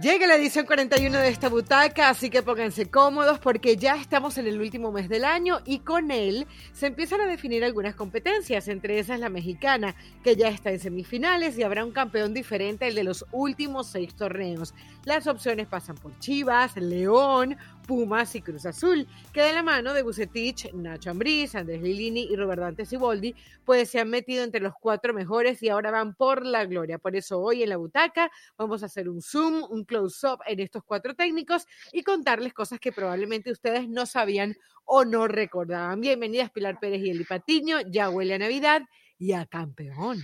Llega 0.00 0.28
la 0.28 0.36
edición 0.36 0.64
41 0.64 1.18
de 1.18 1.28
esta 1.28 1.48
butaca, 1.48 2.08
así 2.08 2.30
que 2.30 2.44
pónganse 2.44 2.88
cómodos 2.88 3.40
porque 3.40 3.76
ya 3.76 3.96
estamos 3.96 4.38
en 4.38 4.46
el 4.46 4.60
último 4.60 4.92
mes 4.92 5.08
del 5.08 5.24
año 5.24 5.58
y 5.64 5.80
con 5.80 6.12
él 6.12 6.46
se 6.72 6.86
empiezan 6.86 7.20
a 7.20 7.26
definir 7.26 7.64
algunas 7.64 7.96
competencias, 7.96 8.68
entre 8.68 9.00
esas 9.00 9.18
la 9.18 9.28
mexicana, 9.28 9.96
que 10.22 10.36
ya 10.36 10.50
está 10.50 10.70
en 10.70 10.78
semifinales 10.78 11.58
y 11.58 11.64
habrá 11.64 11.84
un 11.84 11.90
campeón 11.90 12.32
diferente 12.32 12.84
al 12.84 12.94
de 12.94 13.02
los 13.02 13.26
últimos 13.32 13.88
seis 13.88 14.14
torneos. 14.14 14.72
Las 15.04 15.26
opciones 15.26 15.66
pasan 15.66 15.96
por 15.96 16.16
Chivas, 16.20 16.76
León, 16.76 17.56
Pumas 17.88 18.34
y 18.34 18.42
Cruz 18.42 18.66
Azul, 18.66 19.08
que 19.32 19.40
de 19.40 19.54
la 19.54 19.62
mano 19.62 19.94
de 19.94 20.02
Bucetich, 20.02 20.70
Nacho 20.74 21.10
Ambriz, 21.10 21.54
Andrés 21.54 21.80
Lilini 21.80 22.28
y 22.30 22.36
Roberto 22.36 22.66
Antes 22.66 22.90
Siboldi, 22.90 23.34
pues 23.64 23.88
se 23.88 23.98
han 23.98 24.10
metido 24.10 24.44
entre 24.44 24.60
los 24.60 24.74
cuatro 24.78 25.14
mejores 25.14 25.62
y 25.62 25.70
ahora 25.70 25.90
van 25.90 26.14
por 26.14 26.44
la 26.44 26.66
gloria. 26.66 26.98
Por 26.98 27.16
eso 27.16 27.40
hoy 27.40 27.62
en 27.62 27.70
la 27.70 27.78
butaca 27.78 28.30
vamos 28.58 28.82
a 28.82 28.86
hacer 28.86 29.08
un 29.08 29.22
zoom, 29.22 29.64
un 29.70 29.84
close-up 29.84 30.40
en 30.46 30.60
estos 30.60 30.84
cuatro 30.84 31.14
técnicos 31.14 31.66
y 31.90 32.02
contarles 32.02 32.52
cosas 32.52 32.78
que 32.78 32.92
probablemente 32.92 33.50
ustedes 33.50 33.88
no 33.88 34.04
sabían 34.04 34.54
o 34.84 35.06
no 35.06 35.26
recordaban. 35.26 36.02
Bienvenidas 36.02 36.50
Pilar 36.50 36.78
Pérez 36.78 37.00
y 37.00 37.08
Eli 37.08 37.24
Patiño, 37.24 37.78
ya 37.90 38.10
huele 38.10 38.34
a 38.34 38.38
Navidad 38.38 38.82
y 39.18 39.32
a 39.32 39.46
campeón. 39.46 40.18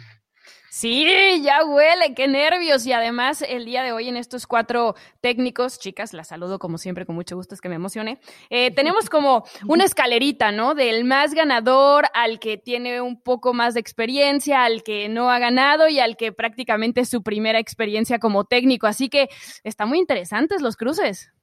Sí, 0.77 1.07
ya 1.45 1.65
huele, 1.65 2.15
qué 2.17 2.27
nervios. 2.27 2.85
Y 2.85 2.93
además, 2.93 3.43
el 3.43 3.65
día 3.65 3.85
de 3.85 3.93
hoy 3.93 4.09
en 4.09 4.17
estos 4.17 4.45
cuatro 4.49 4.97
técnicos, 5.21 5.79
chicas, 5.79 6.13
las 6.13 6.27
saludo 6.27 6.59
como 6.59 6.79
siempre, 6.79 7.07
con 7.07 7.15
mucho 7.15 7.37
gusto, 7.37 7.55
es 7.55 7.61
que 7.61 7.69
me 7.69 7.77
emocione. 7.77 8.19
Eh, 8.51 8.73
tenemos 8.73 9.09
como 9.09 9.45
una 9.69 9.85
escalerita, 9.85 10.51
¿no? 10.51 10.75
Del 10.75 11.05
más 11.05 11.33
ganador 11.33 12.07
al 12.13 12.41
que 12.41 12.59
tiene 12.59 13.01
un 13.01 13.21
poco 13.21 13.55
más 13.55 13.75
de 13.75 13.81
experiencia, 13.81 14.65
al 14.65 14.83
que 14.83 15.09
no 15.09 15.31
ha 15.31 15.39
ganado 15.39 15.87
y 15.87 16.01
al 16.01 16.17
que 16.17 16.33
prácticamente 16.33 17.03
es 17.03 17.09
su 17.09 17.23
primera 17.23 17.61
experiencia 17.61 18.19
como 18.19 18.45
técnico. 18.45 18.89
Así 18.89 19.09
que 19.09 19.29
están 19.63 19.89
muy 19.89 20.01
interesantes 20.01 20.61
los 20.61 20.75
cruces. 20.75 21.34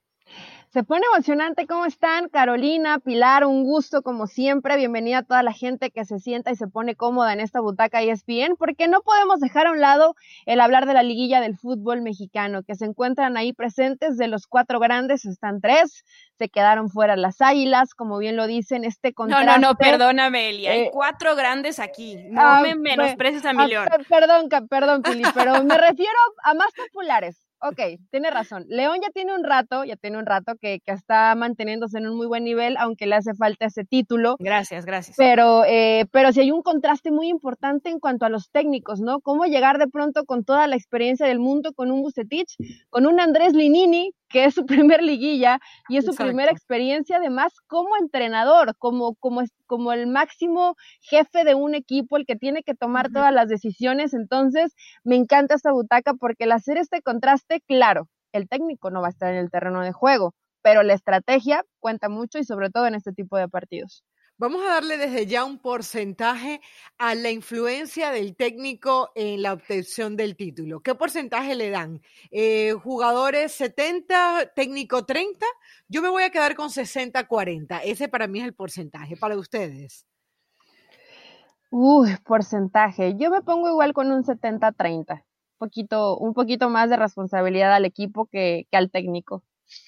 Se 0.72 0.86
pone 0.86 1.04
emocionante. 1.14 1.68
¿Cómo 1.68 1.86
están? 1.86 2.30
Carolina, 2.30 2.98
Pilar, 3.00 3.44
un 3.44 3.66
gusto 3.66 4.04
como 4.04 4.26
siempre. 4.26 4.78
Bienvenida 4.78 5.18
a 5.18 5.24
toda 5.24 5.44
la 5.44 5.52
gente 5.52 5.92
que 5.92 6.06
se 6.06 6.18
sienta 6.20 6.50
y 6.50 6.56
se 6.56 6.66
pone 6.66 6.96
cómoda 6.96 7.34
en 7.34 7.42
esta 7.42 7.60
butaca 7.60 8.02
ESPN, 8.02 8.56
porque 8.58 8.88
no 8.88 9.02
podemos 9.02 9.42
dejar 9.42 9.68
a 9.68 9.72
un 9.72 9.82
lado 9.82 10.16
el 10.46 10.62
hablar 10.62 10.86
de 10.86 10.94
la 10.94 11.04
liguilla 11.04 11.42
del 11.42 11.58
fútbol 11.58 12.02
mexicano, 12.02 12.64
que 12.64 12.76
se 12.76 12.86
encuentran 12.86 13.36
ahí 13.36 13.52
presentes. 13.52 14.16
De 14.18 14.30
los 14.30 14.48
cuatro 14.48 14.80
grandes 14.80 15.26
están 15.26 15.60
tres, 15.60 16.06
se 16.38 16.48
quedaron 16.48 16.90
fuera 16.90 17.18
las 17.18 17.42
águilas, 17.42 17.94
como 17.94 18.18
bien 18.18 18.38
lo 18.38 18.48
dicen, 18.48 18.86
este 18.86 19.14
contraste. 19.14 19.46
No, 19.46 19.58
no, 19.58 19.68
no, 19.68 19.76
perdóname, 19.76 20.52
Elia. 20.52 20.72
Hay 20.72 20.80
eh, 20.84 20.90
cuatro 20.94 21.36
grandes 21.36 21.80
aquí. 21.80 22.16
No 22.30 22.40
ah, 22.42 22.62
me 22.62 22.76
menosprecies 22.76 23.44
a 23.44 23.52
mi 23.52 23.74
ah, 23.74 23.88
Perdón, 24.08 24.48
perdón, 24.70 25.02
Pili, 25.02 25.26
pero 25.34 25.62
me 25.66 25.78
refiero 25.90 26.18
a 26.46 26.54
más 26.54 26.70
populares 26.72 27.51
Ok, 27.64 27.80
tiene 28.10 28.32
razón. 28.32 28.66
León 28.70 28.98
ya 29.04 29.10
tiene 29.12 29.36
un 29.36 29.44
rato, 29.44 29.84
ya 29.84 29.96
tiene 29.96 30.18
un 30.18 30.26
rato 30.26 30.56
que, 30.60 30.80
que, 30.84 30.92
está 30.92 31.36
manteniéndose 31.36 32.00
en 32.00 32.08
un 32.08 32.18
muy 32.18 32.26
buen 32.26 32.44
nivel, 32.44 32.76
aunque 32.78 33.06
le 33.06 33.16
hace 33.16 33.36
falta 33.36 33.68
ese 33.68 33.86
título. 33.86 34.36
Gracias, 34.40 34.84
gracias. 34.86 35.16
Pero, 35.16 35.64
eh, 35.66 36.08
pero 36.12 36.32
sí 36.34 36.40
hay 36.40 36.52
un 36.52 36.64
contraste 36.64 37.12
muy 37.12 37.28
importante 37.28 37.90
en 37.90 38.00
cuanto 38.00 38.26
a 38.26 38.30
los 38.30 38.50
técnicos, 38.50 39.00
¿no? 39.00 39.20
Cómo 39.20 39.46
llegar 39.46 39.78
de 39.78 39.88
pronto 39.88 40.26
con 40.26 40.44
toda 40.44 40.66
la 40.66 40.76
experiencia 40.76 41.28
del 41.28 41.40
mundo, 41.40 41.74
con 41.74 41.92
un 41.92 42.02
Bucetich, 42.02 42.58
con 42.90 43.06
un 43.06 43.20
Andrés 43.20 43.54
Linini, 43.54 44.12
que 44.32 44.46
es 44.46 44.56
su 44.56 44.66
primer 44.90 45.04
liguilla 45.04 45.60
y 45.90 45.98
es 45.98 46.06
su 46.06 46.16
primera 46.16 46.52
experiencia 46.52 47.18
además 47.18 47.54
como 47.68 47.98
entrenador, 47.98 48.76
como, 48.78 49.16
como, 49.16 49.44
como 49.66 49.94
el 49.94 50.08
máximo 50.08 50.76
jefe 51.02 51.44
de 51.44 51.56
un 51.56 51.76
equipo, 51.76 52.18
el 52.18 52.26
que 52.26 52.36
tiene 52.36 52.64
que 52.64 52.76
tomar 52.76 53.12
todas 53.12 53.34
las 53.34 53.48
decisiones. 53.48 54.14
Entonces, 54.14 54.74
me 55.04 55.16
encanta 55.16 55.56
esta 55.56 55.72
butaca 55.72 56.14
porque 56.14 56.46
al 56.46 56.54
hacer 56.54 56.78
este 56.78 57.02
contraste, 57.02 57.62
claro, 57.62 58.08
el 58.32 58.48
técnico 58.48 58.92
no 58.92 59.02
va 59.02 59.08
a 59.08 59.12
estar 59.12 59.34
en 59.34 59.40
el 59.40 59.52
terreno 59.52 59.82
de 59.82 59.92
juego, 59.92 60.34
pero 60.62 60.84
la 60.84 60.94
estrategia 60.94 61.66
cuenta 61.80 62.10
mucho 62.10 62.40
y 62.40 62.44
sobre 62.44 62.70
todo 62.70 62.88
en 62.88 62.96
este 62.96 63.12
tipo 63.12 63.38
de 63.38 63.48
partidos. 63.48 64.04
Vamos 64.42 64.64
a 64.64 64.70
darle 64.70 64.98
desde 64.98 65.28
ya 65.28 65.46
un 65.46 65.60
porcentaje 65.60 66.62
a 66.98 67.14
la 67.14 67.30
influencia 67.30 68.10
del 68.10 68.36
técnico 68.36 69.12
en 69.14 69.44
la 69.44 69.54
obtención 69.54 70.18
del 70.18 70.36
título. 70.36 70.80
¿Qué 70.80 70.96
porcentaje 70.96 71.54
le 71.54 71.70
dan? 71.70 72.02
Eh, 72.32 72.74
jugadores 72.74 73.52
70, 73.52 74.52
técnico 74.56 75.06
30. 75.06 75.46
Yo 75.90 76.02
me 76.02 76.10
voy 76.10 76.24
a 76.24 76.32
quedar 76.32 76.56
con 76.56 76.70
60-40. 76.70 77.82
Ese 77.84 78.08
para 78.08 78.26
mí 78.26 78.40
es 78.40 78.46
el 78.46 78.56
porcentaje. 78.56 79.16
Para 79.16 79.38
ustedes. 79.38 80.08
Uy, 81.70 82.10
porcentaje. 82.26 83.16
Yo 83.20 83.30
me 83.30 83.44
pongo 83.44 83.70
igual 83.70 83.94
con 83.94 84.10
un 84.10 84.24
70-30. 84.24 85.24
Poquito, 85.60 86.18
un 86.18 86.34
poquito 86.34 86.68
más 86.72 86.90
de 86.90 86.98
responsabilidad 86.98 87.76
al 87.76 87.86
equipo 87.86 88.26
que, 88.26 88.66
al 88.72 88.90
técnico. 88.90 89.44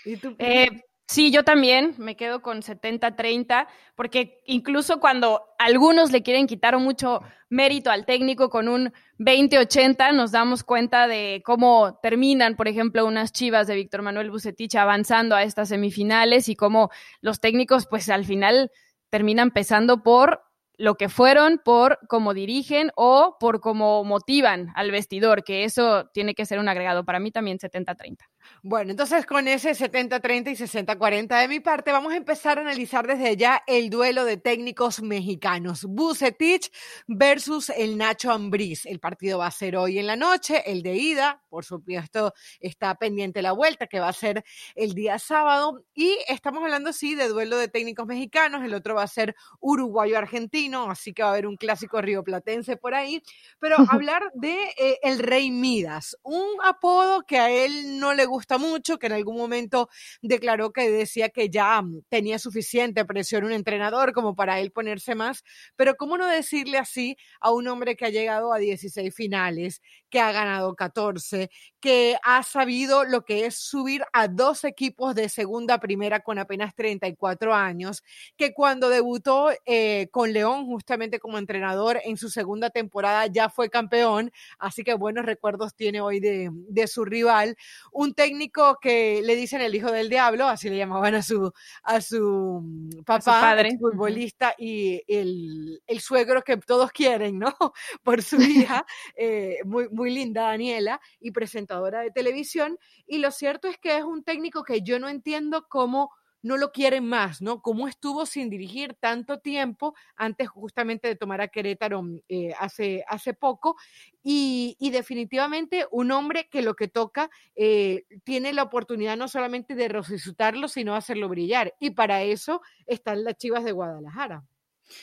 ¿Y 0.06 0.18
tú? 0.18 0.36
Eh, 0.38 0.84
Sí, 1.14 1.30
yo 1.30 1.44
también 1.44 1.94
me 2.00 2.16
quedo 2.16 2.42
con 2.42 2.64
70-30, 2.64 3.68
porque 3.94 4.42
incluso 4.48 5.00
cuando 5.00 5.44
algunos 5.60 6.12
le 6.12 6.24
quieren 6.24 6.48
quitar 6.48 6.76
mucho 6.80 7.22
mérito 7.50 7.92
al 7.92 8.08
técnico 8.08 8.50
con 8.50 8.68
un 8.68 8.92
20-80, 9.20 10.12
nos 10.16 10.32
damos 10.32 10.64
cuenta 10.64 11.06
de 11.06 11.44
cómo 11.46 12.00
terminan, 12.02 12.56
por 12.56 12.68
ejemplo, 12.68 13.06
unas 13.06 13.32
chivas 13.32 13.68
de 13.68 13.76
Víctor 13.76 14.02
Manuel 14.02 14.32
Bucetich 14.32 14.74
avanzando 14.74 15.36
a 15.36 15.44
estas 15.44 15.70
semifinales 15.70 16.50
y 16.50 16.56
cómo 16.56 16.90
los 17.22 17.40
técnicos, 17.40 17.86
pues 17.86 18.10
al 18.10 18.26
final 18.26 18.72
terminan 19.12 19.52
pesando 19.52 20.02
por 20.02 20.42
lo 20.78 20.96
que 20.96 21.10
fueron, 21.10 21.62
por 21.64 22.00
cómo 22.10 22.34
dirigen 22.34 22.90
o 22.96 23.38
por 23.40 23.62
cómo 23.62 24.04
motivan 24.04 24.70
al 24.74 24.90
vestidor, 24.90 25.44
que 25.44 25.64
eso 25.64 26.10
tiene 26.12 26.34
que 26.34 26.48
ser 26.48 26.58
un 26.58 26.70
agregado. 26.70 27.06
Para 27.06 27.20
mí 27.20 27.30
también 27.30 27.60
70-30. 27.60 28.33
Bueno, 28.62 28.92
entonces 28.92 29.26
con 29.26 29.48
ese 29.48 29.72
70-30 29.72 30.52
y 30.52 30.56
60-40 30.56 31.42
de 31.42 31.48
mi 31.48 31.60
parte, 31.60 31.92
vamos 31.92 32.14
a 32.14 32.18
empezar 32.18 32.58
a 32.58 32.62
analizar 32.62 33.08
desde 33.08 33.36
ya 33.36 33.64
el 33.68 33.90
duelo 33.90 34.26
de 34.26 34.38
técnicos 34.38 35.02
mexicanos. 35.02 35.86
Bucetich 35.86 36.72
versus 37.08 37.70
el 37.70 37.98
Nacho 37.98 38.32
Ambriz. 38.32 38.86
El 38.86 39.00
partido 39.00 39.40
va 39.40 39.48
a 39.48 39.52
ser 39.52 39.76
hoy 39.76 40.00
en 40.00 40.08
la 40.08 40.16
noche, 40.16 40.64
el 40.70 40.82
de 40.84 40.96
ida, 40.96 41.42
por 41.50 41.66
supuesto, 41.66 42.34
está 42.60 42.96
pendiente 42.96 43.42
la 43.42 43.52
vuelta, 43.52 43.88
que 43.88 44.00
va 44.00 44.10
a 44.10 44.14
ser 44.14 44.44
el 44.76 44.94
día 44.94 45.20
sábado. 45.20 45.84
Y 45.94 46.18
estamos 46.28 46.64
hablando, 46.64 46.94
sí, 46.94 47.16
de 47.16 47.28
duelo 47.28 47.58
de 47.58 47.68
técnicos 47.68 48.08
mexicanos. 48.08 48.64
El 48.64 48.74
otro 48.74 48.96
va 48.96 49.04
a 49.04 49.08
ser 49.08 49.36
uruguayo-argentino, 49.60 50.90
así 50.90 51.14
que 51.14 51.24
va 51.24 51.30
a 51.30 51.32
haber 51.34 51.48
un 51.48 51.58
clásico 51.58 52.02
rioplatense 52.02 52.78
por 52.78 52.96
ahí. 52.96 53.22
Pero 53.60 53.78
hablar 53.90 54.32
de 54.34 54.56
eh, 54.78 55.00
el 55.04 55.20
Rey 55.20 55.52
Midas, 55.52 56.18
un 56.24 56.44
apodo 56.64 57.24
que 57.24 57.38
a 57.38 57.50
él 57.50 58.00
no 58.00 58.14
le 58.14 58.26
gusta 58.26 58.33
mucho, 58.60 58.98
que 58.98 59.08
en 59.08 59.14
algún 59.14 59.38
momento 59.38 59.90
declaró 60.22 60.72
que 60.72 60.90
decía 60.90 61.30
que 61.30 61.50
ya 61.50 61.82
mm, 61.82 62.04
tenía 62.10 62.40
suficiente 62.40 63.06
presión 63.06 63.44
un 63.44 63.52
entrenador 63.52 64.14
como 64.14 64.36
para 64.36 64.60
él 64.60 64.72
ponerse 64.72 65.16
más, 65.16 65.44
pero 65.76 65.96
¿cómo 65.96 66.18
no 66.18 66.28
decirle 66.28 66.78
así 66.78 67.18
a 67.40 67.52
un 67.52 67.68
hombre 67.68 67.96
que 67.96 68.06
ha 68.06 68.10
llegado 68.10 68.54
a 68.54 68.58
16 68.58 69.14
finales, 69.14 69.82
que 70.10 70.20
ha 70.20 70.32
ganado 70.32 70.76
14, 70.76 71.50
que 71.80 72.18
ha 72.24 72.44
sabido 72.44 73.04
lo 73.04 73.26
que 73.26 73.46
es 73.46 73.58
subir 73.58 74.04
a 74.14 74.28
dos 74.28 74.64
equipos 74.64 75.16
de 75.16 75.30
segunda 75.30 75.80
primera 75.80 76.22
con 76.22 76.40
apenas 76.40 76.76
34 76.76 77.54
años, 77.54 78.04
que 78.38 78.54
cuando 78.54 78.90
debutó 78.90 79.52
eh, 79.66 80.08
con 80.12 80.34
León 80.34 80.66
justamente 80.66 81.20
como 81.20 81.38
entrenador 81.38 82.00
en 82.04 82.18
su 82.18 82.30
segunda 82.30 82.70
temporada 82.70 83.28
ya 83.28 83.50
fue 83.50 83.70
campeón, 83.70 84.32
así 84.60 84.84
que 84.84 84.94
buenos 84.94 85.26
recuerdos 85.26 85.76
tiene 85.76 86.02
hoy 86.02 86.20
de, 86.20 86.50
de 86.52 86.88
su 86.88 87.06
rival, 87.06 87.56
un 87.92 88.14
técnico 88.24 88.78
que 88.82 89.22
le 89.22 89.36
dicen 89.36 89.60
el 89.60 89.76
hijo 89.76 89.92
del 89.92 90.10
diablo, 90.10 90.48
así 90.48 90.70
le 90.70 90.78
llamaban 90.78 91.14
a 91.14 91.22
su, 91.22 91.52
a 91.84 92.00
su 92.00 92.62
mm, 92.64 93.04
papá, 93.04 93.42
padre. 93.42 93.78
futbolista, 93.78 94.56
y 94.58 95.02
el, 95.08 95.82
el, 95.86 96.00
suegro 96.00 96.42
que 96.42 96.56
todos 96.56 96.92
quieren, 96.94 97.38
¿no? 97.38 97.54
Por 98.04 98.22
su 98.22 98.38
hija, 98.78 98.86
eh, 99.16 99.58
muy, 99.66 99.90
muy 99.90 100.10
linda 100.10 100.44
Daniela, 100.44 101.02
y 101.20 101.32
presentadora 101.32 102.00
de 102.00 102.12
televisión. 102.12 102.80
Y 103.06 103.18
lo 103.18 103.30
cierto 103.32 103.68
es 103.68 103.78
que 103.78 103.98
es 103.98 104.04
un 104.04 104.24
técnico 104.24 104.64
que 104.64 104.82
yo 104.82 105.00
no 105.00 105.10
entiendo 105.10 105.68
cómo 105.68 106.12
no 106.44 106.58
lo 106.58 106.72
quieren 106.72 107.08
más, 107.08 107.42
¿no? 107.42 107.62
Cómo 107.62 107.88
estuvo 107.88 108.26
sin 108.26 108.50
dirigir 108.50 108.96
tanto 109.00 109.40
tiempo 109.40 109.96
antes 110.16 110.50
justamente 110.50 111.08
de 111.08 111.16
tomar 111.16 111.42
a 111.42 111.48
Querétaro 111.48 112.04
mm, 112.04 112.20
eh, 112.28 112.54
hace, 112.60 113.04
hace 113.08 113.34
poco 113.34 113.76
y, 114.22 114.78
definitivamente 114.92 115.88
un 115.90 116.12
hombre 116.12 116.48
que 116.52 116.62
lo 116.62 116.76
que 116.76 116.88
toca 116.88 117.32
eh, 117.56 118.06
tiene 118.24 118.54
la 118.54 118.62
oportunidad 118.62 119.18
no 119.18 119.28
solamente 119.28 119.74
de 119.74 119.88
resucitarlo, 119.88 120.68
sino 120.68 120.96
hacerlo 120.96 121.30
brillar. 121.30 121.74
Y 121.80 121.92
para 121.92 122.22
eso 122.22 122.62
están 122.86 123.24
las 123.24 123.38
Chivas 123.38 123.64
de 123.64 123.72
Guadalajara. 123.72 124.44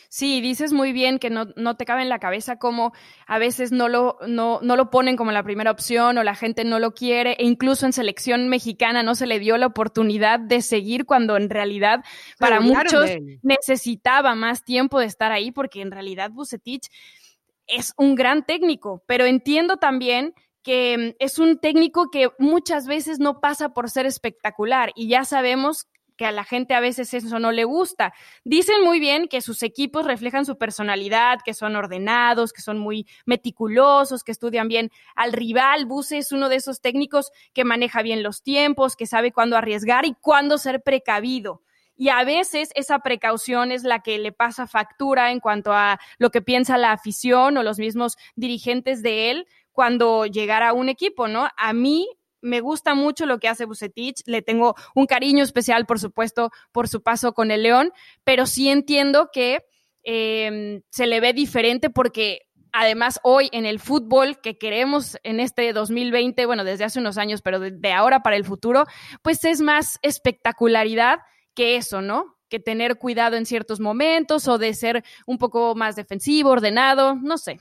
Sí, 0.08 0.40
dices 0.40 0.72
muy 0.72 0.92
bien 0.92 1.18
que 1.18 1.30
no, 1.30 1.46
no, 1.56 1.76
te 1.76 1.84
cabe 1.84 2.02
en 2.02 2.08
la 2.08 2.18
cabeza 2.18 2.58
como 2.58 2.92
a 3.26 3.38
veces 3.38 3.72
no 3.72 3.88
lo, 3.88 4.18
no, 4.26 4.60
no 4.62 4.76
lo 4.76 4.90
ponen 4.90 5.16
como 5.16 5.32
la 5.32 5.42
primera 5.42 5.70
opción 5.70 6.18
o 6.18 6.22
la 6.22 6.34
gente 6.34 6.64
no 6.64 6.78
lo 6.78 6.94
quiere 6.94 7.32
e 7.32 7.44
incluso 7.44 7.86
en 7.86 7.92
selección 7.92 8.48
mexicana 8.48 9.02
no 9.02 9.14
se 9.14 9.26
le 9.26 9.38
dio 9.38 9.56
la 9.56 9.66
oportunidad 9.66 10.40
de 10.40 10.62
seguir 10.62 11.06
cuando 11.06 11.36
en 11.36 11.50
realidad 11.50 12.04
para 12.38 12.60
muchos 12.60 13.10
necesitaba 13.42 14.34
más 14.34 14.64
tiempo 14.64 15.00
de 15.00 15.06
estar 15.06 15.32
ahí 15.32 15.52
porque 15.52 15.80
en 15.80 15.90
realidad 15.90 16.30
Bucetich 16.30 16.88
es 17.66 17.94
un 17.96 18.14
gran 18.14 18.44
técnico, 18.44 19.02
pero 19.06 19.24
entiendo 19.24 19.76
también 19.76 20.34
que 20.62 21.16
es 21.18 21.38
un 21.38 21.58
técnico 21.58 22.10
que 22.10 22.30
muchas 22.38 22.86
veces 22.86 23.18
no 23.18 23.40
pasa 23.40 23.70
por 23.70 23.90
ser 23.90 24.06
espectacular 24.06 24.92
y 24.94 25.08
ya 25.08 25.24
sabemos 25.24 25.88
que 26.20 26.26
a 26.26 26.32
la 26.32 26.44
gente 26.44 26.74
a 26.74 26.80
veces 26.80 27.14
eso 27.14 27.38
no 27.38 27.50
le 27.50 27.64
gusta. 27.64 28.12
Dicen 28.44 28.84
muy 28.84 29.00
bien 29.00 29.26
que 29.26 29.40
sus 29.40 29.62
equipos 29.62 30.04
reflejan 30.04 30.44
su 30.44 30.58
personalidad, 30.58 31.38
que 31.42 31.54
son 31.54 31.76
ordenados, 31.76 32.52
que 32.52 32.60
son 32.60 32.78
muy 32.78 33.06
meticulosos, 33.24 34.22
que 34.22 34.30
estudian 34.30 34.68
bien 34.68 34.90
al 35.16 35.32
rival. 35.32 35.86
Buse 35.86 36.18
es 36.18 36.30
uno 36.30 36.50
de 36.50 36.56
esos 36.56 36.82
técnicos 36.82 37.30
que 37.54 37.64
maneja 37.64 38.02
bien 38.02 38.22
los 38.22 38.42
tiempos, 38.42 38.96
que 38.96 39.06
sabe 39.06 39.32
cuándo 39.32 39.56
arriesgar 39.56 40.04
y 40.04 40.12
cuándo 40.12 40.58
ser 40.58 40.82
precavido. 40.82 41.62
Y 41.96 42.10
a 42.10 42.22
veces 42.22 42.68
esa 42.74 42.98
precaución 42.98 43.72
es 43.72 43.82
la 43.82 44.00
que 44.00 44.18
le 44.18 44.32
pasa 44.32 44.66
factura 44.66 45.32
en 45.32 45.40
cuanto 45.40 45.72
a 45.72 45.98
lo 46.18 46.28
que 46.28 46.42
piensa 46.42 46.76
la 46.76 46.92
afición 46.92 47.56
o 47.56 47.62
los 47.62 47.78
mismos 47.78 48.18
dirigentes 48.36 49.02
de 49.02 49.30
él 49.30 49.46
cuando 49.72 50.26
llegara 50.26 50.68
a 50.68 50.72
un 50.74 50.90
equipo, 50.90 51.28
¿no? 51.28 51.48
A 51.56 51.72
mí 51.72 52.06
me 52.40 52.60
gusta 52.60 52.94
mucho 52.94 53.26
lo 53.26 53.38
que 53.38 53.48
hace 53.48 53.64
Bucetich, 53.64 54.22
le 54.26 54.42
tengo 54.42 54.74
un 54.94 55.06
cariño 55.06 55.42
especial, 55.44 55.86
por 55.86 55.98
supuesto, 55.98 56.50
por 56.72 56.88
su 56.88 57.02
paso 57.02 57.32
con 57.32 57.50
el 57.50 57.62
León, 57.62 57.92
pero 58.24 58.46
sí 58.46 58.68
entiendo 58.68 59.30
que 59.32 59.64
em, 60.02 60.82
se 60.90 61.06
le 61.06 61.20
ve 61.20 61.32
diferente 61.32 61.90
porque 61.90 62.50
además 62.72 63.20
hoy 63.22 63.48
en 63.52 63.66
el 63.66 63.80
fútbol 63.80 64.40
que 64.40 64.58
queremos 64.58 65.18
en 65.22 65.40
este 65.40 65.72
2020, 65.72 66.46
bueno, 66.46 66.64
desde 66.64 66.84
hace 66.84 67.00
unos 67.00 67.18
años, 67.18 67.42
pero 67.42 67.60
de, 67.60 67.92
ahora 67.92 68.22
para 68.22 68.36
el 68.36 68.44
futuro, 68.44 68.84
pues 69.22 69.44
es 69.44 69.60
más 69.60 69.98
espectacularidad 70.02 71.20
que 71.54 71.76
eso, 71.76 72.00
¿no? 72.00 72.36
Que 72.48 72.60
tener 72.60 72.96
cuidado 72.96 73.36
en 73.36 73.46
ciertos 73.46 73.80
momentos 73.80 74.48
o 74.48 74.58
de 74.58 74.74
ser 74.74 75.04
un 75.26 75.38
poco 75.38 75.74
más 75.74 75.96
defensivo, 75.96 76.50
ordenado, 76.50 77.16
no 77.16 77.38
sé. 77.38 77.60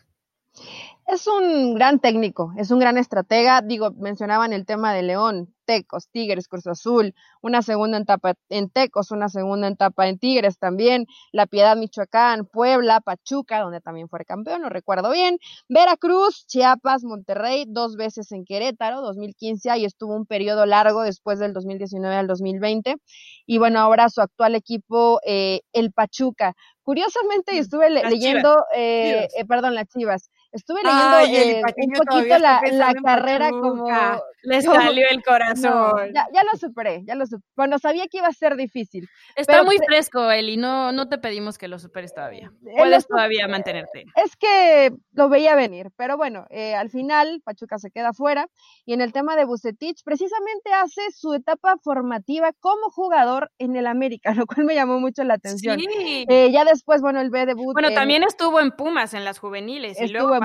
Es 1.11 1.25
un 1.25 1.73
gran 1.73 2.00
técnico, 2.00 2.53
es 2.56 2.69
un 2.69 2.77
gran 2.77 2.95
estratega. 3.00 3.63
Digo, 3.63 3.89
mencionaban 3.97 4.53
el 4.53 4.67
tema 4.67 4.94
de 4.94 5.01
León, 5.01 5.56
Tecos, 5.65 6.07
Tigres, 6.09 6.47
Cruz 6.47 6.67
Azul, 6.67 7.15
una 7.41 7.63
segunda 7.63 7.97
etapa 7.97 8.35
en 8.50 8.69
Tecos, 8.69 9.09
una 9.09 9.27
segunda 9.27 9.67
etapa 9.67 10.07
en 10.07 10.19
Tigres 10.19 10.59
también, 10.59 11.07
La 11.31 11.47
Piedad, 11.47 11.75
Michoacán, 11.77 12.45
Puebla, 12.45 13.01
Pachuca, 13.01 13.61
donde 13.61 13.81
también 13.81 14.07
fue 14.07 14.23
campeón, 14.23 14.61
no 14.61 14.69
recuerdo 14.69 15.09
bien, 15.09 15.39
Veracruz, 15.67 16.45
Chiapas, 16.45 17.03
Monterrey, 17.03 17.65
dos 17.67 17.95
veces 17.95 18.31
en 18.31 18.45
Querétaro, 18.45 19.01
2015, 19.01 19.79
y 19.79 19.85
estuvo 19.85 20.15
un 20.15 20.27
periodo 20.27 20.67
largo 20.67 21.01
después 21.01 21.39
del 21.39 21.53
2019 21.53 22.15
al 22.15 22.27
2020. 22.27 22.97
Y 23.47 23.57
bueno, 23.57 23.79
ahora 23.79 24.09
su 24.09 24.21
actual 24.21 24.53
equipo, 24.53 25.19
eh, 25.25 25.62
el 25.73 25.91
Pachuca. 25.91 26.53
Curiosamente, 26.83 27.53
mm, 27.53 27.57
estuve 27.57 27.89
leyendo, 27.89 28.65
eh, 28.75 29.27
eh, 29.35 29.45
perdón, 29.45 29.73
las 29.73 29.88
Chivas 29.88 30.29
Estuve 30.51 30.81
leyendo 30.84 31.18
eh, 31.19 31.62
un 31.78 31.92
poquito 31.92 32.40
la, 32.40 32.62
la 32.72 32.94
carrera 32.96 33.51
como... 33.51 33.88
Le 34.44 34.62
salió 34.62 35.06
el 35.10 35.24
corazón. 35.24 36.13
ya, 36.13 36.28
ya, 36.34 36.44
lo 36.44 36.57
superé, 36.57 37.04
ya 37.06 37.16
lo 37.16 37.25
superé. 37.25 37.44
Bueno, 37.56 37.78
sabía 37.80 38.07
que 38.07 38.19
iba 38.19 38.28
a 38.28 38.34
ser 38.34 38.56
difícil. 38.56 39.07
Está 39.36 39.63
muy 39.63 39.78
fresco, 39.86 40.31
Eli, 40.31 40.57
no, 40.57 40.92
no 40.92 41.10
te 41.10 41.18
pedimos 41.18 41.57
que 41.57 41.68
lo 41.68 41.80
superes 41.80 42.13
todavía. 42.13 42.51
Puedes 42.78 43.07
todavía 43.07 43.48
mantenerte. 43.48 44.06
Es 44.16 44.36
que 44.36 44.92
lo 45.12 45.30
veía 45.30 45.56
venir, 45.56 45.92
pero 45.96 46.18
bueno, 46.18 46.46
eh, 46.50 46.75
al 46.75 46.90
final 46.90 47.42
Pachuca 47.44 47.78
se 47.78 47.92
queda 47.92 48.13
fuera 48.13 48.48
y 48.86 48.94
en 48.94 49.01
el 49.01 49.12
tema 49.12 49.36
de 49.36 49.46
Bucetich, 49.46 50.04
precisamente 50.04 50.72
hace 50.74 51.01
su 51.13 51.34
etapa 51.34 51.78
formativa 51.84 52.51
como 52.60 52.90
jugador 52.90 53.51
en 53.57 53.75
el 53.75 53.88
América, 53.88 54.34
lo 54.36 54.46
cual 54.46 54.66
me 54.66 54.75
llamó 54.75 55.00
mucho 55.00 55.24
la 55.24 55.36
atención. 55.36 55.80
Sí. 55.80 56.25
Eh, 56.30 56.50
ya 56.51 56.63
después, 56.66 57.01
bueno, 57.01 57.19
el 57.22 57.30
B 57.30 57.46
debut. 57.46 57.74
Bueno, 57.74 57.92
también 57.92 58.24
estuvo 58.24 58.60
en 58.60 58.72
Pumas 58.72 59.13
en 59.13 59.25
las 59.25 59.40
juveniles 59.40 60.00
y 60.00 60.07
luego 60.07 60.38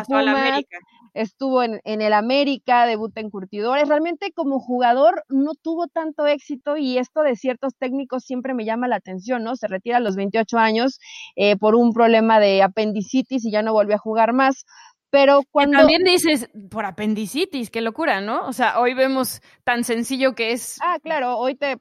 estuvo 1.15 1.63
en, 1.63 1.81
el 1.85 2.13
América, 2.13 2.87
debuta 2.87 3.21
en 3.21 3.31
Curtidores. 3.31 3.89
Realmente 3.89 4.33
como 4.33 4.59
jugador 4.61 5.25
no 5.29 5.53
tuvo 5.55 5.87
tanto 5.87 6.27
éxito 6.27 6.77
y 6.77 6.99
esto 6.99 7.23
de 7.23 7.37
ciertos 7.37 7.75
técnicos 7.79 8.25
siempre 8.25 8.55
me 8.55 8.65
llama 8.65 8.89
la 8.89 8.97
atención, 8.97 9.45
¿no? 9.45 9.57
Se 9.57 9.69
retira 9.69 9.99
a 9.99 10.01
los 10.01 10.17
28 10.17 10.59
años 10.59 10.99
eh, 11.37 11.57
por 11.57 11.77
un 11.77 11.93
problema 11.93 12.41
de 12.41 12.63
apendicitis 12.63 13.45
y 13.45 13.51
ya 13.51 13.63
no 13.63 13.73
volvió 13.73 13.95
a 13.95 13.99
jugar 13.99 14.33
más. 14.33 14.65
Pero 15.15 15.43
cuando... 15.53 15.79
También 15.79 16.03
dices 16.03 16.51
por 16.73 16.85
apendicitis, 16.85 17.71
qué 17.71 17.81
locura, 17.81 18.21
¿no? 18.21 18.49
O 18.49 18.53
sea, 18.53 18.81
hoy 18.81 18.95
vemos 18.95 19.43
tan 19.63 19.85
sencillo 19.85 20.35
que 20.35 20.51
es... 20.51 20.77
Ah, 20.83 20.99
claro, 21.01 21.39
hoy 21.39 21.55
te, 21.55 21.77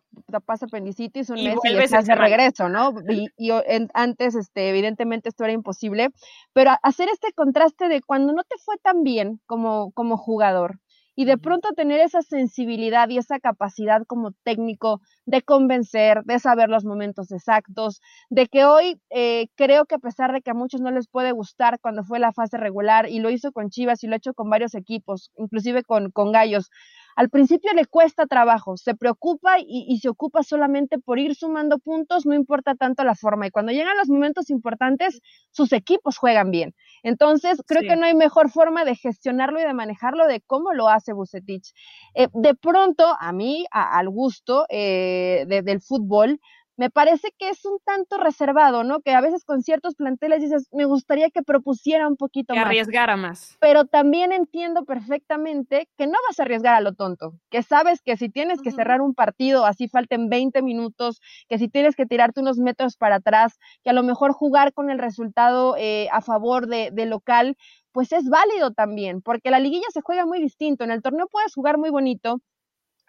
pasa 0.46 0.68
apendicitis 0.68 1.32
un 1.32 1.44
mes 1.44 1.56
y 1.64 1.76
estás 1.76 2.06
de 2.06 2.14
regreso, 2.14 2.70
¿no? 2.70 2.94
Y, 3.36 3.50
antes, 3.96 4.36
este, 4.36 4.70
evidentemente 4.70 5.30
esto 5.30 5.46
era 5.46 5.54
imposible, 5.54 6.10
pero 6.54 6.74
hacer 6.84 7.10
este 7.10 7.34
contraste 7.34 7.88
de 7.88 8.04
cuando 8.04 8.34
no 8.34 8.44
te 8.44 8.56
fue 8.60 8.76
tan 8.84 9.02
bien 9.02 9.42
como, 9.48 9.92
como 9.94 10.16
jugador, 10.16 10.78
y 11.16 11.26
de 11.26 11.38
pronto 11.38 11.70
tener 11.76 12.00
esa 12.00 12.22
sensibilidad 12.22 13.10
y 13.10 13.18
esa 13.18 13.40
capacidad 13.40 14.04
como 14.08 14.32
técnico 14.44 15.02
de 15.26 15.42
convencer, 15.42 16.24
de 16.24 16.40
saber 16.40 16.70
los 16.70 16.86
momentos 16.86 17.32
exactos, 17.32 18.02
de 18.30 18.48
que 18.48 18.66
hoy 18.66 19.00
eh, 19.10 19.48
creo 19.56 19.86
que 19.86 19.96
a 19.96 20.00
pesar 20.00 20.34
de 20.34 20.42
que 20.42 20.52
a 20.52 20.56
muchos 20.56 20.82
no 20.82 20.92
les 20.92 21.08
puede 21.08 21.32
gustar 21.32 21.80
cuando 21.80 22.04
fue 22.04 22.20
la 22.20 22.34
fase 22.34 22.58
regular 22.58 23.10
y 23.10 23.20
lo 23.20 23.30
hizo 23.30 23.52
con 23.52 23.70
Chivas 23.70 24.04
y 24.04 24.08
lo 24.08 24.14
ha 24.14 24.18
hecho 24.18 24.34
con 24.34 24.50
varios 24.50 24.76
equipos, 24.76 25.32
inclusive 25.38 25.84
con, 25.84 26.12
con 26.12 26.32
Gallos, 26.32 26.70
al 27.16 27.30
principio 27.30 27.72
le 27.74 27.86
cuesta 27.86 28.26
trabajo, 28.26 28.76
se 28.78 28.96
preocupa 28.96 29.58
y, 29.60 30.00
se 30.00 30.10
ocupa 30.10 30.42
solamente 30.44 30.98
por 30.98 31.20
ir 31.20 31.36
sumando 31.36 31.78
puntos, 31.78 32.26
no 32.26 32.34
importa 32.34 32.76
tanto 32.76 33.04
la 33.04 33.16
forma. 33.16 33.48
Y 33.48 33.52
cuando 33.52 33.72
llegan 33.72 33.98
los 33.98 34.10
momentos 34.10 34.50
importantes, 34.50 35.22
sus 35.52 35.74
equipos 35.74 36.18
juegan 36.18 36.50
bien. 36.50 36.74
Entonces, 37.04 37.62
creo 37.68 37.82
que 37.82 37.96
no 37.98 38.06
hay 38.06 38.16
mejor 38.16 38.50
forma 38.50 38.86
de 38.86 38.96
gestionarlo 38.96 39.60
y 39.60 39.64
de 39.64 39.74
manejarlo 39.74 40.26
de 40.26 40.42
cómo 40.42 40.74
lo 40.74 40.88
hace 40.88 41.14
Bucetich. 41.14 41.74
Eh, 42.16 42.28
de 42.34 42.56
pronto, 42.56 43.16
a 43.20 43.32
mí, 43.34 43.66
al 43.72 44.10
gusto 44.10 44.66
eh, 44.70 45.46
del 45.48 45.82
fútbol, 45.82 46.40
me 46.78 46.90
parece 46.90 47.30
que 47.38 47.50
es 47.50 47.66
un 47.66 47.78
tanto 47.86 48.18
reservado, 48.18 48.84
¿no? 48.84 49.02
Que 49.02 49.12
a 49.12 49.22
veces 49.22 49.46
con 49.46 49.62
ciertos 49.62 49.96
planteles 49.96 50.42
dices, 50.42 50.68
me 50.72 50.86
gustaría 50.86 51.30
que 51.30 51.44
propusiera 51.44 52.08
un 52.08 52.18
poquito 52.18 52.54
que 52.54 52.60
más. 52.60 52.68
arriesgara 52.68 53.16
más. 53.16 53.58
Pero 53.60 53.86
también 53.86 54.32
entiendo 54.32 54.86
perfectamente 54.86 55.88
que 55.98 56.08
no 56.08 56.18
vas 56.28 56.40
a 56.40 56.44
arriesgar 56.44 56.76
a 56.76 56.82
lo 56.82 56.94
tonto, 56.94 57.34
que 57.50 57.64
sabes 57.64 58.02
que 58.02 58.18
si 58.18 58.30
tienes 58.30 58.62
que 58.62 58.72
cerrar 58.72 59.02
un 59.02 59.14
partido, 59.14 59.66
así 59.66 59.88
falten 59.88 60.30
20 60.30 60.62
minutos, 60.62 61.22
que 61.48 61.58
si 61.58 61.68
tienes 61.70 61.96
que 61.96 62.06
tirarte 62.06 62.42
unos 62.42 62.58
metros 62.58 62.98
para 62.98 63.16
atrás, 63.16 63.60
que 63.84 63.90
a 63.92 63.94
lo 63.94 64.04
mejor 64.04 64.34
jugar 64.34 64.74
con 64.74 64.90
el 64.90 65.00
resultado 65.00 65.76
eh, 65.78 66.08
a 66.12 66.22
favor 66.22 66.68
de, 66.68 66.90
de 66.92 67.06
local, 67.06 67.56
pues 67.92 68.12
es 68.12 68.28
válido 68.28 68.72
también, 68.72 69.22
porque 69.22 69.52
la 69.52 69.60
liguilla 69.60 69.86
se 69.94 70.02
juega 70.02 70.26
muy 70.26 70.42
distinto. 70.42 70.84
En 70.84 70.92
el 70.92 71.04
torneo 71.04 71.28
puedes 71.32 71.54
jugar 71.54 71.78
muy 71.78 71.92
bonito, 71.92 72.42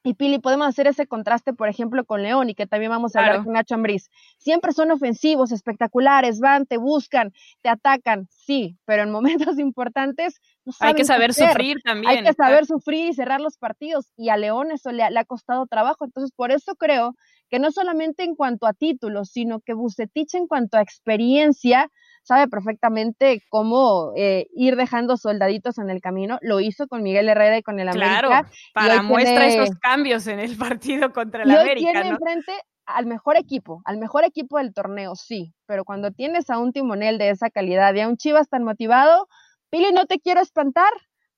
y 0.07 0.15
Pili, 0.15 0.39
podemos 0.39 0.69
hacer 0.69 0.87
ese 0.87 1.07
contraste, 1.07 1.55
por 1.55 1.69
ejemplo, 1.69 2.05
con 2.05 2.23
León 2.23 2.51
y 2.51 2.55
que 2.55 2.67
también 2.67 2.91
vamos 2.91 3.17
a 3.17 3.21
hablar 3.21 3.43
con 3.43 3.55
Nacho 3.55 3.75
Ambriz. 3.75 4.11
Siempre 4.37 4.73
son 4.73 4.91
ofensivos, 4.91 5.51
espectaculares, 5.51 6.41
van, 6.41 6.67
te 6.67 6.77
buscan, 6.77 7.33
te 7.63 7.71
atacan, 7.71 8.29
sí, 8.31 8.77
pero 8.85 9.03
en 9.03 9.11
momentos 9.11 9.59
importantes 9.59 10.43
no 10.67 10.75
Hay 10.81 10.95
que 10.95 11.07
saber 11.07 11.33
sufrir 11.33 11.81
también. 11.83 12.11
Hay 12.11 12.23
que 12.23 12.35
saber 12.35 12.67
sufrir 12.67 13.07
y 13.07 13.15
cerrar 13.15 13.41
los 13.41 13.57
partidos 13.57 14.13
y 14.15 14.29
a 14.29 14.37
León 14.37 14.73
eso 14.73 14.93
le, 14.93 15.11
le, 15.11 15.19
ha 15.19 15.25
costado 15.25 15.67
trabajo. 15.67 16.05
Entonces, 16.05 16.33
por 16.37 16.53
eso 16.53 16.75
creo 16.75 17.17
que 17.49 17.59
no 17.59 17.73
solamente 17.73 18.25
en 18.25 18.35
cuanto 18.35 18.67
a 18.67 18.75
títulos, 18.75 19.31
sino 19.31 19.61
que 19.61 19.73
Bucetich 19.73 20.35
en 20.35 20.47
cuanto 20.47 20.77
a 20.77 20.83
experiencia 20.83 21.91
sabe 22.25 22.49
perfectamente 22.49 23.43
cómo 23.49 24.13
eh, 24.17 24.47
ir 24.55 24.77
dejando 24.77 25.17
soldaditos 25.17 25.79
en 25.79 25.91
el 25.91 26.01
camino. 26.01 26.39
Lo 26.41 26.61
hizo 26.61 26.89
con 26.89 27.03
Miguel 27.03 27.29
Herrera 27.29 27.59
y 27.59 27.63
con 27.63 27.79
el 27.79 27.89
América. 27.89 28.21
Claro, 28.21 28.49
para 28.73 29.03
muestra 29.03 29.47
esos 29.47 29.71
cambios 29.79 30.27
en 30.27 30.41
el 30.41 30.57
partido 30.59 31.13
contra 31.13 31.45
el 31.45 31.51
y 31.51 31.55
América. 31.55 31.87
Hoy 31.87 31.93
tiene 31.93 32.09
enfrente 32.09 32.53
al 32.87 33.07
mejor 33.07 33.37
equipo, 33.37 33.83
al 33.85 33.99
mejor 33.99 34.25
equipo 34.25 34.59
del 34.59 34.75
torneo, 34.75 35.15
sí, 35.15 35.55
pero 35.67 35.85
cuando 35.85 36.11
tienes 36.11 36.51
a 36.51 36.59
un 36.59 36.73
timonel 36.73 37.17
de 37.17 37.31
esa 37.31 37.49
calidad 37.49 37.95
y 37.95 38.01
a 38.01 38.09
un 38.09 38.17
Chivas 38.17 38.49
tan 38.49 38.63
motivado, 38.63 39.27
Pili, 39.71 39.91
no 39.93 40.05
te 40.05 40.21
quiero 40.21 40.41
espantar, 40.41 40.93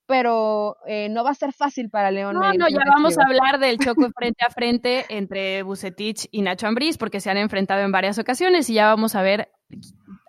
pero 0.06 0.76
eh, 0.86 1.08
no 1.08 1.24
va 1.24 1.30
a 1.30 1.34
ser 1.34 1.52
fácil 1.52 1.90
para 1.90 2.10
León. 2.10 2.34
No, 2.34 2.52
no, 2.52 2.68
ya 2.68 2.82
vamos 2.86 3.18
a 3.18 3.22
hablar 3.24 3.58
del 3.58 3.78
choque 3.78 4.08
frente 4.16 4.44
a 4.44 4.50
frente 4.50 5.04
entre 5.08 5.62
Bucetich 5.62 6.28
y 6.30 6.42
Nacho 6.42 6.66
Ambriz, 6.66 6.98
porque 6.98 7.20
se 7.20 7.30
han 7.30 7.36
enfrentado 7.36 7.82
en 7.82 7.92
varias 7.92 8.18
ocasiones 8.18 8.68
y 8.70 8.74
ya 8.74 8.86
vamos 8.86 9.14
a 9.14 9.22
ver 9.22 9.50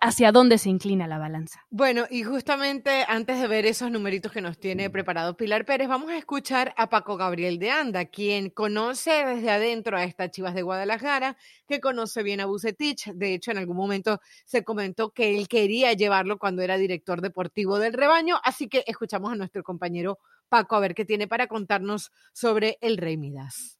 hacia 0.00 0.32
dónde 0.32 0.58
se 0.58 0.68
inclina 0.68 1.06
la 1.06 1.18
balanza. 1.18 1.64
Bueno, 1.70 2.04
y 2.10 2.22
justamente 2.22 3.04
antes 3.08 3.40
de 3.40 3.48
ver 3.48 3.66
esos 3.66 3.90
numeritos 3.90 4.32
que 4.32 4.40
nos 4.40 4.58
tiene 4.58 4.90
preparado 4.90 5.36
Pilar 5.36 5.64
Pérez, 5.64 5.88
vamos 5.88 6.10
a 6.10 6.16
escuchar 6.16 6.74
a 6.76 6.88
Paco 6.88 7.16
Gabriel 7.16 7.58
de 7.58 7.70
Anda, 7.70 8.04
quien 8.06 8.50
conoce 8.50 9.24
desde 9.24 9.50
adentro 9.50 9.96
a 9.96 10.04
estas 10.04 10.30
Chivas 10.30 10.54
de 10.54 10.62
Guadalajara, 10.62 11.36
que 11.66 11.80
conoce 11.80 12.22
bien 12.22 12.40
a 12.40 12.46
Bucetich. 12.46 13.12
De 13.12 13.34
hecho, 13.34 13.50
en 13.50 13.58
algún 13.58 13.76
momento 13.76 14.20
se 14.44 14.64
comentó 14.64 15.10
que 15.10 15.36
él 15.36 15.48
quería 15.48 15.92
llevarlo 15.92 16.38
cuando 16.38 16.62
era 16.62 16.76
director 16.76 17.20
deportivo 17.20 17.78
del 17.78 17.92
rebaño, 17.92 18.38
así 18.44 18.68
que 18.68 18.84
escuchamos 18.86 19.32
a 19.32 19.36
nuestro 19.36 19.62
compañero 19.62 20.18
Paco 20.48 20.76
a 20.76 20.80
ver 20.80 20.94
qué 20.94 21.04
tiene 21.04 21.28
para 21.28 21.46
contarnos 21.46 22.10
sobre 22.32 22.78
el 22.80 22.96
Rey 22.96 23.16
Midas. 23.16 23.78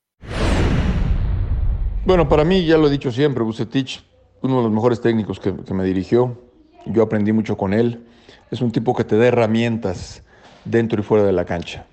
Bueno, 2.04 2.28
para 2.28 2.44
mí, 2.44 2.64
ya 2.64 2.78
lo 2.78 2.88
he 2.88 2.90
dicho 2.90 3.10
siempre, 3.10 3.42
Bucetich 3.44 4.02
uno 4.42 4.58
de 4.58 4.62
los 4.62 4.72
mejores 4.72 5.00
técnicos 5.00 5.40
que, 5.40 5.52
me 5.72 5.84
dirigió. 5.84 6.38
Yo 6.86 7.02
aprendí 7.02 7.32
mucho 7.32 7.56
con 7.56 7.72
él. 7.72 8.06
Es 8.50 8.60
un 8.60 8.70
tipo 8.70 8.94
que 8.94 9.04
te 9.04 9.16
da 9.16 9.26
herramientas 9.26 10.22
dentro 10.64 11.00
y 11.00 11.02
fuera 11.02 11.24
de 11.24 11.32
la 11.32 11.44
cancha. 11.44 11.86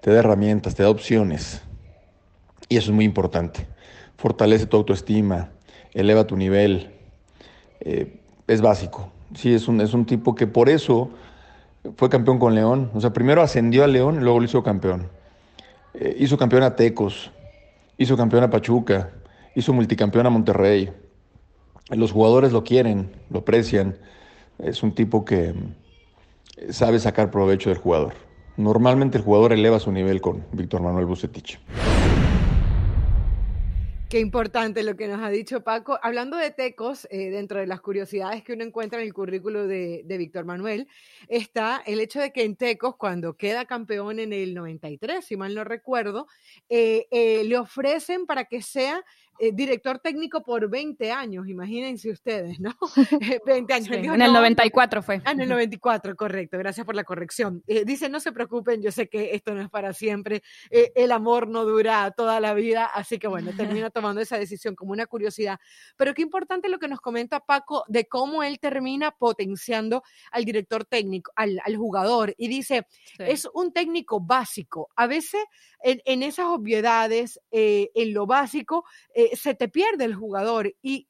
te 0.00 0.12
da 0.12 0.20
herramientas, 0.20 0.74
te 0.74 0.82
da 0.82 0.90
opciones. 0.90 1.62
Y 2.68 2.76
eso 2.76 2.90
es 2.90 2.94
muy 2.94 3.04
importante. 3.04 3.66
Fortalece 4.16 4.66
tu 4.66 4.76
autoestima, 4.76 5.50
eleva 5.92 6.26
tu 6.26 6.36
nivel. 6.36 6.90
Eh, 7.80 8.20
es 8.46 8.60
básico. 8.60 9.10
Sí, 9.34 9.54
es 9.54 9.68
un, 9.68 9.80
es 9.80 9.94
un 9.94 10.06
tipo 10.06 10.34
que 10.34 10.46
por 10.46 10.68
eso 10.68 11.10
fue 11.96 12.08
campeón 12.08 12.38
con 12.38 12.54
León. 12.54 12.90
O 12.94 13.00
sea, 13.00 13.12
primero 13.12 13.42
ascendió 13.42 13.84
a 13.84 13.86
León 13.86 14.16
y 14.16 14.20
luego 14.20 14.40
lo 14.40 14.44
hizo 14.44 14.62
campeón. 14.62 15.08
Eh, 15.94 16.16
hizo 16.18 16.36
campeón 16.36 16.62
a 16.62 16.76
Tecos, 16.76 17.30
hizo 17.96 18.16
campeón 18.16 18.44
a 18.44 18.50
Pachuca, 18.50 19.10
hizo 19.54 19.72
multicampeón 19.72 20.26
a 20.26 20.30
Monterrey. 20.30 20.92
Los 21.90 22.12
jugadores 22.12 22.52
lo 22.52 22.64
quieren, 22.64 23.10
lo 23.30 23.40
aprecian. 23.40 23.96
Es 24.58 24.82
un 24.82 24.94
tipo 24.94 25.24
que 25.24 25.54
eh, 26.56 26.72
sabe 26.72 26.98
sacar 26.98 27.30
provecho 27.30 27.70
del 27.70 27.78
jugador. 27.78 28.14
Normalmente 28.58 29.16
el 29.16 29.24
jugador 29.24 29.52
eleva 29.52 29.78
su 29.78 29.90
nivel 29.90 30.20
con 30.20 30.44
Víctor 30.52 30.82
Manuel 30.82 31.06
Bucetich. 31.06 31.58
Qué 34.08 34.20
importante 34.20 34.82
lo 34.84 34.96
que 34.96 35.06
nos 35.06 35.20
ha 35.22 35.28
dicho 35.28 35.62
Paco. 35.62 35.98
Hablando 36.02 36.38
de 36.38 36.50
tecos, 36.50 37.06
eh, 37.10 37.28
dentro 37.28 37.60
de 37.60 37.66
las 37.66 37.82
curiosidades 37.82 38.42
que 38.42 38.54
uno 38.54 38.64
encuentra 38.64 38.98
en 39.00 39.06
el 39.06 39.12
currículo 39.12 39.66
de, 39.66 40.02
Víctor 40.06 40.46
Manuel, 40.46 40.88
está 41.28 41.82
el 41.84 42.00
hecho 42.00 42.18
de 42.18 42.32
que 42.32 42.42
en 42.42 42.56
tecos, 42.56 42.96
cuando 42.96 43.36
queda 43.36 43.66
campeón 43.66 44.18
en 44.18 44.32
el 44.32 44.54
93, 44.54 45.22
si 45.22 45.36
mal 45.36 45.54
no 45.54 45.62
recuerdo, 45.62 46.26
eh, 46.70 47.06
eh, 47.10 47.44
le 47.44 47.58
ofrecen 47.58 48.24
para 48.24 48.46
que 48.46 48.62
sea 48.62 49.04
eh, 49.40 49.52
director 49.52 50.00
técnico 50.00 50.42
por 50.42 50.68
20 50.68 51.12
años, 51.12 51.48
imagínense 51.48 52.10
ustedes, 52.10 52.58
¿no? 52.58 52.74
20 53.46 53.72
años. 53.72 53.88
en 53.90 54.22
el 54.22 54.32
94 54.32 55.02
fue. 55.02 55.22
Ah, 55.24 55.32
en 55.32 55.40
el 55.40 55.48
94, 55.48 56.16
correcto, 56.16 56.58
gracias 56.58 56.84
por 56.84 56.94
la 56.94 57.04
corrección. 57.04 57.62
Eh, 57.66 57.84
dice, 57.84 58.08
no 58.08 58.20
se 58.20 58.32
preocupen, 58.32 58.82
yo 58.82 58.90
sé 58.90 59.08
que 59.08 59.34
esto 59.34 59.54
no 59.54 59.60
es 59.60 59.70
para 59.70 59.92
siempre, 59.92 60.42
eh, 60.70 60.92
el 60.94 61.12
amor 61.12 61.48
no 61.48 61.64
dura 61.64 62.10
toda 62.10 62.40
la 62.40 62.54
vida, 62.54 62.86
así 62.86 63.18
que 63.18 63.28
bueno, 63.28 63.52
termina 63.56 63.90
tomando 63.90 64.20
esa 64.20 64.38
decisión 64.38 64.74
como 64.74 64.92
una 64.92 65.06
curiosidad. 65.06 65.58
Pero 65.96 66.14
qué 66.14 66.22
importante 66.22 66.68
lo 66.68 66.78
que 66.78 66.88
nos 66.88 67.00
comenta 67.00 67.40
Paco 67.40 67.84
de 67.88 68.06
cómo 68.06 68.42
él 68.42 68.58
termina 68.58 69.12
potenciando 69.12 70.02
al 70.32 70.44
director 70.44 70.84
técnico, 70.84 71.32
al, 71.36 71.60
jugador, 71.76 72.34
y 72.36 72.48
dice, 72.48 72.86
es 73.18 73.48
un 73.54 73.72
técnico 73.72 74.20
básico. 74.20 74.88
A 74.96 75.06
veces 75.06 75.44
en, 75.80 76.22
esas 76.22 76.46
obviedades, 76.46 77.40
en 77.52 78.12
lo 78.12 78.26
básico, 78.26 78.84
se 79.34 79.54
te 79.54 79.68
pierde 79.68 80.04
el 80.04 80.14
jugador 80.14 80.74
y, 80.82 81.06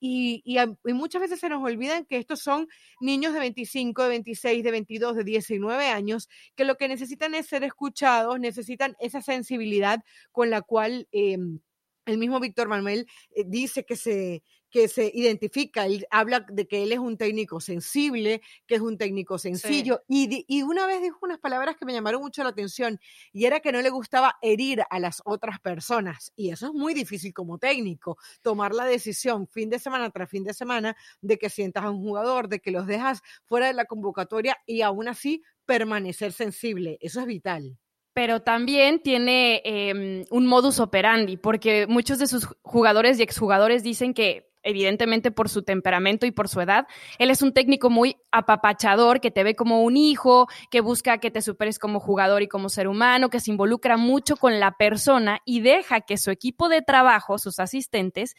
muchas 0.84 1.20
veces 1.20 1.40
se 1.40 1.48
nos 1.48 1.62
olvidan 1.62 2.04
que 2.06 2.18
estos 2.18 2.40
son 2.40 2.68
niños 3.00 3.32
de 3.32 3.40
25, 3.40 4.02
de 4.02 4.08
26, 4.08 4.64
de 4.64 4.70
22, 4.70 5.16
de 5.16 5.24
19 5.24 5.86
años, 5.86 6.28
que 6.56 6.64
lo 6.64 6.76
que 6.76 6.88
necesitan 6.88 7.34
es 7.34 7.46
ser 7.46 7.64
escuchados, 7.64 8.38
necesitan 8.40 8.96
esa 9.00 9.22
sensibilidad 9.22 10.02
con 10.32 10.50
la 10.50 10.62
cual... 10.62 11.08
Em, 11.12 11.60
el 12.08 12.16
mismo 12.16 12.40
Víctor 12.40 12.68
Manuel 12.68 13.06
eh, 13.34 13.44
dice 13.46 13.84
que 13.84 13.94
se, 13.94 14.42
que 14.70 14.88
se 14.88 15.10
identifica, 15.14 15.86
él 15.86 16.06
habla 16.10 16.40
de 16.48 16.66
que 16.66 16.82
él 16.82 16.92
es 16.92 16.98
un 16.98 17.16
técnico 17.16 17.60
sensible, 17.60 18.42
que 18.66 18.76
es 18.76 18.80
un 18.80 18.98
técnico 18.98 19.38
sencillo, 19.38 20.02
y, 20.08 20.44
y, 20.46 20.62
una 20.62 20.86
vez 20.86 21.02
dijo 21.02 21.18
unas 21.22 21.38
palabras 21.38 21.76
que 21.76 21.84
me 21.84 21.92
llamaron 21.92 22.20
mucho 22.20 22.42
la 22.42 22.50
atención, 22.50 23.00
y 23.32 23.46
era 23.46 23.60
que 23.60 23.72
no 23.72 23.80
le 23.80 23.90
gustaba 23.90 24.36
herir 24.42 24.82
a 24.90 24.98
las 24.98 25.22
otras 25.24 25.60
personas, 25.60 26.32
y 26.36 26.50
eso 26.50 26.66
es 26.66 26.72
muy 26.72 26.94
difícil 26.94 27.32
como 27.32 27.58
técnico, 27.58 28.18
tomar 28.42 28.74
la 28.74 28.84
decisión 28.84 29.46
fin 29.46 29.70
de 29.70 29.78
semana 29.78 30.10
tras 30.10 30.28
fin 30.28 30.44
de 30.44 30.54
semana 30.54 30.96
de 31.20 31.38
que 31.38 31.50
sientas 31.50 31.84
a 31.84 31.90
un 31.90 32.02
jugador, 32.02 32.48
de 32.48 32.60
que 32.60 32.70
los 32.70 32.86
dejas 32.86 33.22
fuera 33.44 33.66
de 33.66 33.74
la 33.74 33.86
convocatoria 33.86 34.58
y 34.66 34.82
aún 34.82 35.08
así 35.08 35.42
permanecer 35.66 36.32
sensible, 36.32 36.98
eso 37.00 37.20
es 37.20 37.26
vital. 37.26 37.78
Pero 38.14 38.42
también 38.42 39.00
tiene 39.00 39.62
em, 39.64 40.24
un 40.30 40.46
modus 40.46 40.80
operandi, 40.80 41.36
porque 41.36 41.86
muchos 41.86 42.18
de 42.18 42.26
sus 42.26 42.48
jugadores 42.62 43.18
y 43.18 43.22
exjugadores 43.22 43.84
dicen 43.84 44.12
que 44.12 44.47
evidentemente 44.62 45.30
por 45.30 45.48
su 45.48 45.62
temperamento 45.62 46.26
y 46.26 46.30
por 46.30 46.48
su 46.48 46.60
edad. 46.60 46.86
Él 47.18 47.30
es 47.30 47.42
un 47.42 47.52
técnico 47.52 47.90
muy 47.90 48.16
apapachador, 48.30 49.20
que 49.20 49.30
te 49.30 49.44
ve 49.44 49.54
como 49.54 49.82
un 49.82 49.96
hijo, 49.96 50.48
que 50.70 50.80
busca 50.80 51.18
que 51.18 51.30
te 51.30 51.42
superes 51.42 51.78
como 51.78 52.00
jugador 52.00 52.42
y 52.42 52.48
como 52.48 52.68
ser 52.68 52.88
humano, 52.88 53.30
que 53.30 53.40
se 53.40 53.50
involucra 53.50 53.96
mucho 53.96 54.36
con 54.36 54.60
la 54.60 54.72
persona 54.72 55.40
y 55.44 55.60
deja 55.60 56.00
que 56.00 56.16
su 56.16 56.30
equipo 56.30 56.68
de 56.68 56.82
trabajo, 56.82 57.38
sus 57.38 57.58
asistentes, 57.58 58.34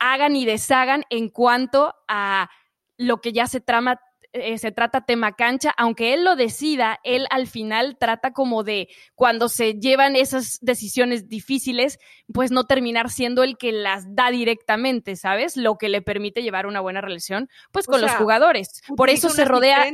hagan 0.00 0.36
y 0.36 0.44
deshagan 0.44 1.04
en 1.10 1.28
cuanto 1.28 1.94
a 2.06 2.50
lo 2.96 3.20
que 3.20 3.32
ya 3.32 3.46
se 3.46 3.60
trama 3.60 4.00
eh, 4.38 4.58
se 4.58 4.72
trata 4.72 5.04
tema 5.04 5.32
cancha, 5.32 5.74
aunque 5.76 6.14
él 6.14 6.24
lo 6.24 6.36
decida, 6.36 6.98
él 7.04 7.26
al 7.30 7.46
final 7.46 7.96
trata 7.98 8.32
como 8.32 8.64
de 8.64 8.88
cuando 9.14 9.48
se 9.48 9.74
llevan 9.74 10.16
esas 10.16 10.58
decisiones 10.60 11.28
difíciles, 11.28 11.98
pues 12.32 12.50
no 12.50 12.64
terminar 12.64 13.10
siendo 13.10 13.42
el 13.42 13.56
que 13.58 13.72
las 13.72 14.14
da 14.14 14.30
directamente, 14.30 15.16
¿sabes? 15.16 15.56
Lo 15.56 15.76
que 15.76 15.88
le 15.88 16.02
permite 16.02 16.42
llevar 16.42 16.66
una 16.66 16.80
buena 16.80 17.00
relación, 17.00 17.48
pues 17.72 17.86
con 17.86 18.00
los 18.00 18.12
jugadores. 18.12 18.82
Por 18.96 19.10
eso 19.10 19.28
se 19.28 19.44
rodea 19.44 19.86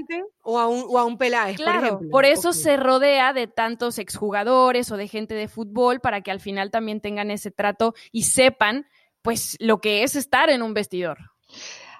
o 0.43 0.59
a 0.59 0.69
un, 0.69 0.85
o 0.89 0.99
a 0.99 1.05
un 1.05 1.19
Peláez, 1.19 1.57
claro, 1.57 1.79
por 1.79 1.87
ejemplo. 1.87 2.11
Por 2.11 2.25
eso 2.25 2.53
se 2.53 2.77
rodea 2.77 3.33
de 3.33 3.47
tantos 3.47 3.99
exjugadores 3.99 4.91
o 4.91 4.97
de 4.97 5.09
gente 5.09 5.35
de 5.35 5.49
fútbol 5.49 6.01
para 6.01 6.21
que 6.21 6.31
al 6.31 6.41
final 6.41 6.71
también 6.71 7.01
tengan 7.01 7.31
ese 7.31 7.51
trato 7.51 7.95
y 8.13 8.25
sepan 8.25 8.87
pues 9.23 9.57
lo 9.59 9.81
que 9.81 10.03
es 10.03 10.17
estar 10.17 10.51
en 10.51 10.63
un 10.63 10.75
vestidor. 10.75 11.19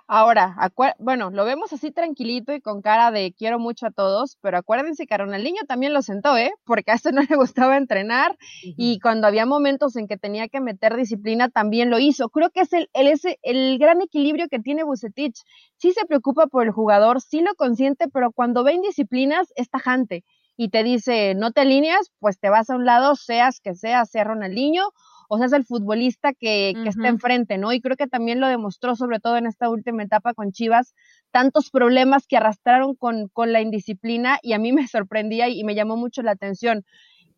Ahora, 0.07 0.55
bueno, 0.99 1.31
lo 1.31 1.47
vemos 1.47 1.73
así 1.73 1.91
tranquilito 1.91 2.53
y 2.53 2.61
con 2.61 2.83
cara 2.83 3.11
de 3.11 3.33
quiero 3.33 3.59
mucho 3.59 3.87
a 3.87 3.91
todos, 3.91 4.37
pero 4.43 4.59
acuérdense 4.59 5.07
que 5.07 5.15
a 5.15 5.19
Ronaldinho 5.19 5.63
también 5.67 5.95
lo 5.95 6.03
sentó, 6.03 6.37
¿eh? 6.37 6.53
Porque 6.65 6.91
a 6.91 6.95
este 6.95 7.11
no 7.13 7.23
le 7.29 7.37
gustaba 7.37 7.79
entrenar 7.79 8.37
y 8.77 9.01
cuando 9.01 9.27
había 9.27 9.47
momentos 9.47 9.97
en 9.97 10.07
que 10.07 10.19
tenía 10.19 10.49
que 10.49 10.61
meter 10.61 10.95
disciplina 10.95 11.49
también 11.49 11.89
lo 11.89 11.99
hizo. 11.99 12.29
Creo 12.29 12.51
que 12.51 12.61
es 12.61 12.73
el, 12.75 12.91
el, 12.93 13.19
el 13.43 13.79
gran 13.79 14.03
equilibrio 14.03 14.49
que 14.49 14.59
tiene 14.59 14.85
Bucetich. 14.85 15.41
Sí 15.79 15.93
se 15.93 16.05
preocupa 16.05 16.49
por 16.49 16.65
el 16.65 16.71
jugador, 16.73 17.23
sí 17.23 17.41
lo 17.41 17.55
consiente, 17.55 18.07
pero 18.13 18.31
cuando 18.31 18.63
ve 18.63 18.75
indisciplinas 18.75 19.49
es 19.57 19.71
tajante 19.71 20.23
y 20.57 20.69
te 20.69 20.83
dice 20.85 21.35
no 21.35 21.51
te 21.53 21.63
alineas, 21.63 22.11
pues 22.19 22.39
te 22.39 22.51
vas 22.51 22.69
a 22.69 22.77
un 22.77 22.85
lado, 22.85 23.17
seas 23.17 23.59
que 23.61 23.75
sea, 23.75 24.05
sea 24.05 24.25
Ronaldinho 24.25 24.91
o 25.29 25.39
sea, 25.39 25.47
es 25.47 25.53
el 25.53 25.65
futbolista 25.65 26.33
que, 26.33 26.75
que 26.83 26.89
está 26.89 27.09
enfrente, 27.09 27.59
¿no? 27.59 27.73
Y 27.73 27.81
creo 27.81 27.97
que 27.97 28.07
también 28.07 28.41
lo 28.41 28.49
demostró, 28.49 28.97
sobre 28.97 29.21
todo 29.21 29.37
en 29.37 29.47
esta 29.47 29.69
última 29.69 30.03
etapa 30.03 30.35
con 30.35 30.53
Chivas, 30.53 30.95
tantos 31.31 31.71
problemas 31.71 32.27
que 32.27 32.37
arrastraron 32.37 32.95
con, 32.95 33.29
con 33.29 33.53
la 33.53 33.61
indisciplina 33.61 34.39
y 34.43 34.53
a 34.53 34.59
mí 34.59 34.73
me 34.73 34.87
sorprendía 34.89 35.49
y, 35.49 35.65
me 35.65 35.75
llamó 35.75 35.97
mucho 35.97 36.23
la 36.23 36.33
atención. 36.33 36.85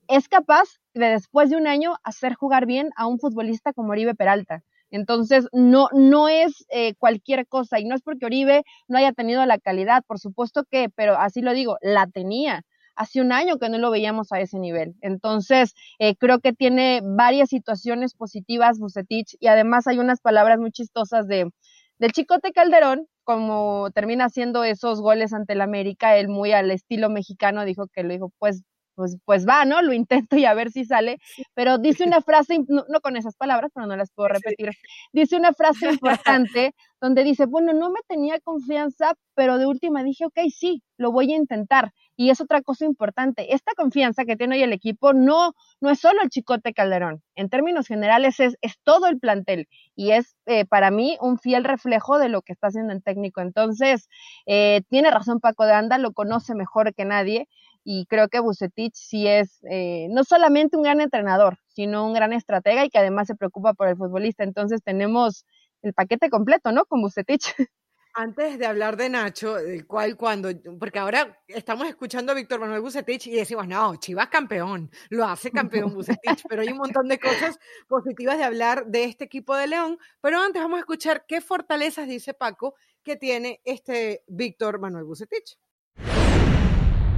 Es 0.08 0.28
capaz 0.28 0.68
de 0.94 1.06
después 1.06 1.50
de 1.50 1.56
un 1.56 1.66
año 1.66 1.96
hacer 2.04 2.34
jugar 2.34 2.66
bien 2.66 2.90
a 2.96 3.06
un 3.06 3.18
futbolista 3.18 3.72
como 3.72 3.90
Oribe 3.90 4.14
Peralta. 4.14 4.62
Entonces, 4.90 5.48
no, 5.52 5.88
no 5.92 6.28
es 6.28 6.64
eh, 6.70 6.94
cualquier 6.94 7.46
cosa 7.48 7.80
y 7.80 7.84
no 7.84 7.94
es 7.94 8.02
porque 8.02 8.26
Oribe 8.26 8.62
no 8.86 8.98
haya 8.98 9.12
tenido 9.12 9.44
la 9.44 9.58
calidad, 9.58 10.04
por 10.06 10.20
supuesto 10.20 10.64
que, 10.70 10.88
pero 10.94 11.18
así 11.18 11.42
lo 11.42 11.52
digo, 11.54 11.76
la 11.82 12.06
tenía 12.06 12.62
hace 12.96 13.20
un 13.20 13.32
año 13.32 13.58
que 13.58 13.68
no 13.68 13.78
lo 13.78 13.90
veíamos 13.90 14.32
a 14.32 14.40
ese 14.40 14.58
nivel. 14.58 14.94
Entonces, 15.00 15.74
eh, 15.98 16.16
creo 16.16 16.40
que 16.40 16.52
tiene 16.52 17.00
varias 17.04 17.50
situaciones 17.50 18.14
positivas 18.14 18.78
Bucetich 18.78 19.36
y 19.40 19.46
además 19.48 19.86
hay 19.86 19.98
unas 19.98 20.20
palabras 20.20 20.58
muy 20.58 20.72
chistosas 20.72 21.26
de 21.28 21.50
del 21.98 22.12
Chicote 22.12 22.52
Calderón, 22.52 23.06
como 23.24 23.90
termina 23.94 24.26
haciendo 24.26 24.64
esos 24.64 25.00
goles 25.00 25.32
ante 25.32 25.54
el 25.54 25.62
América, 25.62 26.16
él 26.18 26.28
muy 26.28 26.52
al 26.52 26.70
estilo 26.70 27.08
mexicano 27.08 27.64
dijo 27.64 27.86
que 27.88 28.02
lo 28.02 28.10
dijo, 28.10 28.32
pues 28.38 28.64
pues, 28.96 29.18
pues 29.24 29.46
va, 29.46 29.64
¿no? 29.64 29.82
Lo 29.82 29.92
intento 29.92 30.36
y 30.36 30.46
a 30.46 30.54
ver 30.54 30.70
si 30.72 30.84
sale, 30.84 31.18
pero 31.54 31.78
dice 31.78 32.04
una 32.04 32.22
frase, 32.22 32.58
no, 32.66 32.84
con 33.02 33.16
esas 33.16 33.36
palabras, 33.36 33.70
pero 33.74 33.86
no 33.86 33.94
las 33.96 34.10
puedo 34.10 34.28
repetir, 34.28 34.70
dice 35.12 35.36
una 35.36 35.52
frase 35.52 35.90
importante 35.90 36.74
donde 37.00 37.22
dice, 37.22 37.46
bueno, 37.46 37.72
no 37.74 37.90
me 37.90 38.00
tenía 38.08 38.40
confianza, 38.40 39.12
pero 39.34 39.58
de 39.58 39.66
última 39.66 40.02
dije, 40.02 40.24
ok, 40.24 40.38
sí, 40.50 40.82
lo 40.96 41.12
voy 41.12 41.32
a 41.32 41.36
intentar. 41.36 41.92
Y 42.16 42.30
es 42.30 42.40
otra 42.40 42.62
cosa 42.62 42.84
importante, 42.84 43.54
esta 43.54 43.72
confianza 43.74 44.24
que 44.24 44.36
tiene 44.36 44.56
hoy 44.56 44.62
el 44.62 44.72
equipo 44.72 45.12
no, 45.12 45.52
no 45.80 45.90
es 45.90 46.00
solo 46.00 46.22
el 46.22 46.30
Chicote 46.30 46.72
Calderón, 46.72 47.22
en 47.34 47.48
términos 47.50 47.86
generales 47.86 48.40
es, 48.40 48.56
es 48.62 48.78
todo 48.84 49.06
el 49.06 49.18
plantel 49.18 49.68
y 49.94 50.12
es 50.12 50.36
eh, 50.46 50.64
para 50.64 50.90
mí 50.90 51.18
un 51.20 51.38
fiel 51.38 51.64
reflejo 51.64 52.18
de 52.18 52.28
lo 52.28 52.42
que 52.42 52.52
está 52.52 52.68
haciendo 52.68 52.92
el 52.92 53.02
técnico. 53.02 53.40
Entonces, 53.40 54.08
eh, 54.46 54.82
tiene 54.88 55.10
razón 55.10 55.40
Paco 55.40 55.64
de 55.66 55.72
Anda, 55.72 55.98
lo 55.98 56.12
conoce 56.12 56.54
mejor 56.54 56.94
que 56.94 57.04
nadie 57.04 57.48
y 57.84 58.06
creo 58.06 58.28
que 58.28 58.40
Bucetich 58.40 58.94
sí 58.94 59.28
es 59.28 59.60
eh, 59.70 60.08
no 60.10 60.24
solamente 60.24 60.76
un 60.76 60.82
gran 60.82 61.00
entrenador, 61.00 61.58
sino 61.68 62.04
un 62.04 62.14
gran 62.14 62.32
estratega 62.32 62.84
y 62.84 62.90
que 62.90 62.98
además 62.98 63.28
se 63.28 63.36
preocupa 63.36 63.74
por 63.74 63.88
el 63.88 63.96
futbolista. 63.96 64.42
Entonces 64.42 64.82
tenemos 64.82 65.46
el 65.82 65.94
paquete 65.94 66.28
completo, 66.28 66.72
¿no? 66.72 66.84
Con 66.86 67.00
Bucetich. 67.00 67.54
Antes 68.18 68.58
de 68.58 68.64
hablar 68.64 68.96
de 68.96 69.10
Nacho, 69.10 69.58
el 69.58 69.86
cual 69.86 70.16
cuando, 70.16 70.48
porque 70.80 70.98
ahora 70.98 71.38
estamos 71.48 71.86
escuchando 71.86 72.32
a 72.32 72.34
Víctor 72.34 72.58
Manuel 72.58 72.80
Bucetich 72.80 73.26
y 73.26 73.32
decimos, 73.32 73.68
no, 73.68 73.94
Chivas 73.96 74.28
campeón, 74.28 74.90
lo 75.10 75.26
hace 75.26 75.50
campeón 75.50 75.92
Bucetich, 75.92 76.44
pero 76.48 76.62
hay 76.62 76.68
un 76.68 76.78
montón 76.78 77.08
de 77.08 77.18
cosas 77.18 77.58
positivas 77.86 78.38
de 78.38 78.44
hablar 78.44 78.86
de 78.86 79.04
este 79.04 79.24
equipo 79.24 79.54
de 79.54 79.66
León, 79.66 79.98
pero 80.22 80.40
antes 80.40 80.62
vamos 80.62 80.78
a 80.78 80.80
escuchar 80.80 81.26
qué 81.28 81.42
fortalezas 81.42 82.08
dice 82.08 82.32
Paco 82.32 82.74
que 83.02 83.16
tiene 83.16 83.60
este 83.66 84.22
Víctor 84.28 84.80
Manuel 84.80 85.04
Bucetich. 85.04 85.58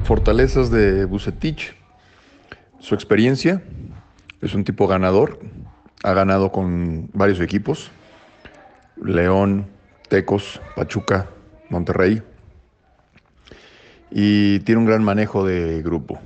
Fortalezas 0.03 0.69
de 0.73 1.05
Bucetich. 1.05 1.77
su 2.81 2.97
experiencia, 2.97 3.63
es 4.41 4.53
un 4.53 4.65
tipo 4.65 4.89
ganador, 4.89 5.39
ha 6.03 6.13
ganado 6.13 6.51
con 6.51 7.09
varios 7.13 7.39
equipos, 7.39 7.93
León, 8.97 9.78
Tecos, 10.09 10.61
Pachuca, 10.75 11.29
Monterrey, 11.69 12.23
y 14.11 14.61
tiene 14.61 14.81
un 14.81 14.87
gran 14.87 15.05
manejo 15.05 15.45
de 15.45 15.83
grupo. 15.83 16.19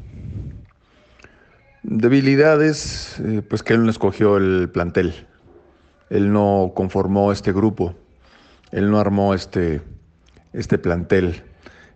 Debilidades, 1.82 3.18
eh, 3.20 3.42
pues 3.42 3.62
que 3.62 3.74
él 3.74 3.84
no 3.84 3.90
escogió 3.90 4.36
el 4.36 4.70
plantel, 4.70 5.26
él 6.10 6.32
no 6.32 6.72
conformó 6.74 7.32
este 7.32 7.52
grupo, 7.52 7.94
él 8.70 8.90
no 8.90 8.98
armó 9.00 9.34
este, 9.34 9.82
este 10.52 10.78
plantel 10.78 11.42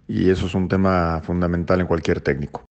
y 0.09 0.31
eso 0.31 0.47
es 0.47 0.55
un 0.55 0.69
tema 0.69 1.21
fundamental 1.23 1.81
en 1.81 1.87
cualquier 1.87 2.21
técnico. 2.21 2.64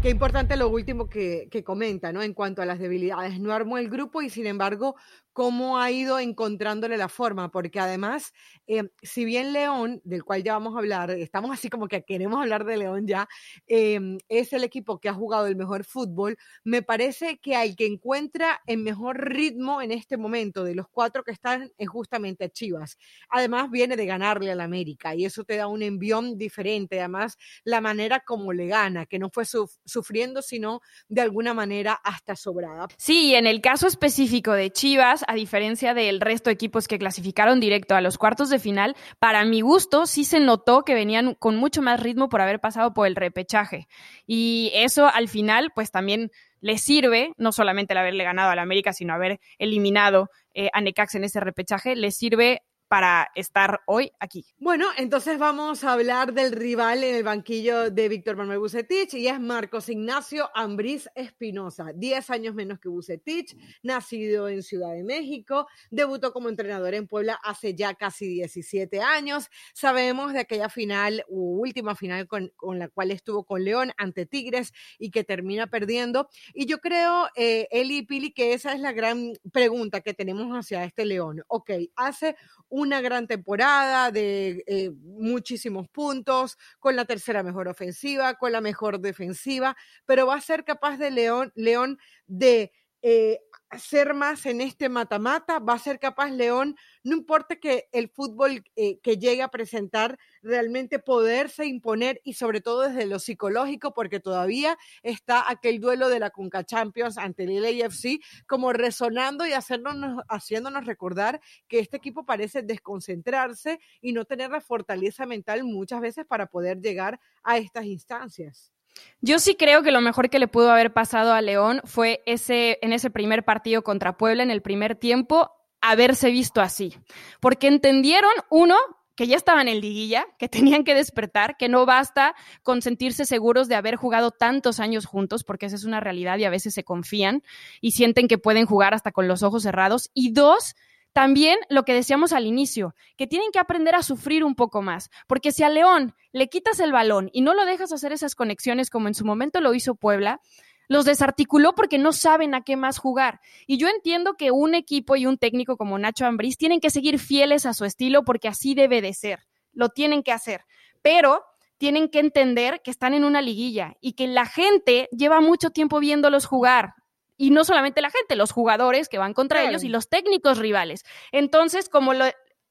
Qué 0.00 0.10
importante 0.10 0.56
lo 0.56 0.68
último 0.68 1.08
que, 1.08 1.48
que, 1.50 1.64
comenta, 1.64 2.12
¿no? 2.12 2.22
En 2.22 2.32
cuanto 2.32 2.62
a 2.62 2.66
las 2.66 2.78
debilidades. 2.78 3.40
No 3.40 3.52
armó 3.52 3.76
el 3.76 3.90
grupo 3.90 4.22
y 4.22 4.30
sin 4.30 4.46
embargo 4.46 4.94
cómo 5.36 5.78
ha 5.78 5.90
ido 5.90 6.18
encontrándole 6.18 6.96
la 6.96 7.10
forma, 7.10 7.50
porque 7.50 7.78
además, 7.78 8.32
eh, 8.66 8.84
si 9.02 9.26
bien 9.26 9.52
León, 9.52 10.00
del 10.02 10.24
cual 10.24 10.42
ya 10.42 10.54
vamos 10.54 10.74
a 10.74 10.78
hablar, 10.78 11.10
estamos 11.10 11.50
así 11.50 11.68
como 11.68 11.88
que 11.88 12.04
queremos 12.04 12.40
hablar 12.40 12.64
de 12.64 12.78
León 12.78 13.06
ya, 13.06 13.28
eh, 13.66 14.00
es 14.30 14.54
el 14.54 14.64
equipo 14.64 14.98
que 14.98 15.10
ha 15.10 15.12
jugado 15.12 15.46
el 15.46 15.54
mejor 15.54 15.84
fútbol, 15.84 16.38
me 16.64 16.80
parece 16.80 17.36
que 17.36 17.54
al 17.54 17.76
que 17.76 17.84
encuentra 17.84 18.62
el 18.66 18.78
mejor 18.78 19.28
ritmo 19.28 19.82
en 19.82 19.92
este 19.92 20.16
momento 20.16 20.64
de 20.64 20.74
los 20.74 20.88
cuatro 20.88 21.22
que 21.22 21.32
están 21.32 21.70
es 21.76 21.86
justamente 21.86 22.48
Chivas. 22.48 22.96
Además, 23.28 23.70
viene 23.70 23.94
de 23.96 24.06
ganarle 24.06 24.52
al 24.52 24.62
América 24.62 25.14
y 25.14 25.26
eso 25.26 25.44
te 25.44 25.56
da 25.56 25.66
un 25.66 25.82
envión 25.82 26.38
diferente. 26.38 26.98
Además, 26.98 27.36
la 27.62 27.82
manera 27.82 28.20
como 28.20 28.54
le 28.54 28.68
gana, 28.68 29.04
que 29.04 29.18
no 29.18 29.28
fue 29.28 29.44
sufriendo, 29.44 30.40
sino 30.40 30.80
de 31.08 31.20
alguna 31.20 31.52
manera 31.52 31.92
hasta 31.92 32.36
sobrada. 32.36 32.88
Sí, 32.96 33.34
en 33.34 33.46
el 33.46 33.60
caso 33.60 33.86
específico 33.86 34.52
de 34.52 34.70
Chivas, 34.70 35.25
a 35.26 35.34
diferencia 35.34 35.94
del 35.94 36.20
resto 36.20 36.50
de 36.50 36.54
equipos 36.54 36.88
que 36.88 36.98
clasificaron 36.98 37.60
directo 37.60 37.94
a 37.94 38.00
los 38.00 38.18
cuartos 38.18 38.50
de 38.50 38.58
final, 38.58 38.96
para 39.18 39.44
mi 39.44 39.60
gusto 39.60 40.06
sí 40.06 40.24
se 40.24 40.40
notó 40.40 40.82
que 40.82 40.94
venían 40.94 41.34
con 41.34 41.56
mucho 41.56 41.82
más 41.82 42.00
ritmo 42.00 42.28
por 42.28 42.40
haber 42.40 42.60
pasado 42.60 42.92
por 42.92 43.06
el 43.06 43.16
repechaje. 43.16 43.88
Y 44.26 44.70
eso 44.74 45.06
al 45.06 45.28
final, 45.28 45.72
pues 45.74 45.90
también 45.90 46.30
le 46.60 46.78
sirve, 46.78 47.32
no 47.36 47.52
solamente 47.52 47.92
el 47.92 47.98
haberle 47.98 48.24
ganado 48.24 48.50
al 48.50 48.58
América, 48.58 48.92
sino 48.92 49.14
haber 49.14 49.40
eliminado 49.58 50.30
eh, 50.54 50.68
a 50.72 50.80
Necax 50.80 51.14
en 51.14 51.24
ese 51.24 51.40
repechaje, 51.40 51.96
le 51.96 52.10
sirve 52.10 52.62
para 52.88 53.30
estar 53.34 53.80
hoy 53.86 54.12
aquí. 54.20 54.44
Bueno, 54.58 54.86
entonces 54.96 55.38
vamos 55.38 55.84
a 55.84 55.92
hablar 55.92 56.32
del 56.32 56.52
rival 56.52 57.02
en 57.02 57.16
el 57.16 57.22
banquillo 57.24 57.90
de 57.90 58.08
Víctor 58.08 58.36
Manuel 58.36 58.60
Bucetich 58.60 59.14
y 59.14 59.26
es 59.26 59.40
Marcos 59.40 59.88
Ignacio 59.88 60.50
Ambriz 60.54 61.08
Espinosa, 61.14 61.92
10 61.94 62.30
años 62.30 62.54
menos 62.54 62.78
que 62.78 62.88
Bucetich, 62.88 63.56
nacido 63.82 64.48
en 64.48 64.62
Ciudad 64.62 64.92
de 64.92 65.02
México, 65.02 65.66
debutó 65.90 66.32
como 66.32 66.48
entrenador 66.48 66.94
en 66.94 67.08
Puebla 67.08 67.38
hace 67.42 67.74
ya 67.74 67.94
casi 67.94 68.26
17 68.28 69.00
años. 69.00 69.50
Sabemos 69.74 70.32
de 70.32 70.40
aquella 70.40 70.68
final, 70.68 71.24
última 71.28 71.94
final 71.94 72.28
con, 72.28 72.52
con 72.56 72.78
la 72.78 72.88
cual 72.88 73.10
estuvo 73.10 73.44
con 73.44 73.64
León 73.64 73.92
ante 73.96 74.26
Tigres 74.26 74.72
y 74.98 75.10
que 75.10 75.24
termina 75.24 75.66
perdiendo. 75.66 76.28
Y 76.54 76.66
yo 76.66 76.78
creo, 76.78 77.28
eh, 77.34 77.68
Eli 77.70 77.98
y 77.98 78.02
Pili, 78.02 78.32
que 78.32 78.52
esa 78.52 78.72
es 78.72 78.80
la 78.80 78.92
gran 78.92 79.32
pregunta 79.52 80.00
que 80.00 80.14
tenemos 80.14 80.52
hacia 80.52 80.84
este 80.84 81.04
León. 81.04 81.42
Ok, 81.48 81.70
hace 81.96 82.36
una 82.76 83.00
gran 83.00 83.26
temporada 83.26 84.10
de 84.10 84.62
eh, 84.66 84.90
muchísimos 85.02 85.88
puntos, 85.88 86.58
con 86.78 86.94
la 86.94 87.06
tercera 87.06 87.42
mejor 87.42 87.68
ofensiva, 87.68 88.34
con 88.34 88.52
la 88.52 88.60
mejor 88.60 89.00
defensiva, 89.00 89.74
pero 90.04 90.26
va 90.26 90.34
a 90.34 90.40
ser 90.42 90.62
capaz 90.62 90.98
de 90.98 91.10
León, 91.10 91.52
León 91.54 91.98
de 92.26 92.72
eh, 93.02 93.40
ser 93.78 94.14
más 94.14 94.46
en 94.46 94.60
este 94.60 94.88
mata-mata, 94.88 95.58
va 95.58 95.74
a 95.74 95.78
ser 95.78 95.98
capaz 95.98 96.30
León, 96.30 96.76
no 97.02 97.16
importa 97.16 97.56
que 97.56 97.88
el 97.92 98.08
fútbol 98.08 98.62
eh, 98.76 98.98
que 99.00 99.18
llegue 99.18 99.42
a 99.42 99.48
presentar 99.48 100.18
realmente 100.42 100.98
poderse 100.98 101.66
imponer 101.66 102.20
y 102.24 102.34
sobre 102.34 102.60
todo 102.60 102.82
desde 102.82 103.06
lo 103.06 103.18
psicológico, 103.18 103.92
porque 103.92 104.20
todavía 104.20 104.78
está 105.02 105.50
aquel 105.50 105.80
duelo 105.80 106.08
de 106.08 106.20
la 106.20 106.30
Conca 106.30 106.64
Champions 106.64 107.18
ante 107.18 107.44
el 107.44 107.62
LAFC 107.62 108.20
como 108.46 108.72
resonando 108.72 109.46
y 109.46 109.52
haciéndonos 109.52 110.86
recordar 110.86 111.40
que 111.68 111.80
este 111.80 111.96
equipo 111.96 112.24
parece 112.24 112.62
desconcentrarse 112.62 113.80
y 114.00 114.12
no 114.12 114.24
tener 114.24 114.50
la 114.50 114.60
fortaleza 114.60 115.26
mental 115.26 115.64
muchas 115.64 116.00
veces 116.00 116.24
para 116.26 116.46
poder 116.46 116.80
llegar 116.80 117.20
a 117.42 117.58
estas 117.58 117.84
instancias. 117.86 118.75
Yo 119.20 119.38
sí 119.38 119.56
creo 119.56 119.82
que 119.82 119.90
lo 119.90 120.00
mejor 120.00 120.30
que 120.30 120.38
le 120.38 120.48
pudo 120.48 120.70
haber 120.70 120.92
pasado 120.92 121.32
a 121.32 121.40
León 121.40 121.80
fue 121.84 122.22
ese, 122.26 122.78
en 122.82 122.92
ese 122.92 123.10
primer 123.10 123.44
partido 123.44 123.82
contra 123.82 124.16
Puebla, 124.16 124.42
en 124.42 124.50
el 124.50 124.62
primer 124.62 124.96
tiempo, 124.96 125.50
haberse 125.80 126.30
visto 126.30 126.60
así. 126.60 126.96
Porque 127.40 127.66
entendieron, 127.66 128.30
uno, 128.50 128.76
que 129.16 129.26
ya 129.26 129.36
estaban 129.36 129.66
en 129.66 129.80
liguilla, 129.80 130.26
que 130.38 130.48
tenían 130.48 130.84
que 130.84 130.94
despertar, 130.94 131.56
que 131.56 131.68
no 131.68 131.86
basta 131.86 132.34
con 132.62 132.82
sentirse 132.82 133.24
seguros 133.24 133.68
de 133.68 133.74
haber 133.74 133.96
jugado 133.96 134.30
tantos 134.30 134.78
años 134.78 135.06
juntos, 135.06 135.42
porque 135.42 135.66
esa 135.66 135.76
es 135.76 135.84
una 135.84 136.00
realidad 136.00 136.38
y 136.38 136.44
a 136.44 136.50
veces 136.50 136.74
se 136.74 136.84
confían 136.84 137.42
y 137.80 137.92
sienten 137.92 138.28
que 138.28 138.38
pueden 138.38 138.66
jugar 138.66 138.94
hasta 138.94 139.12
con 139.12 139.26
los 139.26 139.42
ojos 139.42 139.62
cerrados. 139.62 140.10
Y 140.14 140.32
dos, 140.32 140.76
también 141.16 141.56
lo 141.70 141.84
que 141.84 141.94
decíamos 141.94 142.34
al 142.34 142.44
inicio, 142.44 142.94
que 143.16 143.26
tienen 143.26 143.50
que 143.50 143.58
aprender 143.58 143.94
a 143.94 144.02
sufrir 144.02 144.44
un 144.44 144.54
poco 144.54 144.82
más, 144.82 145.08
porque 145.26 145.50
si 145.50 145.62
a 145.62 145.70
León 145.70 146.14
le 146.30 146.48
quitas 146.48 146.78
el 146.78 146.92
balón 146.92 147.30
y 147.32 147.40
no 147.40 147.54
lo 147.54 147.64
dejas 147.64 147.90
hacer 147.90 148.12
esas 148.12 148.34
conexiones 148.34 148.90
como 148.90 149.08
en 149.08 149.14
su 149.14 149.24
momento 149.24 149.62
lo 149.62 149.72
hizo 149.72 149.94
Puebla, 149.94 150.42
los 150.88 151.06
desarticuló 151.06 151.74
porque 151.74 151.96
no 151.96 152.12
saben 152.12 152.54
a 152.54 152.60
qué 152.60 152.76
más 152.76 152.98
jugar. 152.98 153.40
Y 153.66 153.78
yo 153.78 153.88
entiendo 153.88 154.34
que 154.34 154.50
un 154.50 154.74
equipo 154.74 155.16
y 155.16 155.24
un 155.24 155.38
técnico 155.38 155.78
como 155.78 155.98
Nacho 155.98 156.26
Ambriz 156.26 156.58
tienen 156.58 156.80
que 156.80 156.90
seguir 156.90 157.18
fieles 157.18 157.64
a 157.64 157.72
su 157.72 157.86
estilo 157.86 158.22
porque 158.22 158.48
así 158.48 158.74
debe 158.74 159.00
de 159.00 159.14
ser. 159.14 159.46
Lo 159.72 159.88
tienen 159.88 160.22
que 160.22 160.32
hacer. 160.32 160.66
Pero 161.00 161.42
tienen 161.78 162.10
que 162.10 162.18
entender 162.18 162.82
que 162.84 162.90
están 162.90 163.14
en 163.14 163.24
una 163.24 163.40
liguilla 163.40 163.94
y 164.02 164.12
que 164.12 164.26
la 164.26 164.44
gente 164.44 165.08
lleva 165.12 165.40
mucho 165.40 165.70
tiempo 165.70 165.98
viéndolos 165.98 166.44
jugar 166.44 166.92
y 167.36 167.50
no 167.50 167.64
solamente 167.64 168.00
la 168.00 168.10
gente, 168.10 168.36
los 168.36 168.52
jugadores 168.52 169.08
que 169.08 169.18
van 169.18 169.34
contra 169.34 169.68
ellos 169.68 169.84
y 169.84 169.88
los 169.88 170.08
técnicos 170.08 170.58
rivales. 170.58 171.04
Entonces, 171.32 171.88
como 171.88 172.14
lo 172.14 172.24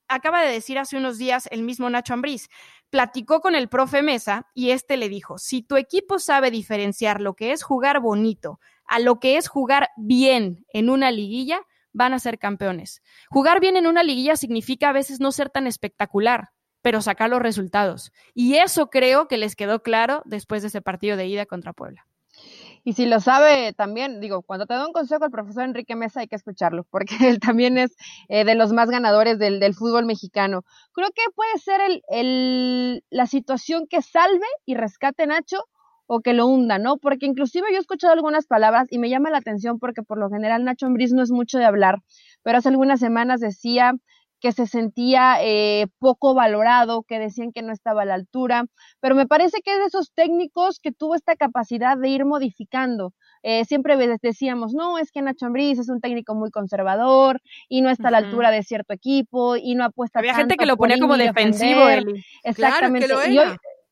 acaba 0.07 0.41
de 0.41 0.51
decir 0.51 0.77
hace 0.79 0.97
unos 0.97 1.17
días 1.17 1.47
el 1.51 1.63
mismo 1.63 1.89
Nacho 1.89 2.13
Ambriz, 2.13 2.49
platicó 2.89 3.41
con 3.41 3.55
el 3.55 3.69
profe 3.69 4.01
Mesa 4.01 4.47
y 4.53 4.71
este 4.71 4.97
le 4.97 5.09
dijo, 5.09 5.37
si 5.37 5.61
tu 5.61 5.77
equipo 5.77 6.19
sabe 6.19 6.51
diferenciar 6.51 7.21
lo 7.21 7.33
que 7.33 7.51
es 7.51 7.63
jugar 7.63 7.99
bonito 7.99 8.59
a 8.85 8.99
lo 8.99 9.19
que 9.19 9.37
es 9.37 9.47
jugar 9.47 9.89
bien 9.97 10.65
en 10.71 10.89
una 10.89 11.11
liguilla, 11.11 11.61
van 11.91 12.13
a 12.13 12.19
ser 12.19 12.37
campeones. 12.37 13.01
Jugar 13.29 13.59
bien 13.59 13.77
en 13.77 13.87
una 13.87 14.03
liguilla 14.03 14.35
significa 14.35 14.89
a 14.89 14.93
veces 14.93 15.19
no 15.19 15.31
ser 15.31 15.49
tan 15.49 15.65
espectacular, 15.65 16.49
pero 16.81 17.01
sacar 17.01 17.29
los 17.29 17.41
resultados. 17.41 18.11
Y 18.33 18.55
eso 18.55 18.89
creo 18.89 19.27
que 19.27 19.37
les 19.37 19.55
quedó 19.55 19.81
claro 19.81 20.21
después 20.25 20.61
de 20.61 20.67
ese 20.67 20.81
partido 20.81 21.17
de 21.17 21.25
ida 21.25 21.45
contra 21.45 21.73
Puebla. 21.73 22.05
Y 22.87 22.93
si 22.93 23.07
lo 23.07 23.19
sabe 23.19 23.73
también, 23.73 24.21
digo, 24.21 24.43
cuando 24.43 24.67
te 24.67 24.75
da 24.75 24.85
un 24.85 24.93
consejo 24.93 25.25
el 25.25 25.31
profesor 25.31 25.63
Enrique 25.63 25.95
Mesa 25.95 26.19
hay 26.19 26.27
que 26.27 26.35
escucharlo, 26.35 26.83
porque 26.91 27.15
él 27.27 27.39
también 27.39 27.79
es 27.79 27.95
eh, 28.29 28.45
de 28.45 28.53
los 28.53 28.73
más 28.73 28.91
ganadores 28.91 29.39
del, 29.39 29.59
del, 29.59 29.73
fútbol 29.73 30.05
mexicano. 30.05 30.63
Creo 30.93 31.09
que 31.09 31.23
puede 31.35 31.57
ser 31.57 31.81
el, 31.81 32.03
el, 32.09 33.03
la 33.09 33.25
situación 33.25 33.87
que 33.87 34.03
salve 34.03 34.45
y 34.65 34.75
rescate 34.75 35.25
Nacho 35.25 35.63
o 36.05 36.21
que 36.21 36.33
lo 36.33 36.45
hunda, 36.45 36.77
¿no? 36.77 36.97
Porque 36.97 37.25
inclusive 37.25 37.65
yo 37.71 37.77
he 37.77 37.81
escuchado 37.81 38.13
algunas 38.13 38.45
palabras 38.45 38.87
y 38.91 38.99
me 38.99 39.09
llama 39.09 39.31
la 39.31 39.39
atención 39.39 39.79
porque 39.79 40.03
por 40.03 40.19
lo 40.19 40.29
general 40.29 40.63
Nacho 40.63 40.85
Ambriz 40.85 41.11
no 41.11 41.23
es 41.23 41.31
mucho 41.31 41.57
de 41.57 41.65
hablar, 41.65 42.03
pero 42.43 42.59
hace 42.59 42.69
algunas 42.69 42.99
semanas 42.99 43.39
decía 43.39 43.93
que 44.39 44.51
se 44.51 44.67
sentía 44.67 45.37
eh, 45.41 45.87
poco 45.99 46.33
valorado, 46.33 47.03
que 47.03 47.19
decían 47.19 47.51
que 47.51 47.61
no 47.61 47.73
estaba 47.73 48.03
a 48.03 48.05
la 48.05 48.13
altura, 48.13 48.65
pero 48.99 49.15
me 49.15 49.27
parece 49.27 49.61
que 49.61 49.73
es 49.73 49.79
de 49.79 49.85
esos 49.85 50.11
técnicos 50.13 50.79
que 50.79 50.91
tuvo 50.91 51.15
esta 51.15 51.35
capacidad 51.35 51.97
de 51.97 52.09
ir 52.09 52.25
modificando. 52.25 53.13
Eh, 53.43 53.65
siempre 53.65 53.97
decíamos, 54.21 54.73
no, 54.73 54.97
es 54.97 55.11
que 55.11 55.21
Nacho 55.21 55.45
Ambriz 55.45 55.79
es 55.79 55.89
un 55.89 56.01
técnico 56.01 56.35
muy 56.35 56.51
conservador 56.51 57.41
y 57.69 57.81
no 57.81 57.89
está 57.89 58.07
a 58.07 58.11
la 58.11 58.17
altura 58.17 58.51
de 58.51 58.63
cierto 58.63 58.93
equipo 58.93 59.55
y 59.55 59.75
no 59.75 59.85
apuesta 59.85 60.19
Había 60.19 60.35
gente 60.35 60.57
que 60.57 60.65
lo 60.65 60.77
ponía 60.77 60.97
como 60.97 61.17
defensivo. 61.17 61.81
Exactamente. 62.43 63.07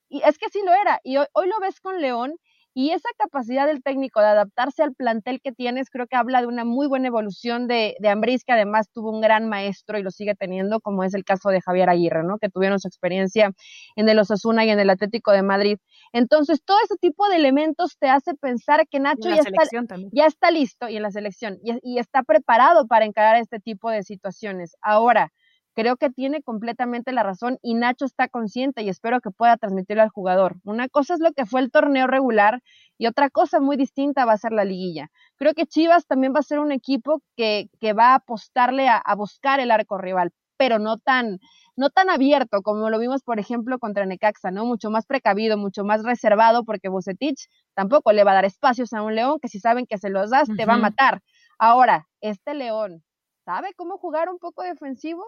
Y, 0.09 0.21
es 0.21 0.37
que 0.37 0.49
sí 0.49 0.59
lo 0.63 0.71
era. 0.73 0.99
Y 1.03 1.17
hoy, 1.17 1.25
hoy 1.33 1.47
lo 1.47 1.59
ves 1.59 1.79
con 1.81 1.99
León 1.99 2.35
y 2.73 2.91
esa 2.91 3.09
capacidad 3.17 3.67
del 3.67 3.83
técnico 3.83 4.19
de 4.19 4.27
adaptarse 4.27 4.81
al 4.83 4.93
plantel 4.93 5.41
que 5.41 5.51
tienes, 5.51 5.89
creo 5.89 6.07
que 6.07 6.15
habla 6.15 6.41
de 6.41 6.47
una 6.47 6.65
muy 6.65 6.87
buena 6.87 7.07
evolución 7.07 7.67
de, 7.67 7.95
de 7.99 8.09
Ambriz, 8.09 8.43
que 8.43 8.53
además 8.53 8.89
tuvo 8.91 9.11
un 9.11 9.21
gran 9.21 9.47
maestro 9.47 9.99
y 9.99 10.03
lo 10.03 10.09
sigue 10.11 10.35
teniendo, 10.35 10.79
como 10.79 11.03
es 11.03 11.13
el 11.13 11.23
caso 11.23 11.49
de 11.49 11.61
Javier 11.61 11.89
Aguirre, 11.89 12.23
¿no? 12.23 12.39
Que 12.39 12.49
tuvieron 12.49 12.79
su 12.79 12.87
experiencia 12.87 13.51
en 13.95 14.09
el 14.09 14.17
Osasuna 14.17 14.65
y 14.65 14.71
en 14.71 14.79
el 14.79 14.89
Atlético 14.89 15.31
de 15.31 15.43
Madrid. 15.43 15.77
Entonces, 16.13 16.63
todo 16.63 16.77
ese 16.83 16.95
tipo 16.97 17.27
de 17.29 17.35
elementos 17.35 17.97
te 17.99 18.09
hace 18.09 18.33
pensar 18.35 18.87
que 18.89 18.99
Nacho 18.99 19.29
ya 19.29 19.35
está, 19.35 19.63
ya 20.11 20.25
está, 20.25 20.51
listo 20.51 20.89
y 20.89 20.97
en 20.97 21.03
la 21.03 21.11
selección 21.11 21.59
y, 21.63 21.77
y 21.83 21.99
está 21.99 22.23
preparado 22.23 22.87
para 22.87 23.05
encarar 23.05 23.37
este 23.37 23.59
tipo 23.59 23.89
de 23.89 24.03
situaciones. 24.03 24.75
Ahora, 24.81 25.31
creo 25.73 25.97
que 25.97 26.09
tiene 26.09 26.41
completamente 26.41 27.11
la 27.11 27.23
razón 27.23 27.57
y 27.61 27.73
Nacho 27.73 28.05
está 28.05 28.27
consciente 28.27 28.83
y 28.83 28.89
espero 28.89 29.21
que 29.21 29.31
pueda 29.31 29.57
transmitirlo 29.57 30.03
al 30.03 30.09
jugador. 30.09 30.57
Una 30.63 30.87
cosa 30.89 31.15
es 31.15 31.19
lo 31.19 31.31
que 31.33 31.45
fue 31.45 31.61
el 31.61 31.71
torneo 31.71 32.07
regular 32.07 32.61
y 32.97 33.07
otra 33.07 33.29
cosa 33.29 33.59
muy 33.59 33.75
distinta 33.77 34.25
va 34.25 34.33
a 34.33 34.37
ser 34.37 34.51
la 34.51 34.65
liguilla. 34.65 35.09
Creo 35.37 35.53
que 35.53 35.65
Chivas 35.65 36.05
también 36.05 36.33
va 36.35 36.39
a 36.39 36.43
ser 36.43 36.59
un 36.59 36.71
equipo 36.71 37.21
que, 37.35 37.69
que 37.79 37.93
va 37.93 38.11
a 38.11 38.15
apostarle 38.15 38.87
a, 38.87 38.97
a 38.97 39.15
buscar 39.15 39.59
el 39.59 39.71
arco 39.71 39.97
rival, 39.97 40.31
pero 40.57 40.79
no 40.79 40.97
tan, 40.97 41.39
no 41.75 41.89
tan 41.89 42.09
abierto 42.09 42.61
como 42.61 42.89
lo 42.89 42.99
vimos, 42.99 43.23
por 43.23 43.39
ejemplo, 43.39 43.79
contra 43.79 44.05
Necaxa, 44.05 44.51
¿no? 44.51 44.65
Mucho 44.65 44.89
más 44.89 45.05
precavido, 45.05 45.57
mucho 45.57 45.83
más 45.83 46.03
reservado, 46.03 46.63
porque 46.63 46.89
Bucetich 46.89 47.47
tampoco 47.73 48.11
le 48.13 48.23
va 48.23 48.31
a 48.31 48.35
dar 48.35 48.45
espacios 48.45 48.93
a 48.93 49.01
un 49.01 49.15
León 49.15 49.39
que 49.41 49.49
si 49.49 49.59
saben 49.59 49.85
que 49.87 49.97
se 49.97 50.09
los 50.09 50.29
das, 50.29 50.47
te 50.55 50.65
va 50.65 50.75
a 50.75 50.77
matar. 50.77 51.21
Ahora, 51.57 52.07
este 52.21 52.53
León, 52.53 53.03
¿sabe 53.45 53.73
cómo 53.75 53.97
jugar 53.97 54.29
un 54.29 54.37
poco 54.37 54.63
defensivo? 54.63 55.23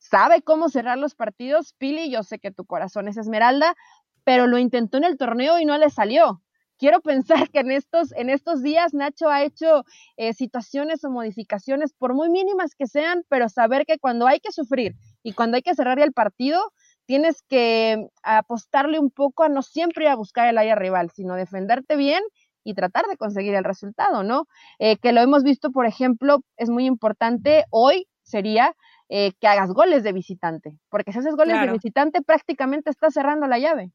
¿Sabe 0.00 0.42
cómo 0.42 0.68
cerrar 0.68 0.98
los 0.98 1.14
partidos? 1.14 1.74
Pili, 1.78 2.10
yo 2.10 2.24
sé 2.24 2.40
que 2.40 2.50
tu 2.50 2.64
corazón 2.64 3.06
es 3.06 3.16
esmeralda, 3.16 3.76
pero 4.24 4.48
lo 4.48 4.58
intentó 4.58 4.98
en 4.98 5.04
el 5.04 5.16
torneo 5.16 5.60
y 5.60 5.64
no 5.64 5.78
le 5.78 5.90
salió 5.90 6.42
quiero 6.80 7.00
pensar 7.02 7.50
que 7.50 7.60
en 7.60 7.70
estos, 7.70 8.12
en 8.16 8.30
estos 8.30 8.62
días 8.62 8.94
Nacho 8.94 9.28
ha 9.28 9.44
hecho 9.44 9.84
eh, 10.16 10.32
situaciones 10.32 11.04
o 11.04 11.10
modificaciones, 11.10 11.92
por 11.92 12.14
muy 12.14 12.30
mínimas 12.30 12.74
que 12.74 12.88
sean, 12.88 13.22
pero 13.28 13.48
saber 13.48 13.86
que 13.86 13.98
cuando 13.98 14.26
hay 14.26 14.40
que 14.40 14.50
sufrir 14.50 14.96
y 15.22 15.34
cuando 15.34 15.56
hay 15.56 15.62
que 15.62 15.74
cerrar 15.74 16.00
el 16.00 16.12
partido, 16.12 16.72
tienes 17.04 17.42
que 17.42 18.08
apostarle 18.22 18.98
un 18.98 19.10
poco 19.10 19.44
a 19.44 19.48
no 19.48 19.62
siempre 19.62 20.04
ir 20.04 20.10
a 20.10 20.16
buscar 20.16 20.48
el 20.48 20.58
área 20.58 20.74
rival, 20.74 21.10
sino 21.10 21.34
defenderte 21.34 21.96
bien 21.96 22.22
y 22.64 22.74
tratar 22.74 23.06
de 23.06 23.16
conseguir 23.16 23.54
el 23.54 23.64
resultado, 23.64 24.22
¿no? 24.22 24.46
Eh, 24.78 24.96
que 24.96 25.12
lo 25.12 25.20
hemos 25.20 25.42
visto, 25.42 25.70
por 25.70 25.86
ejemplo, 25.86 26.40
es 26.56 26.70
muy 26.70 26.86
importante 26.86 27.64
hoy 27.70 28.06
sería 28.22 28.74
eh, 29.10 29.32
que 29.40 29.48
hagas 29.48 29.72
goles 29.72 30.04
de 30.04 30.12
visitante, 30.12 30.78
porque 30.88 31.12
si 31.12 31.18
haces 31.18 31.36
goles 31.36 31.60
de 31.60 31.72
visitante 31.72 32.22
prácticamente 32.22 32.90
estás 32.90 33.12
cerrando 33.14 33.46
la 33.48 33.58
llave. 33.58 33.90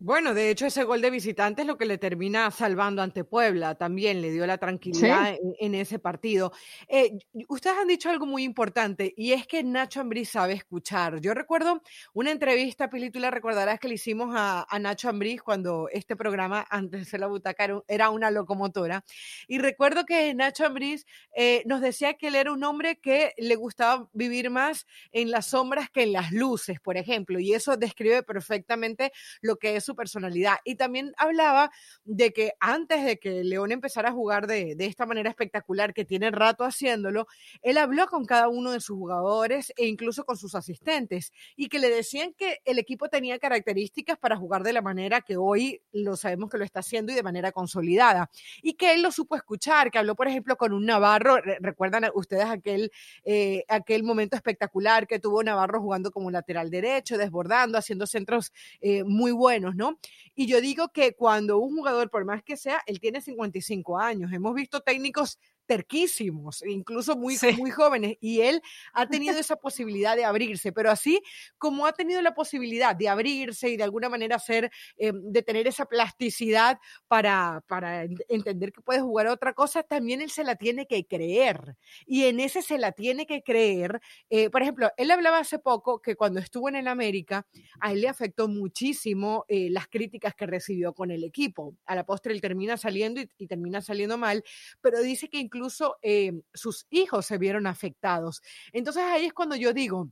Bueno, 0.00 0.32
de 0.32 0.48
hecho 0.50 0.64
ese 0.64 0.84
gol 0.84 1.00
de 1.00 1.10
visitante 1.10 1.62
es 1.62 1.66
lo 1.66 1.76
que 1.76 1.84
le 1.84 1.98
termina 1.98 2.52
salvando 2.52 3.02
ante 3.02 3.24
Puebla, 3.24 3.74
también 3.74 4.22
le 4.22 4.30
dio 4.30 4.46
la 4.46 4.56
tranquilidad 4.56 5.34
en, 5.58 5.74
ese 5.74 5.98
partido. 5.98 6.52
Eh, 6.86 7.18
ustedes 7.48 7.76
han 7.76 7.88
dicho 7.88 8.08
algo 8.08 8.24
muy 8.24 8.44
importante 8.44 9.12
y 9.16 9.32
es 9.32 9.44
que 9.48 9.64
Nacho 9.64 10.00
Ambriz 10.00 10.28
sabe 10.30 10.52
escuchar. 10.52 11.20
Yo 11.20 11.34
recuerdo 11.34 11.82
una 12.14 12.30
entrevista, 12.30 12.88
Pili, 12.88 13.10
tú 13.10 13.18
la 13.18 13.32
recordarás 13.32 13.80
que 13.80 13.88
le 13.88 13.94
hicimos 13.94 14.32
a, 14.38 14.68
Nacho 14.78 15.08
Ambriz 15.08 15.42
cuando 15.42 15.88
este 15.90 16.14
programa, 16.14 16.64
antes 16.70 17.00
de 17.00 17.04
ser 17.04 17.18
la 17.18 17.26
butaca, 17.26 17.82
era 17.88 18.10
una 18.10 18.30
locomotora. 18.30 19.04
Y 19.48 19.58
recuerdo 19.58 20.04
que 20.06 20.32
Nacho 20.32 20.64
Ambriz 20.64 21.06
eh, 21.34 21.64
nos 21.66 21.80
decía 21.80 22.14
que 22.14 22.28
él 22.28 22.36
era 22.36 22.52
un 22.52 22.62
hombre 22.62 23.00
que 23.00 23.32
le 23.36 23.56
gustaba 23.56 24.08
vivir 24.12 24.48
más 24.48 24.86
en 25.10 25.32
las 25.32 25.46
sombras 25.46 25.90
que 25.90 26.04
en 26.04 26.12
las 26.12 26.30
luces, 26.30 26.78
por 26.78 26.96
ejemplo, 26.96 27.40
y 27.40 27.52
eso 27.52 27.76
describe 27.76 28.22
perfectamente 28.22 29.10
lo 29.40 29.56
que 29.56 29.74
es 29.74 29.87
su 29.88 29.96
personalidad. 29.96 30.56
Y 30.64 30.76
también 30.76 31.12
hablaba 31.16 31.70
de 32.04 32.32
que 32.32 32.52
antes 32.60 33.04
de 33.04 33.18
que 33.18 33.42
León 33.42 33.72
empezara 33.72 34.10
a 34.10 34.12
jugar 34.12 34.46
de, 34.46 34.74
de 34.76 34.86
esta 34.86 35.06
manera 35.06 35.30
espectacular, 35.30 35.94
que 35.94 36.04
tiene 36.04 36.30
rato 36.30 36.64
haciéndolo, 36.64 37.26
él 37.62 37.78
habló 37.78 38.06
con 38.06 38.24
cada 38.24 38.48
uno 38.48 38.72
de 38.72 38.80
sus 38.80 38.96
jugadores 38.96 39.72
e 39.76 39.86
incluso 39.86 40.24
con 40.24 40.36
sus 40.36 40.54
asistentes 40.54 41.32
y 41.56 41.68
que 41.68 41.78
le 41.78 41.90
decían 41.90 42.34
que 42.34 42.58
el 42.64 42.78
equipo 42.78 43.08
tenía 43.08 43.38
características 43.38 44.18
para 44.18 44.36
jugar 44.36 44.62
de 44.62 44.72
la 44.72 44.82
manera 44.82 45.20
que 45.20 45.36
hoy 45.36 45.82
lo 45.92 46.16
sabemos 46.16 46.50
que 46.50 46.58
lo 46.58 46.64
está 46.64 46.80
haciendo 46.80 47.12
y 47.12 47.14
de 47.14 47.22
manera 47.22 47.52
consolidada. 47.52 48.30
Y 48.62 48.74
que 48.74 48.94
él 48.94 49.02
lo 49.02 49.10
supo 49.10 49.36
escuchar, 49.36 49.90
que 49.90 49.98
habló, 49.98 50.14
por 50.14 50.28
ejemplo, 50.28 50.56
con 50.56 50.72
un 50.72 50.86
Navarro, 50.86 51.38
recuerdan 51.60 52.04
ustedes 52.14 52.46
aquel, 52.46 52.90
eh, 53.24 53.64
aquel 53.68 54.02
momento 54.02 54.36
espectacular 54.36 55.06
que 55.06 55.18
tuvo 55.18 55.42
Navarro 55.42 55.80
jugando 55.80 56.10
como 56.10 56.30
lateral 56.30 56.70
derecho, 56.70 57.18
desbordando, 57.18 57.78
haciendo 57.78 58.06
centros 58.06 58.52
eh, 58.80 59.04
muy 59.04 59.32
buenos, 59.32 59.74
¿no? 59.78 59.98
Y 60.34 60.46
yo 60.46 60.60
digo 60.60 60.88
que 60.92 61.14
cuando 61.14 61.58
un 61.58 61.76
jugador, 61.76 62.10
por 62.10 62.24
más 62.26 62.42
que 62.42 62.56
sea, 62.56 62.82
él 62.86 63.00
tiene 63.00 63.22
55 63.22 63.98
años, 63.98 64.32
hemos 64.32 64.54
visto 64.54 64.80
técnicos 64.80 65.38
terquísimos, 65.68 66.64
incluso 66.66 67.14
muy, 67.14 67.36
muy 67.58 67.70
jóvenes, 67.70 68.16
y 68.20 68.40
él 68.40 68.62
ha 68.94 69.06
tenido 69.22 69.38
esa 69.38 69.56
posibilidad 69.56 70.16
de 70.16 70.24
abrirse, 70.24 70.72
pero 70.72 70.90
así 70.90 71.20
como 71.58 71.86
ha 71.86 71.92
tenido 71.92 72.22
la 72.22 72.34
posibilidad 72.34 72.96
de 72.96 73.08
abrirse 73.08 73.68
y 73.68 73.76
de 73.76 73.84
alguna 73.84 74.08
manera 74.08 74.36
hacer, 74.36 74.70
eh, 74.96 75.12
de 75.14 75.42
tener 75.42 75.66
esa 75.68 75.84
plasticidad 75.84 76.78
para, 77.06 77.62
para 77.68 78.04
entender 78.28 78.72
que 78.72 78.80
puede 78.80 79.00
jugar 79.02 79.26
otra 79.26 79.52
cosa, 79.52 79.82
también 79.82 80.22
él 80.22 80.30
se 80.30 80.42
la 80.42 80.56
tiene 80.56 80.86
que 80.86 81.04
creer, 81.06 81.76
y 82.06 82.24
en 82.24 82.40
ese 82.40 82.62
se 82.62 82.78
la 82.78 82.92
tiene 82.92 83.26
que 83.26 83.42
creer. 83.42 84.00
Eh, 84.30 84.48
por 84.48 84.62
ejemplo, 84.62 84.90
él 84.96 85.10
hablaba 85.10 85.38
hace 85.38 85.58
poco 85.58 86.00
que 86.00 86.16
cuando 86.16 86.40
estuvo 86.40 86.70
en 86.70 86.76
el 86.76 86.88
América, 86.88 87.46
a 87.80 87.92
él 87.92 88.00
le 88.00 88.08
afectó 88.08 88.48
muchísimo 88.48 89.44
eh, 89.48 89.68
las 89.70 89.86
críticas 89.88 90.34
que 90.34 90.46
recibió 90.46 90.94
con 90.94 91.10
el 91.10 91.24
equipo. 91.24 91.76
A 91.84 91.94
la 91.94 92.06
postre 92.06 92.32
él 92.32 92.40
termina 92.40 92.78
saliendo 92.78 93.20
y, 93.20 93.28
y 93.36 93.46
termina 93.46 93.82
saliendo 93.82 94.16
mal, 94.16 94.42
pero 94.80 95.02
dice 95.02 95.28
que 95.28 95.38
incluso 95.38 95.57
incluso 95.58 95.96
em, 96.02 96.42
sus 96.54 96.86
hijos 96.90 97.26
se 97.26 97.36
vieron 97.36 97.66
afectados. 97.66 98.42
Entonces 98.72 99.02
ahí 99.02 99.26
es 99.26 99.32
cuando 99.32 99.56
yo 99.56 99.72
digo, 99.72 100.08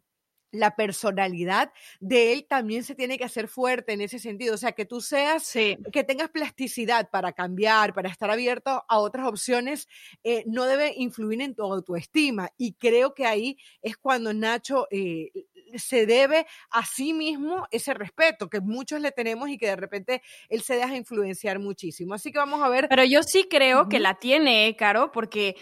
la 0.52 0.74
personalidad 0.74 1.72
de 2.00 2.32
él 2.32 2.46
también 2.48 2.82
se 2.82 2.94
tiene 2.94 3.18
que 3.18 3.24
hacer 3.24 3.48
fuerte 3.48 3.92
en 3.92 4.00
ese 4.00 4.18
sentido. 4.18 4.54
O 4.54 4.58
sea, 4.58 4.72
que 4.72 4.84
tú 4.84 5.00
seas, 5.00 5.52
que 5.52 6.04
tengas 6.04 6.30
plasticidad 6.30 7.10
para 7.10 7.32
cambiar, 7.32 7.94
para 7.94 8.08
estar 8.08 8.30
abierto 8.30 8.84
a 8.88 8.98
otras 8.98 9.26
opciones, 9.26 9.88
eh, 10.24 10.44
no 10.46 10.64
debe 10.64 10.94
influir 10.96 11.42
en 11.42 11.54
tu 11.54 11.62
autoestima. 11.62 12.50
Y 12.56 12.74
creo 12.74 13.14
que 13.14 13.26
ahí 13.26 13.58
es 13.82 13.96
cuando 13.96 14.32
Nacho 14.32 14.86
eh, 14.90 15.30
se 15.74 16.06
debe 16.06 16.46
a 16.70 16.84
sí 16.84 17.12
mismo 17.12 17.66
ese 17.70 17.94
respeto 17.94 18.48
que 18.48 18.60
muchos 18.60 19.00
le 19.00 19.12
tenemos 19.12 19.48
y 19.48 19.58
que 19.58 19.66
de 19.66 19.76
repente 19.76 20.22
él 20.48 20.62
se 20.62 20.76
deja 20.76 20.96
influenciar 20.96 21.58
muchísimo. 21.58 22.14
Así 22.14 22.32
que 22.32 22.38
vamos 22.38 22.62
a 22.62 22.68
ver. 22.68 22.88
Pero 22.88 23.04
yo 23.04 23.22
sí 23.22 23.46
creo 23.50 23.88
que 23.88 23.98
la 23.98 24.14
tiene, 24.14 24.68
¿eh, 24.68 24.76
Caro, 24.76 25.12
porque 25.12 25.56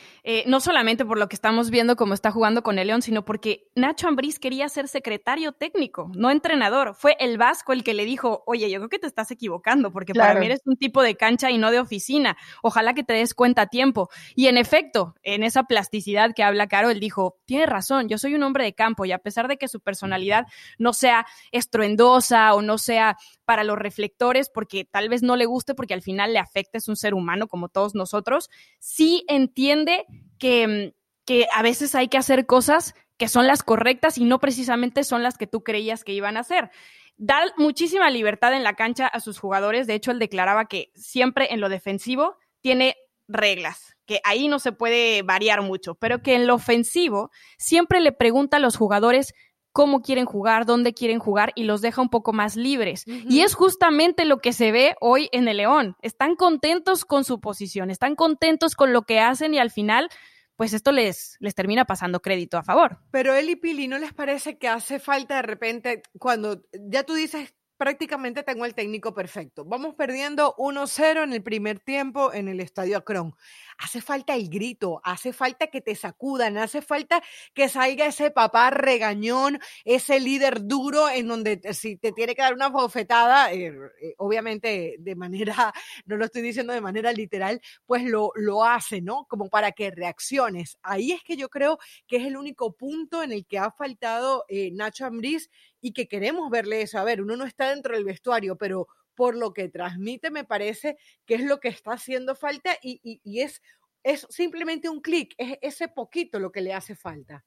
no 0.46 0.60
solamente 0.60 1.04
por 1.04 1.18
lo 1.18 1.28
que 1.28 1.36
estamos 1.36 1.70
viendo 1.70 1.96
cómo 1.96 2.14
está 2.14 2.30
jugando 2.30 2.62
con 2.62 2.78
el 2.78 2.86
León, 2.86 3.02
sino 3.02 3.24
porque 3.24 3.68
Nacho 3.74 4.08
Ambriz 4.08 4.38
quería 4.38 4.68
ser 4.68 4.88
secretario 4.88 5.52
técnico, 5.52 6.10
no 6.14 6.30
entrenador. 6.30 6.94
Fue 6.94 7.16
el 7.20 7.38
Vasco 7.38 7.72
el 7.72 7.84
que 7.84 7.94
le 7.94 8.04
dijo, 8.04 8.42
oye, 8.46 8.70
yo 8.70 8.78
creo 8.78 8.88
que 8.88 8.98
te 8.98 9.06
estás 9.06 9.30
equivocando, 9.30 9.92
porque 9.92 10.14
para 10.14 10.38
mí 10.38 10.46
eres 10.46 10.60
un 10.64 10.76
tipo 10.76 11.02
de 11.02 11.16
cancha 11.16 11.50
y 11.50 11.58
no 11.58 11.70
de 11.70 11.80
oficina. 11.80 12.36
Ojalá 12.62 12.94
que 12.94 13.04
te 13.04 13.14
des 13.14 13.34
cuenta 13.34 13.62
a 13.62 13.66
tiempo. 13.66 14.08
Y 14.34 14.46
en 14.46 14.56
efecto, 14.56 15.14
en 15.22 15.42
esa 15.42 15.64
plasticidad 15.64 16.34
que 16.34 16.42
habla 16.42 16.66
Caro, 16.66 16.90
él 16.90 17.00
dijo, 17.00 17.38
tiene 17.44 17.66
razón, 17.66 18.08
yo 18.08 18.18
soy 18.18 18.34
un 18.34 18.42
hombre 18.42 18.64
de 18.64 18.74
campo 18.74 19.04
y 19.04 19.12
a 19.12 19.18
pesar 19.18 19.48
de 19.48 19.56
que 19.56 19.68
su 19.68 19.80
personalidad 19.94 20.46
no 20.78 20.92
sea 20.92 21.26
estruendosa 21.52 22.54
o 22.54 22.62
no 22.62 22.78
sea 22.78 23.16
para 23.44 23.64
los 23.64 23.78
reflectores, 23.78 24.50
porque 24.50 24.84
tal 24.84 25.08
vez 25.08 25.22
no 25.22 25.36
le 25.36 25.46
guste, 25.46 25.74
porque 25.74 25.94
al 25.94 26.02
final 26.02 26.32
le 26.32 26.38
afecta, 26.38 26.78
es 26.78 26.88
un 26.88 26.96
ser 26.96 27.14
humano 27.14 27.46
como 27.46 27.68
todos 27.68 27.94
nosotros, 27.94 28.50
sí 28.80 29.24
entiende 29.28 30.04
que 30.38 30.94
que 31.24 31.46
a 31.52 31.62
veces 31.62 31.94
hay 31.94 32.08
que 32.08 32.18
hacer 32.18 32.46
cosas 32.46 32.94
que 33.16 33.28
son 33.28 33.46
las 33.46 33.62
correctas 33.62 34.18
y 34.18 34.24
no 34.24 34.40
precisamente 34.40 35.04
son 35.04 35.22
las 35.22 35.38
que 35.38 35.46
tú 35.46 35.62
creías 35.62 36.04
que 36.04 36.12
iban 36.12 36.36
a 36.36 36.40
hacer. 36.40 36.70
Da 37.16 37.40
muchísima 37.56 38.10
libertad 38.10 38.54
en 38.54 38.64
la 38.64 38.74
cancha 38.74 39.06
a 39.06 39.20
sus 39.20 39.38
jugadores. 39.38 39.86
De 39.86 39.94
hecho, 39.94 40.10
él 40.10 40.18
declaraba 40.18 40.66
que 40.66 40.90
siempre 40.94 41.52
en 41.52 41.60
lo 41.60 41.68
defensivo 41.68 42.36
tiene 42.60 42.96
reglas, 43.28 43.96
que 44.04 44.20
ahí 44.24 44.48
no 44.48 44.58
se 44.58 44.72
puede 44.72 45.22
variar 45.22 45.62
mucho, 45.62 45.94
pero 45.94 46.22
que 46.22 46.34
en 46.34 46.46
lo 46.46 46.56
ofensivo 46.56 47.30
siempre 47.56 48.00
le 48.00 48.12
pregunta 48.12 48.56
a 48.56 48.60
los 48.60 48.76
jugadores 48.76 49.32
cómo 49.74 50.02
quieren 50.02 50.24
jugar, 50.24 50.66
dónde 50.66 50.94
quieren 50.94 51.18
jugar 51.18 51.52
y 51.56 51.64
los 51.64 51.82
deja 51.82 52.00
un 52.00 52.08
poco 52.08 52.32
más 52.32 52.54
libres. 52.54 53.02
Y 53.06 53.40
es 53.40 53.54
justamente 53.54 54.24
lo 54.24 54.38
que 54.38 54.52
se 54.52 54.70
ve 54.70 54.94
hoy 55.00 55.28
en 55.32 55.48
el 55.48 55.56
León. 55.56 55.96
Están 56.00 56.36
contentos 56.36 57.04
con 57.04 57.24
su 57.24 57.40
posición, 57.40 57.90
están 57.90 58.14
contentos 58.14 58.76
con 58.76 58.92
lo 58.92 59.02
que 59.02 59.18
hacen 59.18 59.52
y 59.52 59.58
al 59.58 59.72
final 59.72 60.08
pues 60.54 60.72
esto 60.72 60.92
les, 60.92 61.36
les 61.40 61.56
termina 61.56 61.84
pasando 61.86 62.20
crédito 62.20 62.56
a 62.56 62.62
favor. 62.62 63.00
Pero 63.10 63.34
Eli 63.34 63.56
Pili, 63.56 63.88
¿no 63.88 63.98
les 63.98 64.12
parece 64.12 64.58
que 64.58 64.68
hace 64.68 65.00
falta 65.00 65.34
de 65.34 65.42
repente, 65.42 66.02
cuando 66.20 66.62
ya 66.72 67.02
tú 67.02 67.14
dices 67.14 67.52
prácticamente 67.76 68.42
tengo 68.42 68.64
el 68.64 68.74
técnico 68.74 69.14
perfecto. 69.14 69.64
Vamos 69.64 69.94
perdiendo 69.94 70.54
1-0 70.56 71.24
en 71.24 71.32
el 71.32 71.42
primer 71.42 71.80
tiempo 71.80 72.32
en 72.32 72.48
el 72.48 72.60
Estadio 72.60 72.98
Akron. 72.98 73.34
Hace 73.78 74.00
falta 74.00 74.34
el 74.34 74.48
grito, 74.48 75.00
hace 75.04 75.32
falta 75.32 75.66
que 75.66 75.80
te 75.80 75.94
sacudan, 75.94 76.56
hace 76.58 76.82
falta 76.82 77.22
que 77.54 77.68
salga 77.68 78.06
ese 78.06 78.30
papá 78.30 78.70
regañón, 78.70 79.58
ese 79.84 80.20
líder 80.20 80.66
duro 80.66 81.08
en 81.08 81.28
donde 81.28 81.60
si 81.74 81.96
te 81.96 82.12
tiene 82.12 82.34
que 82.34 82.42
dar 82.42 82.54
una 82.54 82.68
bofetada, 82.68 83.52
eh, 83.52 83.72
eh, 84.00 84.14
obviamente 84.18 84.96
de 84.98 85.14
manera, 85.16 85.72
no 86.06 86.16
lo 86.16 86.24
estoy 86.24 86.42
diciendo 86.42 86.72
de 86.72 86.80
manera 86.80 87.12
literal, 87.12 87.60
pues 87.86 88.04
lo, 88.04 88.30
lo 88.36 88.64
hace, 88.64 89.00
¿no? 89.00 89.26
Como 89.28 89.48
para 89.48 89.72
que 89.72 89.90
reacciones. 89.90 90.78
Ahí 90.82 91.12
es 91.12 91.22
que 91.22 91.36
yo 91.36 91.48
creo 91.48 91.78
que 92.06 92.16
es 92.16 92.26
el 92.26 92.36
único 92.36 92.72
punto 92.72 93.22
en 93.22 93.32
el 93.32 93.46
que 93.46 93.58
ha 93.58 93.70
faltado 93.70 94.44
eh, 94.48 94.70
Nacho 94.72 95.06
Ambriz 95.06 95.50
y 95.84 95.92
que 95.92 96.08
queremos 96.08 96.48
verle 96.48 96.80
eso. 96.80 96.98
A 96.98 97.04
ver, 97.04 97.20
uno 97.20 97.36
no 97.36 97.44
está 97.44 97.68
dentro 97.68 97.94
del 97.94 98.06
vestuario, 98.06 98.56
pero 98.56 98.88
por 99.14 99.36
lo 99.36 99.52
que 99.52 99.68
transmite 99.68 100.30
me 100.30 100.42
parece 100.42 100.96
que 101.26 101.34
es 101.34 101.44
lo 101.44 101.60
que 101.60 101.68
está 101.68 101.92
haciendo 101.92 102.34
falta 102.34 102.70
y, 102.82 103.20
es, 103.38 103.60
es 104.02 104.26
simplemente 104.30 104.88
un 104.88 105.02
clic, 105.02 105.34
es 105.36 105.58
ese 105.60 105.88
poquito 105.88 106.40
lo 106.40 106.52
que 106.52 106.62
le 106.62 106.72
hace 106.72 106.96
falta. 106.96 107.44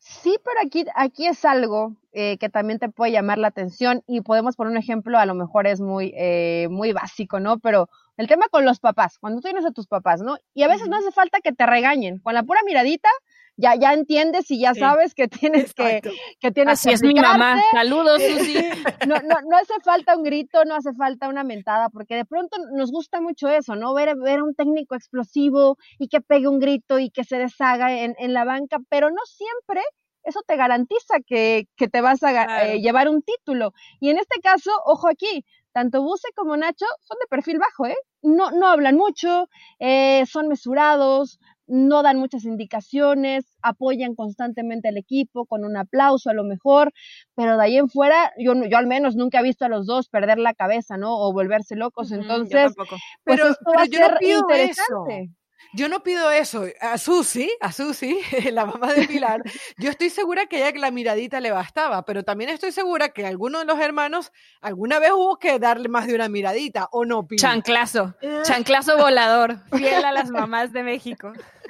Sí, 0.00 0.36
pero 0.44 0.56
aquí, 0.66 0.84
aquí 0.96 1.28
es 1.28 1.44
algo 1.44 1.94
eh, 2.12 2.38
que 2.38 2.48
también 2.48 2.80
te 2.80 2.88
puede 2.88 3.12
llamar 3.12 3.38
la 3.38 3.48
atención 3.48 4.02
y 4.08 4.22
podemos 4.22 4.56
poner 4.56 4.72
un 4.72 4.76
ejemplo, 4.76 5.16
a 5.16 5.24
lo 5.24 5.36
mejor 5.36 5.68
es 5.68 5.80
muy, 5.80 6.12
eh, 6.16 6.66
muy 6.70 6.92
básico, 6.92 7.38
¿no? 7.38 7.60
Pero 7.60 7.88
el 8.16 8.26
tema 8.26 8.48
con 8.48 8.64
los 8.64 8.80
papás, 8.80 9.16
cuando 9.20 9.38
tú 9.38 9.42
tienes 9.44 9.64
a 9.64 9.70
tus 9.70 9.86
papás, 9.86 10.20
¿no? 10.22 10.38
Y 10.54 10.64
a 10.64 10.68
veces 10.68 10.88
no 10.88 10.96
hace 10.96 11.12
falta 11.12 11.38
que 11.40 11.52
te 11.52 11.66
regañen, 11.66 12.18
con 12.18 12.34
la 12.34 12.42
pura 12.42 12.60
miradita 12.66 13.08
ya, 13.56 13.74
ya 13.76 13.92
entiendes 13.92 14.50
y 14.50 14.60
ya 14.60 14.74
sabes 14.74 15.14
que 15.14 15.28
tienes 15.28 15.74
que, 15.74 16.00
que 16.40 16.50
tienes 16.50 16.74
Así 16.74 16.90
es 16.90 17.02
mi 17.02 17.14
mamá. 17.14 17.60
Saludos, 17.72 18.22
Susi. 18.22 18.54
No, 19.08 19.16
no, 19.16 19.36
no 19.48 19.56
hace 19.56 19.74
falta 19.84 20.16
un 20.16 20.22
grito, 20.22 20.64
no 20.64 20.74
hace 20.74 20.92
falta 20.94 21.28
una 21.28 21.44
mentada, 21.44 21.90
porque 21.90 22.14
de 22.14 22.24
pronto 22.24 22.56
nos 22.72 22.90
gusta 22.90 23.20
mucho 23.20 23.48
eso, 23.48 23.76
¿no? 23.76 23.92
Ver, 23.92 24.16
ver 24.16 24.38
a 24.38 24.44
un 24.44 24.54
técnico 24.54 24.94
explosivo 24.94 25.76
y 25.98 26.08
que 26.08 26.20
pegue 26.20 26.48
un 26.48 26.58
grito 26.58 26.98
y 26.98 27.10
que 27.10 27.24
se 27.24 27.36
deshaga 27.36 27.92
en, 27.92 28.14
en 28.18 28.32
la 28.32 28.44
banca, 28.44 28.78
pero 28.88 29.10
no 29.10 29.20
siempre 29.26 29.82
eso 30.24 30.40
te 30.46 30.56
garantiza 30.56 31.18
que, 31.26 31.68
que 31.76 31.88
te 31.88 32.00
vas 32.00 32.22
a 32.22 32.64
eh, 32.64 32.80
llevar 32.80 33.08
un 33.08 33.22
título. 33.22 33.72
Y 34.00 34.10
en 34.10 34.18
este 34.18 34.40
caso, 34.40 34.70
ojo 34.86 35.08
aquí, 35.08 35.44
tanto 35.72 36.02
Buse 36.02 36.28
como 36.34 36.56
Nacho 36.56 36.86
son 37.02 37.18
de 37.20 37.26
perfil 37.28 37.58
bajo, 37.58 37.86
¿eh? 37.86 37.96
No, 38.22 38.50
no 38.50 38.68
hablan 38.68 38.96
mucho, 38.96 39.48
eh, 39.78 40.24
son 40.26 40.48
mesurados, 40.48 41.38
no 41.66 42.02
dan 42.02 42.18
muchas 42.18 42.44
indicaciones, 42.44 43.56
apoyan 43.62 44.14
constantemente 44.14 44.88
al 44.88 44.96
equipo 44.96 45.46
con 45.46 45.64
un 45.64 45.76
aplauso 45.76 46.30
a 46.30 46.34
lo 46.34 46.44
mejor, 46.44 46.92
pero 47.34 47.56
de 47.56 47.62
ahí 47.64 47.76
en 47.76 47.88
fuera 47.88 48.32
yo, 48.38 48.54
yo 48.54 48.76
al 48.76 48.86
menos 48.86 49.16
nunca 49.16 49.40
he 49.40 49.42
visto 49.42 49.64
a 49.64 49.68
los 49.68 49.86
dos 49.86 50.08
perder 50.08 50.38
la 50.38 50.54
cabeza, 50.54 50.96
¿no? 50.96 51.18
O 51.18 51.32
volverse 51.32 51.76
locos, 51.76 52.12
entonces, 52.12 52.72
pues 52.76 52.88
pero, 53.24 53.48
esto 53.48 53.64
va 53.76 53.82
a 53.82 53.86
ser 53.86 54.18
interesante. 54.22 55.30
Yo 55.74 55.88
no 55.88 56.02
pido 56.04 56.30
eso. 56.30 56.66
A 56.80 56.98
Susi, 56.98 57.50
a 57.60 57.72
Susi, 57.72 58.20
la 58.52 58.64
mamá 58.64 58.92
de 58.92 59.08
Pilar, 59.08 59.42
yo 59.76 59.90
estoy 59.90 60.10
segura 60.10 60.46
que 60.46 60.56
ella 60.58 60.78
la 60.78 60.90
miradita 60.90 61.40
le 61.40 61.50
bastaba, 61.50 62.04
pero 62.04 62.22
también 62.22 62.50
estoy 62.50 62.70
segura 62.70 63.08
que 63.08 63.26
alguno 63.26 63.58
de 63.58 63.64
los 63.64 63.80
hermanos 63.80 64.32
alguna 64.60 64.98
vez 64.98 65.10
hubo 65.12 65.38
que 65.38 65.58
darle 65.58 65.88
más 65.88 66.06
de 66.06 66.14
una 66.14 66.28
miradita, 66.28 66.88
¿o 66.92 67.04
no, 67.04 67.26
Pilar? 67.26 67.52
Chanclazo, 67.52 68.14
eh. 68.20 68.40
chanclazo 68.44 68.96
volador, 68.96 69.58
fiel 69.76 70.04
a 70.04 70.12
las 70.12 70.30
mamás 70.30 70.72
de 70.72 70.82
México. 70.82 71.32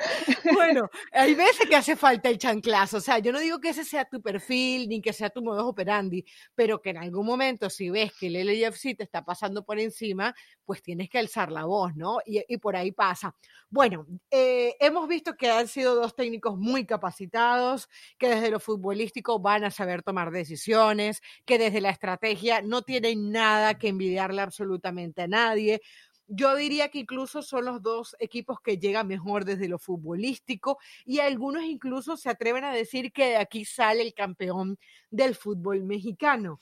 Bueno, 0.52 0.90
hay 1.12 1.34
veces 1.34 1.68
que 1.68 1.76
hace 1.76 1.96
falta 1.96 2.28
el 2.28 2.38
chanclazo. 2.38 2.98
O 2.98 3.00
sea, 3.00 3.18
yo 3.18 3.32
no 3.32 3.40
digo 3.40 3.60
que 3.60 3.70
ese 3.70 3.84
sea 3.84 4.04
tu 4.04 4.20
perfil 4.20 4.88
ni 4.88 5.00
que 5.00 5.12
sea 5.12 5.30
tu 5.30 5.42
modus 5.42 5.64
operandi, 5.64 6.24
pero 6.54 6.80
que 6.80 6.90
en 6.90 6.98
algún 6.98 7.26
momento, 7.26 7.70
si 7.70 7.90
ves 7.90 8.12
que 8.18 8.26
el 8.26 8.36
LFC 8.36 8.96
te 8.96 9.04
está 9.04 9.24
pasando 9.24 9.64
por 9.64 9.78
encima, 9.78 10.34
pues 10.64 10.82
tienes 10.82 11.08
que 11.08 11.18
alzar 11.18 11.50
la 11.50 11.64
voz, 11.64 11.94
¿no? 11.96 12.18
Y, 12.24 12.56
por 12.58 12.76
ahí 12.76 12.92
pasa. 12.92 13.34
Bueno, 13.68 14.06
eh, 14.30 14.74
hemos 14.80 15.08
visto 15.08 15.34
que 15.36 15.50
han 15.50 15.68
sido 15.68 15.94
dos 15.94 16.14
técnicos 16.14 16.56
muy 16.58 16.86
capacitados, 16.86 17.88
que 18.18 18.28
desde 18.28 18.50
lo 18.50 18.60
futbolístico 18.60 19.38
van 19.38 19.64
a 19.64 19.70
saber 19.70 20.02
tomar 20.02 20.30
decisiones, 20.30 21.20
que 21.44 21.58
desde 21.58 21.80
la 21.80 21.90
estrategia 21.90 22.62
no 22.62 22.82
tienen 22.82 23.30
nada 23.30 23.78
que 23.78 23.88
envidiarle 23.88 24.40
absolutamente 24.42 25.22
a 25.22 25.28
nadie. 25.28 25.80
Yo 26.26 26.54
diría 26.56 26.88
que 26.88 27.00
incluso 27.00 27.42
son 27.42 27.66
los 27.66 27.82
dos 27.82 28.16
equipos 28.18 28.60
que 28.60 28.78
llegan 28.78 29.06
mejor 29.06 29.44
desde 29.44 29.68
lo 29.68 29.78
futbolístico 29.78 30.78
y 31.04 31.20
algunos 31.20 31.64
incluso 31.64 32.16
se 32.16 32.30
atreven 32.30 32.64
a 32.64 32.72
decir 32.72 33.12
que 33.12 33.26
de 33.26 33.36
aquí 33.36 33.64
sale 33.64 34.02
el 34.02 34.14
campeón 34.14 34.78
del 35.10 35.34
fútbol 35.34 35.84
mexicano. 35.84 36.58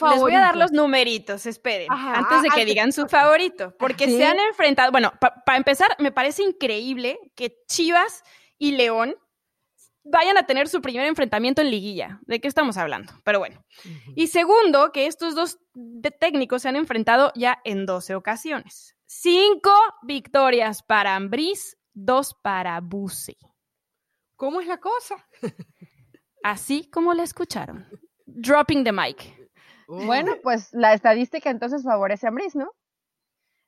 Les 0.00 0.20
voy 0.20 0.34
a 0.34 0.40
dar 0.40 0.56
los 0.56 0.72
numeritos, 0.72 1.46
esperen, 1.46 1.86
antes 1.90 2.42
de 2.42 2.48
que 2.48 2.64
digan 2.64 2.92
su 2.92 3.06
favorito, 3.06 3.76
porque 3.78 4.08
se 4.08 4.24
han 4.24 4.40
enfrentado, 4.40 4.90
bueno, 4.90 5.12
para 5.20 5.56
empezar, 5.56 5.88
me 6.00 6.10
parece 6.10 6.42
increíble 6.42 7.16
que 7.36 7.62
Chivas 7.68 8.24
y 8.58 8.72
León 8.72 9.14
vayan 10.04 10.36
a 10.36 10.46
tener 10.46 10.68
su 10.68 10.80
primer 10.80 11.06
enfrentamiento 11.06 11.62
en 11.62 11.70
liguilla. 11.70 12.20
¿De 12.26 12.40
qué 12.40 12.48
estamos 12.48 12.76
hablando? 12.76 13.12
Pero 13.24 13.38
bueno. 13.38 13.64
Y 14.14 14.28
segundo, 14.28 14.92
que 14.92 15.06
estos 15.06 15.34
dos 15.34 15.58
técnicos 16.20 16.62
se 16.62 16.68
han 16.68 16.76
enfrentado 16.76 17.32
ya 17.34 17.58
en 17.64 17.86
12 17.86 18.14
ocasiones. 18.14 18.96
Cinco 19.06 19.72
victorias 20.02 20.82
para 20.82 21.16
Ambris, 21.16 21.76
dos 21.92 22.34
para 22.34 22.80
Buse. 22.80 23.36
¿Cómo 24.36 24.60
es 24.60 24.66
la 24.66 24.78
cosa? 24.78 25.16
Así 26.42 26.90
como 26.90 27.14
la 27.14 27.22
escucharon. 27.22 27.88
Dropping 28.26 28.84
the 28.84 28.92
mic. 28.92 29.44
Bueno, 29.86 30.36
pues 30.42 30.72
la 30.72 30.94
estadística 30.94 31.50
entonces 31.50 31.82
favorece 31.82 32.26
a 32.26 32.30
¿no? 32.30 32.70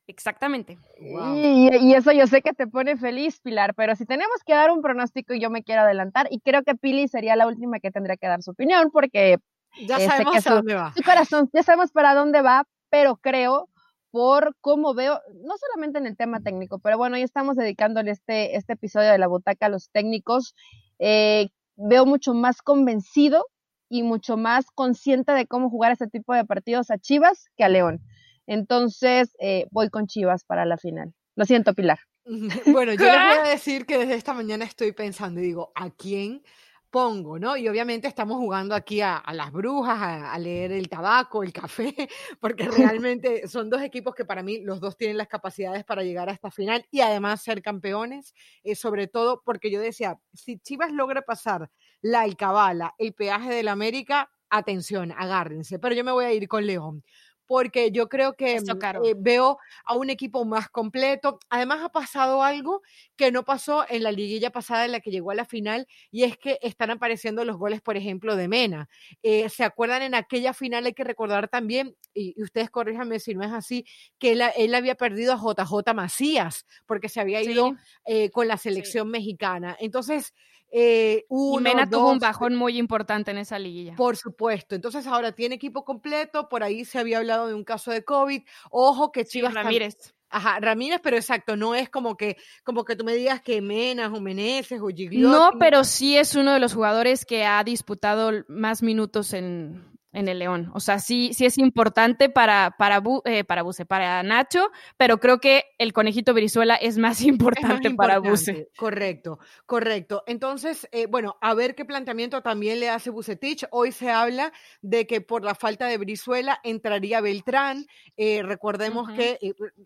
Exactamente. 0.09 0.79
Y, 1.01 1.95
eso 1.95 2.13
yo 2.13 2.27
sé 2.27 2.41
que 2.41 2.53
te 2.53 2.67
pone 2.67 2.97
feliz, 2.97 3.41
Pilar, 3.41 3.75
pero 3.75 3.97
si 3.97 4.07
tenemos 4.07 4.37
que 4.45 4.55
dar 4.55 4.71
un 4.71 4.81
pronóstico 4.81 5.35
y 5.35 5.41
yo 5.41 5.51
me 5.51 5.65
quiero 5.65 5.83
adelantar, 5.83 6.29
y 6.31 6.41
creo 6.41 6.63
que 6.63 6.77
Pili 6.77 7.09
sería 7.09 7.35
la 7.35 7.47
última 7.47 7.81
que 7.81 7.91
tendría 7.91 8.17
que 8.17 8.29
dar 8.29 8.43
su 8.43 8.53
opinión, 8.53 8.91
porque 8.93 9.39
ya 9.87 9.97
eh, 9.97 10.07
sabemos 10.07 10.45
para 10.45 10.57
dónde 10.57 10.75
va. 10.75 10.93
Su 10.95 11.03
corazón, 11.03 11.51
ya 11.53 11.63
sabemos 11.63 11.91
para 11.91 12.15
dónde 12.15 12.41
va, 12.41 12.67
pero 12.89 13.17
creo 13.17 13.69
por 14.13 14.57
cómo 14.61 14.95
veo, 14.95 15.21
no 15.45 15.55
solamente 15.59 15.99
en 15.99 16.07
el 16.07 16.17
tema 16.17 16.41
técnico, 16.41 16.79
pero 16.79 16.97
bueno, 16.97 17.19
ya 17.19 17.25
estamos 17.25 17.57
dedicándole 17.57 18.13
este, 18.13 18.57
este 18.57 18.75
episodio 18.75 19.11
de 19.11 19.19
la 19.19 19.27
butaca 19.27 19.67
a 19.67 19.69
los 19.69 19.91
técnicos, 19.91 20.55
eh, 21.01 21.49
veo 21.75 22.07
mucho 22.07 22.33
más 22.33 22.63
convencido 22.63 23.45
y 23.89 24.05
mucho 24.05 24.37
más 24.37 24.71
consciente 24.71 25.33
de 25.33 25.47
cómo 25.47 25.69
jugar 25.69 25.93
este 25.93 26.07
tipo 26.07 26.33
de 26.33 26.45
partidos 26.45 26.91
a 26.91 26.99
Chivas 26.99 27.51
que 27.57 27.65
a 27.65 27.69
León. 27.69 28.01
Entonces, 28.47 29.37
eh, 29.41 29.67
voy 29.71 29.91
con 29.91 30.07
Chivas 30.07 30.45
para 30.45 30.65
la 30.65 30.77
final. 30.77 31.13
Lo 31.35 31.45
siento, 31.45 31.75
Pilar. 31.75 31.99
Bueno, 32.67 32.93
yo 32.95 33.05
les 33.05 33.13
voy 33.13 33.39
a 33.39 33.43
decir 33.49 33.87
que 33.87 33.99
desde 33.99 34.15
esta 34.15 34.35
mañana 34.35 34.65
estoy 34.65 34.93
pensando 34.93 35.41
y 35.41 35.45
digo, 35.45 35.71
¿a 35.75 35.91
quién 35.91 36.43
pongo, 36.91 37.39
¿no? 37.39 37.57
Y 37.57 37.69
obviamente 37.69 38.09
estamos 38.09 38.39
jugando 38.39 38.75
aquí 38.75 39.01
a, 39.03 39.23
las 39.33 39.53
brujas, 39.53 39.99
a, 40.01 40.39
leer 40.39 40.73
el 40.73 40.89
tabaco, 40.89 41.43
el 41.43 41.53
café, 41.53 41.95
porque 42.41 42.69
realmente 42.69 43.47
son 43.49 43.69
dos 43.69 43.83
equipos 43.83 44.15
que 44.15 44.25
para 44.25 44.43
mí 44.43 44.61
los 44.63 44.81
dos 44.81 44.97
tienen 44.97 45.19
las 45.19 45.29
capacidades 45.29 45.85
para 45.85 46.03
llegar 46.03 46.29
a 46.29 46.33
esta 46.33 46.51
final 46.51 46.87
y 46.91 47.01
además 47.01 47.43
ser 47.43 47.61
campeones, 47.61 48.35
eh, 48.63 48.75
sobre 48.75 49.09
todo 49.09 49.43
porque 49.45 49.71
yo 49.71 49.81
decía, 49.81 50.19
si 50.33 50.59
Chivas 50.59 50.93
logra 50.93 51.23
pasar 51.23 51.71
la 52.01 52.23
Alcabala, 52.23 52.95
el 52.99 53.13
peaje 53.13 53.51
del 53.55 53.69
América, 53.69 54.31
atención, 54.49 55.13
agárrense, 55.13 55.79
pero 55.79 55.95
yo 55.95 56.05
me 56.05 56.13
voy 56.13 56.25
a 56.25 56.33
ir 56.33 56.49
con 56.49 56.67
León 56.67 57.05
porque 57.47 57.91
yo 57.93 58.09
creo 58.09 58.35
que 58.35 58.61
mm, 58.61 59.05
eh, 59.05 59.15
veo 59.17 59.59
a 59.85 59.95
un 59.95 60.11
equipo 60.11 60.45
más 60.45 60.69
completo. 60.69 61.39
Además 61.49 61.81
ha 61.83 61.89
pasado 61.89 62.43
algo 62.43 62.83
que 63.17 63.31
no 63.31 63.45
pasó 63.45 63.87
en 63.89 64.03
la 64.03 64.13
liguilla 64.13 64.51
pasada 64.51 64.85
en 64.85 64.93
la 64.93 65.01
que 65.01 65.11
llegó 65.11 65.31
a 65.31 65.35
la 65.35 65.45
final 65.45 65.87
y 66.11 66.25
es 66.25 66.37
que 66.37 66.59
están 66.63 66.91
apareciendo 66.91 67.45
los 67.45 67.57
goles, 67.57 67.81
por 67.81 67.97
ejemplo, 67.97 68.37
de 68.37 68.49
Mena. 68.49 68.89
Eh, 69.23 69.49
¿Se 69.49 69.65
acuerdan 69.65 70.03
en 70.03 70.15
aquella 70.15 70.53
final? 70.53 70.87
Hay 70.87 70.95
que 70.95 71.05
recordar 71.05 71.49
también, 71.49 71.97
y, 72.15 72.41
ustedes 72.43 72.71
corríjanme 72.71 73.21
si 73.21 73.35
no 73.35 73.45
es 73.45 73.53
así, 73.53 73.87
que 74.19 74.33
él, 74.33 74.75
había 74.75 74.95
perdido 74.95 75.33
a 75.33 75.37
JJ 75.37 75.95
Macías 75.95 76.67
porque 76.87 77.09
se 77.09 77.21
había 77.21 77.43
ido 77.43 77.75
eh, 78.05 78.31
con 78.31 78.49
la 78.49 78.57
selección 78.57 79.09
mexicana. 79.09 79.77
Entonces, 79.81 80.35
eh, 80.71 81.25
y 81.31 81.61
Mena 81.61 81.89
tuvo 81.89 82.11
un 82.11 82.19
bajón 82.19 82.55
muy 82.55 82.79
importante 82.79 83.31
en 83.31 83.39
esa 83.39 83.59
liguilla. 83.59 83.95
Por 83.97 84.17
supuesto. 84.17 84.75
Entonces 84.75 85.07
ahora 85.07 85.33
tiene 85.33 85.55
equipo 85.55 85.85
completo. 85.85 86.49
Por 86.49 86.63
ahí 86.63 86.85
se 86.85 86.99
había 86.99 87.19
hablado 87.19 87.49
de 87.49 87.55
un 87.55 87.65
caso 87.65 87.91
de 87.91 88.05
COVID. 88.05 88.43
Ojo 88.71 89.13
que 89.13 89.25
Chivas. 89.25 89.55
Ramírez. 89.55 90.15
Ajá, 90.29 90.59
Ramírez, 90.59 91.01
pero 91.03 91.17
exacto, 91.17 91.57
no 91.57 91.77
es 91.77 91.89
como 91.89 92.17
que, 92.17 92.37
como 92.65 92.85
que 92.85 92.97
tú 92.97 93.05
me 93.05 93.15
digas 93.15 93.41
que 93.41 93.63
Menas 93.63 94.13
o 94.13 94.21
Meneses 94.21 94.81
o 94.81 94.89
Gigliotti. 94.89 95.21
No, 95.21 95.53
pero 95.59 95.85
sí 95.85 96.17
es 96.17 96.35
uno 96.35 96.53
de 96.53 96.59
los 96.59 96.75
jugadores 96.75 97.25
que 97.25 97.45
ha 97.45 97.63
disputado 97.63 98.33
más 98.49 98.83
minutos 98.83 99.33
en, 99.33 99.96
en 100.17 100.29
el 100.29 100.39
León. 100.39 100.71
O 100.73 100.81
sea, 100.81 100.99
sí, 100.99 101.33
sí 101.35 101.45
es 101.45 101.59
importante 101.59 102.31
para, 102.31 102.75
para, 102.79 103.03
eh, 103.27 103.45
para 103.45 103.63
Buse, 103.63 103.85
para 103.85 104.23
Nacho, 104.23 104.71
pero 104.97 105.21
creo 105.21 105.41
que 105.41 105.65
el 105.79 105.93
conejito 105.93 106.33
Brizuela 106.33 106.75
es 106.75 106.97
más 106.99 107.21
importante, 107.21 107.91
para 107.95 108.19
Buse. 108.19 108.69
Correcto, 108.77 109.39
correcto. 109.67 110.25
Entonces, 110.27 110.89
eh, 110.91 111.07
bueno, 111.07 111.37
a 111.43 111.53
ver 111.53 111.75
qué 111.75 111.85
planteamiento 111.85 112.43
también 112.43 112.81
le 112.81 112.89
hace 112.89 113.11
Bucetich. 113.11 113.67
Hoy 113.71 113.93
se 113.93 114.11
habla 114.11 114.53
de 114.81 115.07
que 115.07 115.21
por 115.21 115.45
la 115.45 115.55
falta 115.55 115.87
de 115.87 115.99
Brizuela 115.99 116.61
entraría 116.65 117.21
Beltrán. 117.21 117.87
Eh, 118.17 118.43
recordemos 118.43 119.11
que 119.11 119.39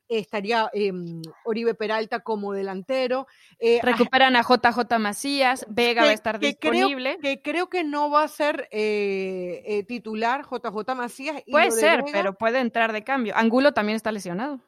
estaría 0.08 0.70
em, 0.72 1.22
Oribe 1.44 1.74
Peralta 1.74 2.20
como 2.20 2.52
delantero. 2.52 3.26
Recuperan 3.82 4.36
a 4.36 4.42
JJ 4.42 4.98
Macías, 4.98 5.66
Vega 5.68 6.04
va 6.04 6.10
a 6.10 6.12
estar 6.12 6.38
disponible. 6.38 7.18
que 7.20 7.42
creo 7.42 7.68
que 7.68 7.82
no 7.82 8.10
va 8.10 8.24
a 8.24 8.28
ser 8.28 8.68
titular 9.88 10.19
JJ 10.20 10.94
Macías. 10.94 11.42
puede 11.50 11.70
ser, 11.70 12.04
pero 12.12 12.35
puede 12.35 12.61
entrar 12.61 12.92
de 12.92 13.02
cambio. 13.04 13.35
Angulo 13.37 13.72
también 13.72 13.96
está 13.96 14.12
lesionado. 14.12 14.61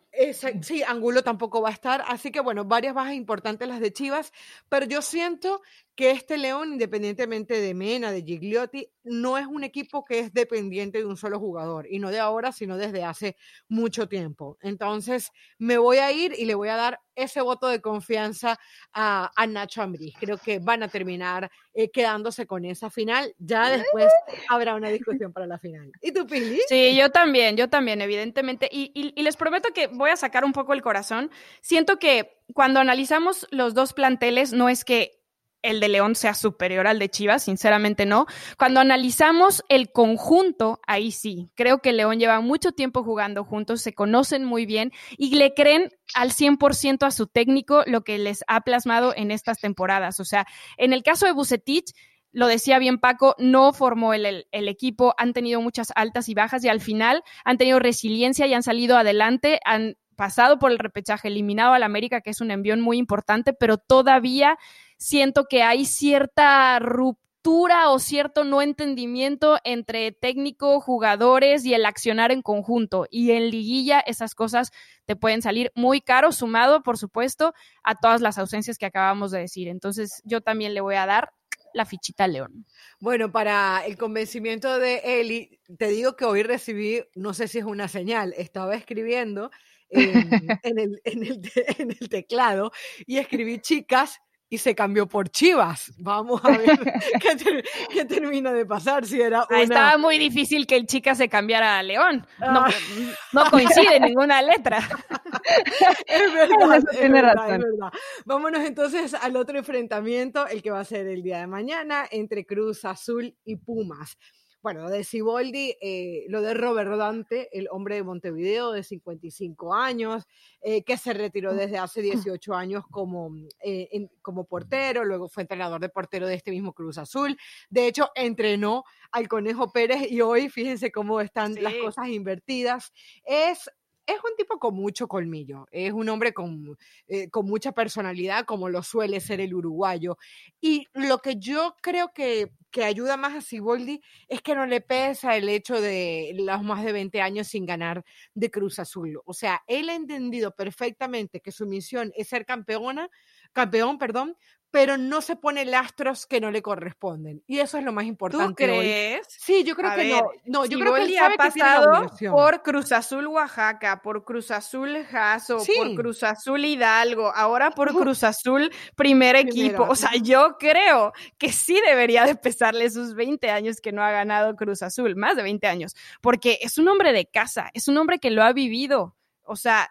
Sí, 0.62 0.82
Angulo 0.82 1.22
tampoco 1.22 1.62
va 1.62 1.70
a 1.70 1.72
estar, 1.72 2.04
así 2.06 2.30
que 2.30 2.40
bueno, 2.40 2.64
varias 2.64 2.94
bajas 2.94 3.14
importantes 3.14 3.66
las 3.66 3.80
de 3.80 3.92
Chivas, 3.92 4.32
pero 4.68 4.86
yo 4.86 5.02
siento 5.02 5.62
que 5.94 6.10
este 6.10 6.38
León, 6.38 6.72
independientemente 6.72 7.60
de 7.60 7.74
Mena, 7.74 8.12
de 8.12 8.22
Gigliotti, 8.22 8.88
no 9.04 9.36
es 9.36 9.46
un 9.46 9.62
equipo 9.62 10.04
que 10.04 10.20
es 10.20 10.32
dependiente 10.32 10.98
de 10.98 11.04
un 11.04 11.16
solo 11.16 11.38
jugador, 11.38 11.86
y 11.90 11.98
no 11.98 12.10
de 12.10 12.18
ahora, 12.18 12.52
sino 12.52 12.78
desde 12.78 13.04
hace 13.04 13.36
mucho 13.68 14.08
tiempo. 14.08 14.56
Entonces, 14.62 15.30
me 15.58 15.76
voy 15.76 15.98
a 15.98 16.10
ir 16.12 16.34
y 16.36 16.46
le 16.46 16.54
voy 16.54 16.68
a 16.68 16.76
dar 16.76 17.00
ese 17.14 17.42
voto 17.42 17.68
de 17.68 17.82
confianza 17.82 18.58
a, 18.94 19.30
Nacho 19.46 19.82
Ambriz. 19.82 20.14
Creo 20.18 20.38
que 20.38 20.60
van 20.60 20.82
a 20.82 20.88
terminar 20.88 21.50
eh, 21.74 21.90
quedándose 21.90 22.46
con 22.46 22.64
esa 22.64 22.88
final. 22.88 23.34
Ya 23.38 23.70
después 23.70 24.10
habrá 24.48 24.74
una 24.74 24.88
discusión 24.88 25.30
para 25.30 25.46
la 25.46 25.58
final. 25.58 25.92
¿Y 26.00 26.12
tú, 26.12 26.26
Pili? 26.26 26.60
Sí, 26.68 26.96
yo 26.96 27.10
también, 27.10 27.56
yo 27.56 27.68
también, 27.68 28.00
evidentemente. 28.00 28.66
y 28.72 29.22
les 29.22 29.36
prometo 29.36 29.68
que 29.74 29.88
voy 30.02 30.10
a 30.10 30.16
sacar 30.16 30.44
un 30.44 30.52
poco 30.52 30.72
el 30.72 30.82
corazón. 30.82 31.30
Siento 31.60 31.98
que 31.98 32.38
cuando 32.52 32.80
analizamos 32.80 33.46
los 33.50 33.72
dos 33.72 33.92
planteles, 33.92 34.52
no 34.52 34.68
es 34.68 34.84
que 34.84 35.22
el 35.62 35.78
de 35.78 35.88
León 35.88 36.16
sea 36.16 36.34
superior 36.34 36.88
al 36.88 36.98
de 36.98 37.08
Chivas, 37.08 37.44
sinceramente 37.44 38.04
no. 38.04 38.26
Cuando 38.58 38.80
analizamos 38.80 39.62
el 39.68 39.92
conjunto, 39.92 40.80
ahí 40.86 41.12
sí, 41.12 41.50
creo 41.54 41.78
que 41.78 41.92
León 41.92 42.18
lleva 42.18 42.40
mucho 42.40 42.72
tiempo 42.72 43.04
jugando 43.04 43.44
juntos, 43.44 43.80
se 43.80 43.94
conocen 43.94 44.44
muy 44.44 44.66
bien 44.66 44.90
y 45.16 45.36
le 45.36 45.54
creen 45.54 45.90
al 46.14 46.32
100% 46.32 47.06
a 47.06 47.12
su 47.12 47.28
técnico 47.28 47.84
lo 47.86 48.02
que 48.02 48.18
les 48.18 48.42
ha 48.48 48.62
plasmado 48.62 49.14
en 49.16 49.30
estas 49.30 49.60
temporadas. 49.60 50.18
O 50.18 50.24
sea, 50.24 50.46
en 50.76 50.92
el 50.92 51.04
caso 51.04 51.26
de 51.26 51.32
Bucetich, 51.32 51.92
lo 52.32 52.46
decía 52.46 52.78
bien 52.78 52.98
Paco, 52.98 53.36
no 53.38 53.72
formó 53.72 54.14
el, 54.14 54.46
equipo, 54.50 55.14
han 55.18 55.32
tenido 55.32 55.60
muchas 55.60 55.92
altas 55.94 56.28
y 56.28 56.34
bajas 56.34 56.64
y 56.64 56.68
al 56.68 56.80
final 56.80 57.22
han 57.44 57.58
tenido 57.58 57.78
resiliencia 57.78 58.46
y 58.46 58.54
han 58.54 58.62
salido 58.62 58.96
adelante, 58.96 59.60
han 59.64 59.96
pasado 60.16 60.58
por 60.58 60.70
el 60.70 60.78
repechaje, 60.78 61.28
eliminado 61.28 61.74
al 61.74 61.82
América, 61.82 62.20
que 62.20 62.30
es 62.30 62.40
un 62.40 62.50
envión 62.50 62.80
muy 62.80 62.98
importante, 62.98 63.52
pero 63.52 63.76
todavía 63.76 64.58
siento 64.96 65.44
que 65.44 65.62
hay 65.62 65.84
cierta 65.84 66.78
ruptura 66.78 67.90
o 67.90 67.98
cierto 67.98 68.44
no 68.44 68.62
entendimiento 68.62 69.58
entre 69.64 70.12
técnico, 70.12 70.80
jugadores 70.80 71.64
y 71.64 71.74
el 71.74 71.84
accionar 71.84 72.30
en 72.30 72.40
conjunto. 72.40 73.06
Y 73.10 73.32
en 73.32 73.50
liguilla 73.50 74.00
esas 74.00 74.34
cosas 74.34 74.70
te 75.06 75.16
pueden 75.16 75.42
salir 75.42 75.72
muy 75.74 76.00
caro, 76.00 76.30
sumado, 76.30 76.82
por 76.82 76.98
supuesto, 76.98 77.52
a 77.82 77.96
todas 77.96 78.20
las 78.20 78.38
ausencias 78.38 78.78
que 78.78 78.86
acabamos 78.86 79.32
de 79.32 79.40
decir. 79.40 79.68
Entonces 79.68 80.22
yo 80.24 80.40
también 80.40 80.72
le 80.72 80.80
voy 80.80 80.94
a 80.94 81.06
dar 81.06 81.32
la 81.74 81.86
fichita 81.86 82.26
León. 82.26 82.66
Bueno, 83.00 83.32
para 83.32 83.84
el 83.86 83.96
convencimiento 83.96 84.78
de 84.78 85.20
Eli, 85.20 85.60
te 85.78 85.88
digo 85.88 86.16
que 86.16 86.24
hoy 86.24 86.42
recibí, 86.42 87.02
no 87.14 87.34
sé 87.34 87.48
si 87.48 87.58
es 87.58 87.64
una 87.64 87.88
señal, 87.88 88.34
estaba 88.36 88.74
escribiendo 88.74 89.50
en, 89.90 90.30
el, 90.62 91.00
en 91.04 91.90
el 91.90 92.08
teclado 92.08 92.72
y 93.06 93.18
escribí 93.18 93.58
chicas 93.60 94.20
y 94.52 94.58
se 94.58 94.74
cambió 94.74 95.06
por 95.06 95.30
Chivas. 95.30 95.94
Vamos 95.96 96.44
a 96.44 96.50
ver 96.50 96.78
qué, 97.90 98.04
termina 98.04 98.52
de 98.52 98.66
pasar. 98.66 99.06
Si 99.06 99.18
era 99.18 99.46
Estaba 99.48 99.96
muy 99.96 100.18
difícil 100.18 100.66
que 100.66 100.76
el 100.76 100.86
chica 100.86 101.14
se 101.14 101.30
cambiara 101.30 101.78
a 101.78 101.82
León. 101.82 102.26
No, 102.38 102.66
ah. 102.66 103.48
coincide 103.50 103.98
ninguna 103.98 104.42
letra. 104.42 104.76
es 106.06 106.34
verdad, 106.34 106.84
es 106.92 107.10
verdad, 107.10 107.54
es 107.54 107.60
verdad. 107.60 107.92
Vámonos 108.26 108.60
entonces 108.60 109.14
al 109.14 109.36
otro 109.36 109.56
enfrentamiento, 109.56 110.46
el 110.46 110.62
que 110.62 110.70
va 110.70 110.80
a 110.80 110.84
ser 110.84 111.06
el 111.06 111.22
día 111.22 111.38
de 111.38 111.46
mañana 111.46 112.04
entre 112.10 112.44
Cruz 112.44 112.84
Azul 112.84 113.34
y 113.46 113.56
Pumas 113.56 114.18
bueno, 114.62 114.88
de 114.88 115.02
Siboldi, 115.02 115.76
eh, 115.80 116.24
lo 116.28 116.40
de 116.40 116.54
Robert 116.54 116.96
Dante, 116.96 117.48
el 117.52 117.66
hombre 117.70 117.96
de 117.96 118.04
Montevideo 118.04 118.70
de 118.70 118.84
55 118.84 119.74
años, 119.74 120.24
eh, 120.60 120.84
que 120.84 120.96
se 120.96 121.12
retiró 121.12 121.52
desde 121.52 121.78
hace 121.78 122.00
18 122.00 122.54
años 122.54 122.84
como, 122.88 123.30
mm, 123.30 123.48
eh, 123.64 124.08
como 124.22 124.44
portero, 124.44 125.04
luego 125.04 125.28
fue 125.28 125.42
entrenador 125.42 125.80
de 125.80 125.88
portero 125.88 126.28
de 126.28 126.34
este 126.34 126.52
mismo 126.52 126.72
Cruz 126.72 126.96
Azul. 126.98 127.36
De 127.70 127.88
hecho, 127.88 128.10
entrenó 128.14 128.84
al 129.10 129.26
Conejo 129.26 129.72
Pérez 129.72 130.10
y 130.10 130.20
hoy 130.20 130.48
fíjense 130.48 130.92
cómo 130.92 131.20
están 131.20 131.60
las 131.60 131.74
cosas 131.74 132.08
invertidas. 132.08 132.92
Es 133.24 133.68
es 134.06 134.16
un 134.16 134.36
tipo 134.36 134.58
con 134.58 134.74
mucho 134.74 135.06
colmillo, 135.06 135.66
es 135.70 135.92
un 135.92 136.08
hombre 136.08 136.32
con, 136.32 136.76
eh, 137.06 137.28
con, 137.30 137.46
mucha 137.46 137.72
personalidad, 137.72 138.44
como 138.44 138.68
lo 138.68 138.82
suele 138.82 139.20
ser 139.20 139.40
el 139.40 139.54
uruguayo. 139.54 140.18
Y 140.60 140.88
lo 140.94 141.18
que 141.18 141.36
yo 141.36 141.76
creo 141.82 142.12
que, 142.12 142.52
que 142.70 142.84
ayuda 142.84 143.16
más 143.16 143.34
a 143.34 143.40
Siboldi 143.40 144.00
es 144.28 144.42
que 144.42 144.54
no 144.54 144.66
le 144.66 144.80
pesa 144.80 145.36
el 145.36 145.48
hecho 145.48 145.80
de 145.80 146.32
los 146.36 146.62
más 146.62 146.84
de 146.84 146.92
20 146.92 147.20
años 147.20 147.48
sin 147.48 147.66
ganar 147.66 148.04
de 148.34 148.50
Cruz 148.50 148.78
Azul. 148.78 149.20
O 149.24 149.34
sea, 149.34 149.62
él 149.66 149.88
ha 149.88 149.94
entendido 149.94 150.54
perfectamente 150.54 151.40
que 151.40 151.52
su 151.52 151.66
misión 151.66 152.12
es 152.16 152.28
ser 152.28 152.44
campeona, 152.44 153.08
campeón, 153.52 153.98
perdón, 153.98 154.36
pero 154.72 154.96
no 154.96 155.20
se 155.20 155.36
pone 155.36 155.66
lastros 155.66 156.26
que 156.26 156.40
no 156.40 156.50
le 156.50 156.62
corresponden. 156.62 157.44
Y 157.46 157.58
eso 157.58 157.76
es 157.76 157.84
lo 157.84 157.92
más 157.92 158.06
importante. 158.06 158.46
¿Tú 158.46 158.54
crees? 158.54 159.26
Sí, 159.28 159.64
yo 159.64 159.76
creo 159.76 159.94
que 159.94 160.08
no. 160.08 160.30
No, 160.46 160.64
yo 160.64 160.78
creo 160.78 160.94
que 160.94 161.02
él 161.02 161.18
ha 161.18 161.30
pasado 161.36 162.10
por 162.30 162.62
Cruz 162.62 162.90
Azul 162.90 163.26
Oaxaca, 163.26 164.00
por 164.00 164.24
Cruz 164.24 164.50
Azul 164.50 165.04
Jaso, 165.04 165.58
por 165.58 165.94
Cruz 165.94 166.22
Azul 166.22 166.64
Hidalgo, 166.64 167.30
ahora 167.34 167.70
por 167.70 167.92
Cruz 167.92 168.24
Azul 168.24 168.72
primer 168.96 169.36
equipo. 169.36 169.86
O 169.88 169.94
sea, 169.94 170.12
yo 170.16 170.56
creo 170.58 171.12
que 171.36 171.52
sí 171.52 171.78
debería 171.86 172.24
de 172.24 172.34
pesarle 172.34 172.88
sus 172.90 173.14
20 173.14 173.50
años 173.50 173.78
que 173.78 173.92
no 173.92 174.02
ha 174.02 174.10
ganado 174.10 174.56
Cruz 174.56 174.82
Azul, 174.82 175.16
más 175.16 175.36
de 175.36 175.42
20 175.42 175.66
años, 175.66 175.94
porque 176.22 176.58
es 176.62 176.78
un 176.78 176.88
hombre 176.88 177.12
de 177.12 177.26
casa, 177.26 177.70
es 177.74 177.88
un 177.88 177.98
hombre 177.98 178.18
que 178.18 178.30
lo 178.30 178.42
ha 178.42 178.54
vivido. 178.54 179.14
O 179.44 179.56
sea, 179.56 179.90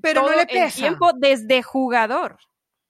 pero 0.00 0.22
no 0.22 0.30
le 0.30 0.46
pesa. 0.46 0.64
el 0.64 0.72
tiempo 0.72 1.10
desde 1.12 1.62
jugador. 1.62 2.38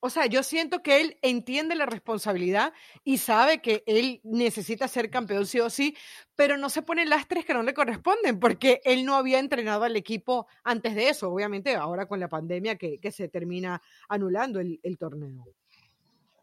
O 0.04 0.10
sea, 0.10 0.26
yo 0.26 0.42
siento 0.42 0.82
que 0.82 1.00
él 1.00 1.16
entiende 1.22 1.76
la 1.76 1.86
responsabilidad 1.86 2.72
y 3.04 3.18
sabe 3.18 3.62
que 3.62 3.84
él 3.86 4.20
necesita 4.24 4.88
ser 4.88 5.10
campeón 5.10 5.46
sí 5.46 5.60
o 5.60 5.70
sí, 5.70 5.96
pero 6.34 6.56
no 6.56 6.70
se 6.70 6.82
pone 6.82 7.06
lastres 7.06 7.44
que 7.44 7.54
no 7.54 7.62
le 7.62 7.72
corresponden, 7.72 8.40
porque 8.40 8.80
él 8.84 9.04
no 9.04 9.14
había 9.14 9.38
entrenado 9.38 9.84
al 9.84 9.94
equipo 9.94 10.48
antes 10.64 10.96
de 10.96 11.08
eso, 11.08 11.30
obviamente 11.30 11.76
ahora 11.76 12.06
con 12.06 12.18
la 12.18 12.28
pandemia 12.28 12.74
que, 12.76 12.98
se 13.12 13.28
termina 13.28 13.80
anulando 14.08 14.58
el, 14.58 14.98
torneo. 14.98 15.44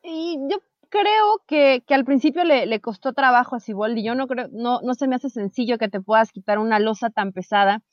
Y 0.03 0.37
yo 0.49 0.59
creo 0.87 1.43
que, 1.45 1.83
al 1.89 2.05
principio 2.05 2.45
le, 2.45 2.79
costó 2.79 3.11
trabajo 3.11 3.57
a 3.57 3.59
Siboldi. 3.59 4.05
Yo 4.05 4.15
no 4.15 4.27
creo, 4.27 4.47
no, 4.53 4.79
no 4.83 4.93
se 4.93 5.09
me 5.09 5.17
hace 5.17 5.29
sencillo 5.29 5.77
que 5.77 5.89
te 5.89 5.99
puedas 5.99 6.31
quitar 6.31 6.59
una 6.59 6.79
losa 6.79 7.09
tan 7.09 7.33
pesada 7.33 7.83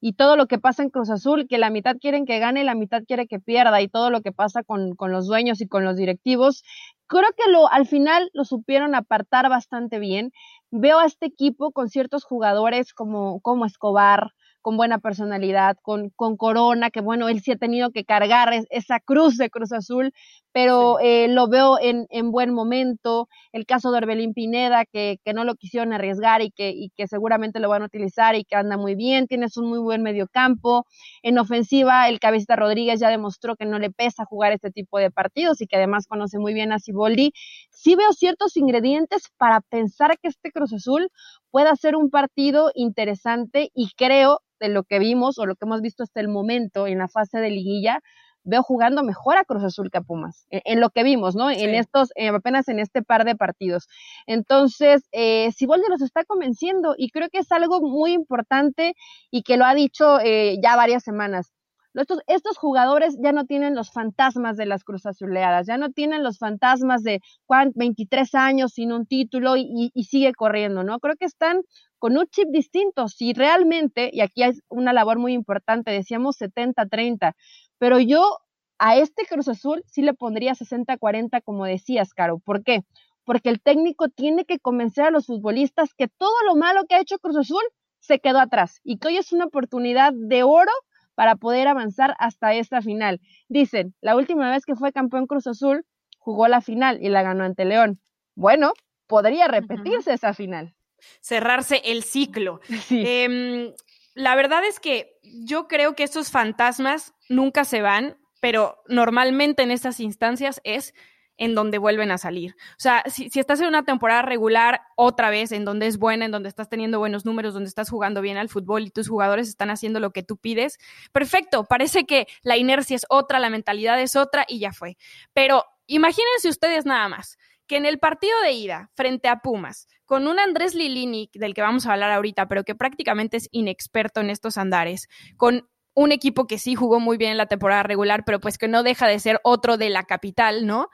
y 0.00 0.14
todo 0.14 0.36
lo 0.36 0.46
que 0.46 0.58
pasa 0.58 0.82
en 0.82 0.90
Cruz 0.90 1.10
Azul, 1.10 1.46
que 1.48 1.58
la 1.58 1.70
mitad 1.70 1.96
quieren 2.00 2.24
que 2.26 2.38
gane 2.38 2.62
y 2.62 2.64
la 2.64 2.74
mitad 2.74 3.02
quiere 3.06 3.26
que 3.26 3.40
pierda, 3.40 3.80
y 3.80 3.88
todo 3.88 4.10
lo 4.10 4.22
que 4.22 4.32
pasa 4.32 4.62
con, 4.62 4.94
con 4.96 5.12
los 5.12 5.26
dueños 5.26 5.60
y 5.60 5.68
con 5.68 5.84
los 5.84 5.96
directivos, 5.96 6.62
creo 7.06 7.28
que 7.36 7.50
lo, 7.50 7.70
al 7.70 7.86
final 7.86 8.30
lo 8.32 8.44
supieron 8.44 8.94
apartar 8.94 9.48
bastante 9.48 9.98
bien. 9.98 10.32
Veo 10.70 10.98
a 11.00 11.06
este 11.06 11.26
equipo 11.26 11.72
con 11.72 11.88
ciertos 11.88 12.24
jugadores 12.24 12.94
como, 12.94 13.40
como 13.40 13.66
Escobar, 13.66 14.32
con 14.60 14.76
buena 14.76 14.98
personalidad, 14.98 15.76
con, 15.82 16.10
con 16.10 16.36
Corona, 16.36 16.90
que 16.90 17.00
bueno, 17.00 17.28
él 17.28 17.40
sí 17.40 17.52
ha 17.52 17.56
tenido 17.56 17.90
que 17.90 18.04
cargar 18.04 18.52
esa 18.70 19.00
cruz 19.00 19.36
de 19.36 19.50
Cruz 19.50 19.72
Azul, 19.72 20.12
pero 20.52 20.98
eh, 21.00 21.28
lo 21.28 21.48
veo 21.48 21.78
en, 21.80 22.06
en, 22.10 22.30
buen 22.30 22.52
momento. 22.52 23.28
El 23.52 23.66
caso 23.66 23.90
de 23.90 23.98
Orbelín 23.98 24.34
Pineda, 24.34 24.84
que, 24.84 25.18
que 25.24 25.32
no 25.32 25.44
lo 25.44 25.54
quisieron 25.54 25.92
arriesgar 25.92 26.42
y 26.42 26.50
que, 26.50 26.70
y 26.70 26.90
que 26.96 27.06
seguramente 27.06 27.60
lo 27.60 27.68
van 27.68 27.82
a 27.82 27.86
utilizar 27.86 28.34
y 28.34 28.44
que 28.44 28.56
anda 28.56 28.76
muy 28.76 28.94
bien, 28.94 29.26
tienes 29.26 29.56
un 29.56 29.68
muy 29.68 29.78
buen 29.78 30.02
mediocampo. 30.02 30.86
En 31.22 31.38
ofensiva, 31.38 32.08
el 32.08 32.18
Cabecita 32.20 32.56
Rodríguez 32.56 33.00
ya 33.00 33.08
demostró 33.08 33.56
que 33.56 33.66
no 33.66 33.78
le 33.78 33.90
pesa 33.90 34.24
jugar 34.24 34.52
este 34.52 34.70
tipo 34.70 34.98
de 34.98 35.10
partidos 35.10 35.60
y 35.60 35.66
que 35.66 35.76
además 35.76 36.06
conoce 36.06 36.38
muy 36.38 36.54
bien 36.54 36.72
a 36.72 36.80
Ciboldi. 36.80 37.32
Sí 37.70 37.94
veo 37.94 38.12
ciertos 38.12 38.56
ingredientes 38.56 39.30
para 39.36 39.60
pensar 39.60 40.18
que 40.18 40.28
este 40.28 40.50
Cruz 40.50 40.72
Azul 40.72 41.10
pueda 41.50 41.74
ser 41.76 41.96
un 41.96 42.10
partido 42.10 42.70
interesante 42.74 43.70
y 43.74 43.90
creo 43.96 44.40
de 44.60 44.68
lo 44.68 44.84
que 44.84 44.98
vimos 44.98 45.38
o 45.38 45.46
lo 45.46 45.56
que 45.56 45.64
hemos 45.64 45.80
visto 45.80 46.04
hasta 46.04 46.20
el 46.20 46.28
momento 46.28 46.86
en 46.86 46.98
la 46.98 47.08
fase 47.08 47.38
de 47.38 47.50
liguilla, 47.50 48.00
veo 48.44 48.62
jugando 48.62 49.02
mejor 49.02 49.36
a 49.36 49.44
Cruz 49.44 49.64
Azul 49.64 49.90
que 49.90 49.98
a 49.98 50.02
Pumas, 50.02 50.46
en, 50.50 50.80
lo 50.80 50.90
que 50.90 51.02
vimos, 51.02 51.34
¿no? 51.34 51.50
En 51.50 51.74
estos, 51.74 52.10
eh, 52.14 52.28
apenas 52.28 52.68
en 52.68 52.78
este 52.78 53.02
par 53.02 53.24
de 53.24 53.36
partidos. 53.36 53.88
Entonces, 54.26 55.08
eh, 55.12 55.52
Siboldi 55.52 55.84
los 55.88 56.02
está 56.02 56.24
convenciendo 56.24 56.94
y 56.96 57.10
creo 57.10 57.28
que 57.28 57.38
es 57.38 57.52
algo 57.52 57.80
muy 57.80 58.12
importante 58.12 58.94
y 59.30 59.42
que 59.42 59.56
lo 59.56 59.64
ha 59.64 59.74
dicho 59.74 60.20
eh, 60.20 60.56
ya 60.62 60.76
varias 60.76 61.02
semanas. 61.02 61.52
Estos, 61.94 62.56
jugadores 62.56 63.16
ya 63.20 63.32
no 63.32 63.46
tienen 63.46 63.74
los 63.74 63.90
fantasmas 63.90 64.56
de 64.56 64.66
las 64.66 64.84
Cruz 64.84 65.06
Azuleadas, 65.06 65.66
ya 65.66 65.76
no 65.76 65.90
tienen 65.90 66.22
los 66.22 66.38
fantasmas 66.38 67.02
de 67.02 67.20
Juan, 67.46 67.72
23 67.74 68.34
años 68.34 68.72
sin 68.74 68.92
un 68.92 69.06
título 69.06 69.56
y, 69.56 69.90
y, 69.92 70.04
sigue 70.04 70.32
corriendo, 70.32 70.84
¿no? 70.84 71.00
Creo 71.00 71.16
que 71.16 71.24
están 71.24 71.62
con 71.98 72.16
un 72.16 72.26
chip 72.26 72.48
distinto. 72.50 73.08
Si 73.08 73.32
realmente, 73.32 74.10
y 74.12 74.20
aquí 74.20 74.42
hay 74.42 74.52
una 74.68 74.92
labor 74.92 75.18
muy 75.18 75.32
importante, 75.32 75.90
decíamos 75.90 76.36
70-30, 76.40 77.34
pero 77.78 77.98
yo 77.98 78.38
a 78.78 78.96
este 78.96 79.26
Cruz 79.26 79.48
Azul 79.48 79.82
sí 79.86 80.02
le 80.02 80.14
pondría 80.14 80.54
60-40, 80.54 81.42
como 81.42 81.66
decías, 81.66 82.14
Caro. 82.14 82.38
¿Por 82.38 82.64
qué? 82.64 82.82
Porque 83.24 83.50
el 83.50 83.60
técnico 83.60 84.08
tiene 84.08 84.44
que 84.44 84.58
convencer 84.58 85.04
a 85.04 85.10
los 85.10 85.26
futbolistas 85.26 85.92
que 85.94 86.08
todo 86.08 86.34
lo 86.46 86.56
malo 86.56 86.84
que 86.88 86.94
ha 86.94 87.00
hecho 87.00 87.18
Cruz 87.18 87.36
Azul 87.36 87.62
se 87.98 88.20
quedó 88.20 88.38
atrás 88.38 88.80
y 88.82 88.98
que 88.98 89.08
hoy 89.08 89.18
es 89.18 89.32
una 89.32 89.44
oportunidad 89.44 90.12
de 90.14 90.42
oro 90.44 90.72
para 91.20 91.36
poder 91.36 91.68
avanzar 91.68 92.16
hasta 92.18 92.54
esta 92.54 92.80
final. 92.80 93.20
Dicen, 93.46 93.94
la 94.00 94.16
última 94.16 94.50
vez 94.50 94.64
que 94.64 94.74
fue 94.74 94.90
campeón 94.90 95.26
Cruz 95.26 95.46
Azul, 95.46 95.84
jugó 96.16 96.48
la 96.48 96.62
final 96.62 96.98
y 97.02 97.10
la 97.10 97.20
ganó 97.20 97.44
ante 97.44 97.66
León. 97.66 98.00
Bueno, 98.36 98.72
podría 99.06 99.46
repetirse 99.46 100.14
esa 100.14 100.32
final. 100.32 100.74
Cerrarse 101.20 101.82
el 101.84 102.04
ciclo. 102.04 102.62
Em, 102.90 103.70
la 104.14 104.34
verdad 104.34 104.64
es 104.64 104.80
que 104.80 105.18
yo 105.22 105.68
creo 105.68 105.94
que 105.94 106.04
estos 106.04 106.30
fantasmas 106.30 107.12
nunca 107.28 107.66
se 107.66 107.82
van, 107.82 108.16
pero 108.40 108.82
normalmente 108.88 109.62
en 109.62 109.72
estas 109.72 110.00
instancias 110.00 110.62
es 110.64 110.94
en 111.40 111.54
donde 111.54 111.78
vuelven 111.78 112.10
a 112.10 112.18
salir. 112.18 112.54
O 112.72 112.80
sea, 112.80 113.02
si, 113.06 113.30
estás 113.34 113.60
en 113.60 113.66
una 113.66 113.82
temporada 113.82 114.20
regular 114.20 114.82
otra 114.94 115.30
vez, 115.30 115.52
en 115.52 115.64
donde 115.64 115.86
es 115.86 115.98
buena, 115.98 116.26
en 116.26 116.30
donde 116.30 116.50
estás 116.50 116.68
teniendo 116.68 116.98
buenos 116.98 117.24
números, 117.24 117.54
donde 117.54 117.68
estás 117.68 117.88
jugando 117.88 118.20
bien 118.20 118.36
al 118.36 118.50
fútbol 118.50 118.82
y 118.82 118.90
tus 118.90 119.08
jugadores 119.08 119.48
están 119.48 119.70
haciendo 119.70 120.00
lo 120.00 120.12
que 120.12 120.22
tú 120.22 120.36
pides, 120.36 120.78
perfecto, 121.12 121.64
parece 121.64 122.04
que 122.04 122.26
la 122.42 122.58
inercia 122.58 122.94
es 122.94 123.06
otra, 123.08 123.38
la 123.38 123.48
mentalidad 123.48 123.98
es 124.02 124.16
otra 124.16 124.44
y 124.46 124.58
ya 124.58 124.72
fue. 124.72 124.98
Pero 125.32 125.64
imagínense 125.86 126.50
ustedes 126.50 126.84
nada 126.84 127.08
más 127.08 127.38
que 127.66 127.78
en 127.78 127.86
el 127.86 127.98
partido 127.98 128.38
de 128.42 128.52
ida 128.52 128.90
frente 128.94 129.28
a 129.28 129.40
Pumas, 129.40 129.88
con 130.04 130.26
un 130.26 130.38
Andrés 130.38 130.74
Lilini, 130.74 131.30
del 131.32 131.54
que 131.54 131.62
vamos 131.62 131.86
a 131.86 131.94
hablar 131.94 132.10
ahorita, 132.10 132.48
pero 132.48 132.64
que 132.64 132.74
prácticamente 132.74 133.38
es 133.38 133.48
inexperto 133.50 134.20
en 134.20 134.28
estos 134.28 134.58
andares, 134.58 135.08
con 135.38 135.66
un 135.94 136.12
equipo 136.12 136.46
que 136.46 136.58
sí 136.58 136.74
jugó 136.74 137.00
muy 137.00 137.16
bien 137.16 137.32
en 137.32 137.36
la 137.36 137.46
temporada 137.46 137.82
regular, 137.82 138.24
pero 138.24 138.40
pues 138.40 138.58
que 138.58 138.68
no 138.68 138.82
deja 138.82 139.06
de 139.06 139.18
ser 139.18 139.40
otro 139.42 139.76
de 139.76 139.90
la 139.90 140.04
capital, 140.04 140.66
¿no? 140.66 140.88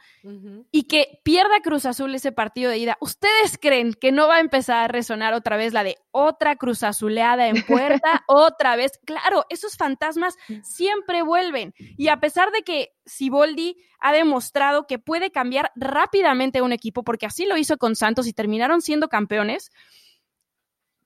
Y 0.73 0.85
que 0.85 1.21
pierda 1.23 1.61
Cruz 1.63 1.87
Azul 1.87 2.15
ese 2.15 2.33
partido 2.33 2.71
de 2.71 2.79
ida. 2.79 2.97
¿Ustedes 3.01 3.59
creen 3.61 3.95
que 3.95 4.11
no 4.11 4.27
va 4.27 4.37
a 4.37 4.41
empezar 4.41 4.85
a 4.85 4.89
resonar 4.89 5.35
otra 5.35 5.57
vez 5.57 5.73
la 5.73 5.85
de 5.85 5.97
otra 6.11 6.57
Cruz 6.57 6.83
Azuleada 6.83 7.47
en 7.47 7.63
puerta? 7.63 8.25
otra 8.27 8.77
vez. 8.77 8.99
Claro, 9.05 9.45
esos 9.51 9.77
fantasmas 9.77 10.37
siempre 10.63 11.23
vuelven. 11.23 11.75
Y 11.97 12.09
a 12.09 12.19
pesar 12.19 12.51
de 12.51 12.63
que 12.63 12.91
Siboldi 13.05 13.77
ha 14.01 14.13
demostrado 14.13 14.87
que 14.87 14.99
puede 14.99 15.31
cambiar 15.31 15.71
rápidamente 15.77 16.63
un 16.63 16.73
equipo, 16.73 17.05
porque 17.05 17.27
así 17.27 17.45
lo 17.45 17.57
hizo 17.57 17.77
con 17.77 17.97
Santos 17.97 18.27
y 18.27 18.33
terminaron 18.33 18.81
siendo 18.81 19.09
campeones, 19.09 19.71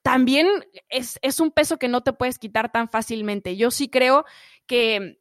también 0.03 0.48
es, 0.88 1.40
un 1.40 1.51
peso 1.51 1.78
que 1.78 1.88
no 1.88 2.03
te 2.03 2.12
puedes 2.12 2.38
quitar 2.38 2.72
tan 2.72 2.88
fácilmente. 2.88 3.57
Yo 3.57 3.70
sí 3.70 3.88
creo 3.88 4.24
que, 4.66 5.20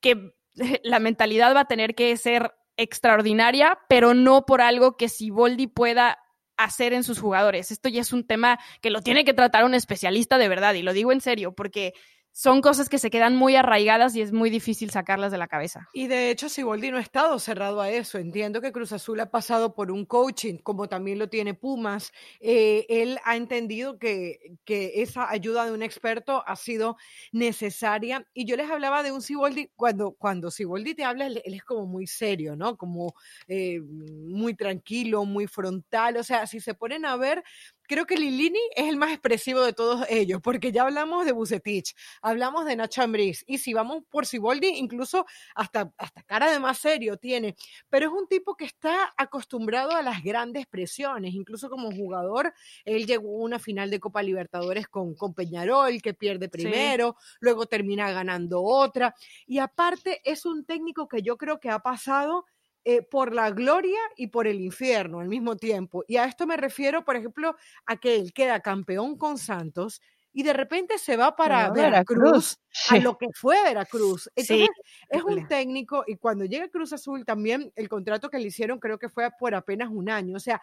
que 0.00 0.34
la 0.82 0.98
mentalidad 0.98 1.54
va 1.54 1.60
a 1.60 1.68
tener 1.68 1.94
que 1.94 2.16
ser 2.16 2.54
extraordinaria, 2.76 3.78
pero 3.88 4.14
no 4.14 4.46
por 4.46 4.60
algo 4.60 4.96
que 4.96 5.08
Siboldi 5.08 5.66
pueda 5.66 6.18
hacer 6.56 6.92
en 6.92 7.04
sus 7.04 7.18
jugadores. 7.18 7.70
Esto 7.70 7.88
ya 7.88 8.00
es 8.00 8.12
un 8.12 8.26
tema 8.26 8.58
que 8.80 8.90
lo 8.90 9.02
tiene 9.02 9.24
que 9.24 9.34
tratar 9.34 9.64
un 9.64 9.74
especialista 9.74 10.38
de 10.38 10.48
verdad, 10.48 10.74
y 10.74 10.82
lo 10.82 10.92
digo 10.92 11.12
en 11.12 11.20
serio, 11.20 11.52
porque 11.52 11.94
son 12.36 12.62
cosas 12.62 12.88
que 12.88 12.98
se 12.98 13.10
quedan 13.10 13.36
muy 13.36 13.54
arraigadas 13.54 14.16
y 14.16 14.20
es 14.20 14.32
muy 14.32 14.50
difícil 14.50 14.90
sacarlas 14.90 15.30
de 15.30 15.38
la 15.38 15.46
cabeza. 15.46 15.88
Y 15.92 16.08
de 16.08 16.30
hecho, 16.30 16.48
Siboldi 16.48 16.90
no 16.90 16.96
ha 16.98 17.00
estado 17.00 17.38
cerrado 17.38 17.80
a 17.80 17.90
eso. 17.90 18.18
Entiendo 18.18 18.60
que 18.60 18.72
Cruz 18.72 18.90
Azul 18.90 19.20
ha 19.20 19.30
pasado 19.30 19.72
por 19.72 19.92
un 19.92 20.04
coaching, 20.04 20.58
como 20.58 20.88
también 20.88 21.20
lo 21.20 21.28
tiene 21.28 21.54
Pumas. 21.54 22.12
Eh, 22.40 22.86
él 22.88 23.20
ha 23.24 23.36
entendido 23.36 24.00
que, 24.00 24.40
esa 24.66 25.30
ayuda 25.30 25.64
de 25.64 25.70
un 25.70 25.82
experto 25.84 26.42
ha 26.44 26.56
sido 26.56 26.96
necesaria. 27.30 28.26
Y 28.34 28.46
yo 28.46 28.56
les 28.56 28.68
hablaba 28.68 29.04
de 29.04 29.12
un 29.12 29.22
Siboldi, 29.22 29.70
cuando, 29.76 30.10
cuando 30.10 30.50
Siboldi 30.50 30.96
te 30.96 31.04
habla, 31.04 31.28
él, 31.28 31.40
es 31.44 31.62
como 31.62 31.86
muy 31.86 32.08
serio, 32.08 32.56
¿no? 32.56 32.76
Como 32.76 33.14
eh, 33.46 33.80
muy 33.80 34.54
tranquilo, 34.54 35.24
muy 35.24 35.46
frontal. 35.46 36.16
O 36.16 36.24
sea, 36.24 36.48
si 36.48 36.58
se 36.58 36.74
ponen 36.74 37.06
a 37.06 37.14
ver, 37.14 37.44
creo 37.86 38.06
que 38.06 38.16
Lilini 38.16 38.60
es 38.74 38.88
el 38.88 38.96
más 38.96 39.10
expresivo 39.10 39.60
de 39.60 39.72
todos 39.72 40.06
ellos, 40.08 40.40
porque 40.42 40.72
ya 40.72 40.82
hablamos 40.82 41.24
de 41.24 41.32
Bucetich, 41.32 41.94
hablamos 42.22 42.64
de 42.66 42.76
Nacho 42.76 43.02
Ambriz, 43.02 43.44
y 43.46 43.58
si 43.58 43.72
vamos 43.74 44.02
por 44.10 44.26
Siboldi, 44.26 44.68
incluso 44.68 45.26
hasta, 45.54 45.92
hasta 45.96 46.22
cara 46.22 46.50
de 46.50 46.60
más 46.60 46.78
serio 46.78 47.16
tiene, 47.16 47.56
pero 47.88 48.06
es 48.06 48.12
un 48.12 48.26
tipo 48.26 48.56
que 48.56 48.64
está 48.64 49.12
acostumbrado 49.16 49.92
a 49.92 50.02
las 50.02 50.22
grandes 50.22 50.66
presiones, 50.66 51.34
incluso 51.34 51.68
como 51.68 51.90
jugador, 51.92 52.52
él 52.84 53.06
llegó 53.06 53.28
a 53.28 53.44
una 53.44 53.58
final 53.58 53.90
de 53.90 54.00
Copa 54.00 54.22
Libertadores 54.22 54.88
con, 54.88 55.14
con 55.14 55.34
Peñarol, 55.34 56.00
que 56.02 56.14
pierde 56.14 56.48
primero, 56.48 57.16
luego 57.40 57.66
termina 57.66 58.10
ganando 58.12 58.62
otra, 58.62 59.14
y 59.46 59.58
aparte 59.58 60.20
es 60.24 60.46
un 60.46 60.64
técnico 60.64 61.08
que 61.08 61.22
yo 61.22 61.36
creo 61.36 61.60
que 61.60 61.70
ha 61.70 61.78
pasado 61.78 62.46
eh, 62.84 63.02
por 63.02 63.34
la 63.34 63.50
gloria 63.50 63.98
y 64.16 64.26
por 64.26 64.46
el 64.46 64.60
infierno 64.60 65.20
al 65.20 65.28
mismo 65.28 65.56
tiempo. 65.56 66.04
Y 66.06 66.16
a 66.16 66.26
esto 66.26 66.46
me 66.46 66.56
refiero, 66.56 67.04
por 67.04 67.16
ejemplo, 67.16 67.56
a 67.86 67.96
que 67.96 68.16
él 68.16 68.32
queda 68.32 68.60
campeón 68.60 69.16
con 69.16 69.38
Santos 69.38 70.02
y 70.34 70.42
de 70.42 70.52
repente 70.52 70.98
se 70.98 71.16
va 71.16 71.34
para 71.36 71.70
Veracruz, 71.70 72.58
a 72.90 72.98
lo 72.98 73.16
que 73.16 73.28
fue 73.32 73.62
Veracruz. 73.62 74.28
Entonces, 74.34 74.68
es 75.08 75.22
un 75.22 75.46
técnico 75.46 76.04
y 76.06 76.16
cuando 76.16 76.44
llega 76.44 76.68
Cruz 76.68 76.92
Azul 76.92 77.24
también 77.24 77.72
el 77.76 77.88
contrato 77.88 78.28
que 78.28 78.38
le 78.38 78.48
hicieron 78.48 78.80
creo 78.80 78.98
que 78.98 79.08
fue 79.08 79.30
por 79.38 79.54
apenas 79.54 79.88
un 79.90 80.10
año. 80.10 80.36
O 80.36 80.40
sea, 80.40 80.60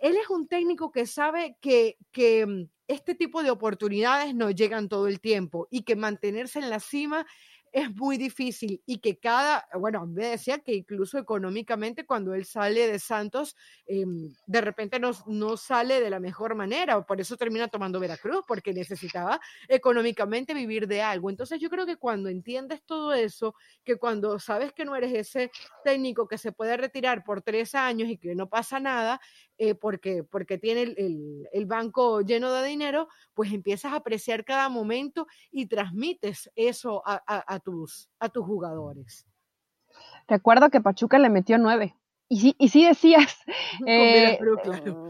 él 0.00 0.16
es 0.16 0.30
un 0.30 0.46
técnico 0.46 0.92
que 0.92 1.04
sabe 1.04 1.56
que, 1.60 1.98
que 2.12 2.46
mm, 2.46 2.68
este 2.86 3.14
tipo 3.14 3.42
de 3.42 3.50
oportunidades 3.50 4.34
no 4.34 4.50
llegan 4.50 4.88
todo 4.88 5.08
el 5.08 5.20
tiempo 5.20 5.66
y 5.70 5.82
que 5.82 5.96
mantenerse 5.96 6.60
en 6.60 6.70
la 6.70 6.80
cima 6.80 7.26
es 7.72 7.94
muy 7.94 8.16
difícil 8.16 8.82
y 8.86 8.98
que 8.98 9.18
cada, 9.18 9.66
bueno, 9.78 10.06
me 10.06 10.26
decía 10.28 10.58
que 10.58 10.74
incluso 10.74 11.18
económicamente 11.18 12.06
cuando 12.06 12.34
él 12.34 12.44
sale 12.44 12.86
de 12.86 12.98
Santos, 12.98 13.56
em, 13.86 14.34
de 14.46 14.60
repente 14.60 14.98
no, 14.98 15.10
no 15.26 15.56
sale 15.56 16.00
de 16.00 16.10
la 16.10 16.20
mejor 16.20 16.54
manera, 16.54 17.00
por 17.06 17.20
eso 17.20 17.36
termina 17.36 17.68
tomando 17.68 18.00
Veracruz, 18.00 18.44
porque 18.46 18.72
necesitaba 18.72 19.40
económicamente 19.68 20.54
vivir 20.54 20.86
de 20.86 21.02
algo. 21.02 21.30
Entonces 21.30 21.60
yo 21.60 21.70
creo 21.70 21.86
que 21.86 21.96
cuando 21.96 22.28
entiendes 22.28 22.82
todo 22.84 23.12
eso, 23.12 23.54
que 23.84 23.96
cuando 23.96 24.38
sabes 24.38 24.72
que 24.72 24.84
no 24.84 24.96
eres 24.96 25.12
ese 25.14 25.50
técnico 25.84 26.28
que 26.28 26.38
se 26.38 26.52
puede 26.52 26.76
retirar 26.76 27.24
por 27.24 27.42
tres 27.42 27.74
años 27.74 28.08
y 28.08 28.18
que 28.18 28.34
no 28.34 28.48
pasa 28.48 28.80
nada, 28.80 29.20
eh, 29.58 29.74
porque, 29.74 30.22
porque 30.22 30.56
tiene 30.56 30.82
el, 30.82 31.48
el, 31.52 31.66
banco 31.66 32.20
lleno 32.20 32.52
de 32.52 32.66
dinero, 32.66 33.08
pues 33.34 33.52
empiezas 33.52 33.92
a 33.92 33.96
apreciar 33.96 34.44
cada 34.44 34.68
momento 34.68 35.26
y 35.50 35.66
transmites 35.66 36.50
eso 36.54 37.02
a, 37.04 37.20
a, 37.26 37.58
tus, 37.58 38.08
a 38.20 38.28
tus 38.28 38.46
jugadores. 38.46 39.26
Recuerdo 40.28 40.70
que 40.70 40.80
Pachuca 40.80 41.18
le 41.18 41.28
metió 41.28 41.58
nueve. 41.58 41.96
Y 42.30 42.40
sí, 42.40 42.56
y 42.58 42.68
sí 42.68 42.84
decías. 42.84 43.36
Eh, 43.86 44.38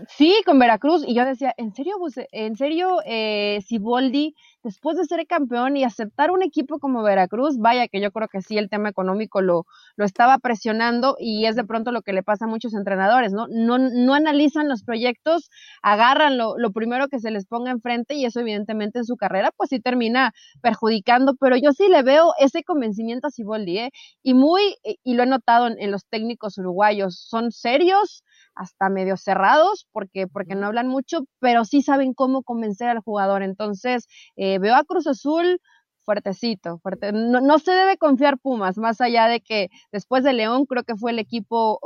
sí, 0.08 0.42
con 0.44 0.58
Veracruz. 0.58 1.02
Y 1.06 1.14
yo 1.14 1.24
decía, 1.24 1.54
¿en 1.56 1.74
serio, 1.74 1.96
en 2.32 2.56
serio, 2.56 2.98
eh, 3.04 3.60
Siboldi 3.66 4.34
después 4.62 4.96
de 4.96 5.04
ser 5.04 5.26
campeón 5.26 5.76
y 5.76 5.84
aceptar 5.84 6.30
un 6.30 6.42
equipo 6.42 6.78
como 6.78 7.02
Veracruz, 7.02 7.56
vaya 7.58 7.88
que 7.88 8.00
yo 8.00 8.10
creo 8.12 8.28
que 8.28 8.42
sí 8.42 8.58
el 8.58 8.68
tema 8.68 8.88
económico 8.88 9.40
lo, 9.40 9.66
lo 9.96 10.04
estaba 10.04 10.38
presionando 10.38 11.16
y 11.18 11.46
es 11.46 11.56
de 11.56 11.64
pronto 11.64 11.92
lo 11.92 12.02
que 12.02 12.12
le 12.12 12.22
pasa 12.22 12.44
a 12.46 12.48
muchos 12.48 12.74
entrenadores, 12.74 13.32
¿no? 13.32 13.46
No, 13.48 13.78
no 13.78 14.14
analizan 14.14 14.68
los 14.68 14.82
proyectos, 14.82 15.50
agarran 15.82 16.38
lo, 16.38 16.58
lo 16.58 16.72
primero 16.72 17.08
que 17.08 17.20
se 17.20 17.30
les 17.30 17.46
ponga 17.46 17.70
enfrente 17.70 18.14
y 18.14 18.24
eso 18.24 18.40
evidentemente 18.40 18.98
en 19.00 19.04
su 19.04 19.16
carrera 19.16 19.50
pues 19.56 19.70
sí 19.70 19.80
termina 19.80 20.32
perjudicando, 20.60 21.34
pero 21.38 21.56
yo 21.56 21.72
sí 21.72 21.88
le 21.88 22.02
veo 22.02 22.32
ese 22.38 22.62
convencimiento 22.64 23.28
a 23.28 23.30
Siboldi, 23.30 23.78
¿eh? 23.78 23.90
Y 24.22 24.34
muy, 24.34 24.76
y 25.04 25.14
lo 25.14 25.22
he 25.22 25.26
notado 25.26 25.68
en 25.68 25.90
los 25.90 26.06
técnicos 26.06 26.58
uruguayos, 26.58 27.18
son 27.18 27.52
serios, 27.52 28.22
hasta 28.58 28.88
medio 28.90 29.16
cerrados 29.16 29.86
porque, 29.92 30.26
porque 30.26 30.54
no 30.54 30.66
hablan 30.66 30.88
mucho, 30.88 31.20
pero 31.40 31.64
sí 31.64 31.82
saben 31.82 32.12
cómo 32.14 32.42
convencer 32.42 32.88
al 32.88 33.00
jugador. 33.00 33.42
Entonces, 33.42 34.06
eh, 34.36 34.58
veo 34.58 34.74
a 34.74 34.84
Cruz 34.84 35.06
Azul 35.06 35.60
fuertecito, 36.04 36.78
fuerte. 36.78 37.12
No, 37.12 37.40
no, 37.40 37.58
se 37.58 37.72
debe 37.72 37.98
confiar 37.98 38.38
Pumas, 38.38 38.78
más 38.78 39.00
allá 39.00 39.28
de 39.28 39.40
que 39.42 39.68
después 39.92 40.24
de 40.24 40.32
León 40.32 40.64
creo 40.66 40.82
que 40.84 40.96
fue 40.96 41.10
el 41.12 41.18
equipo 41.18 41.78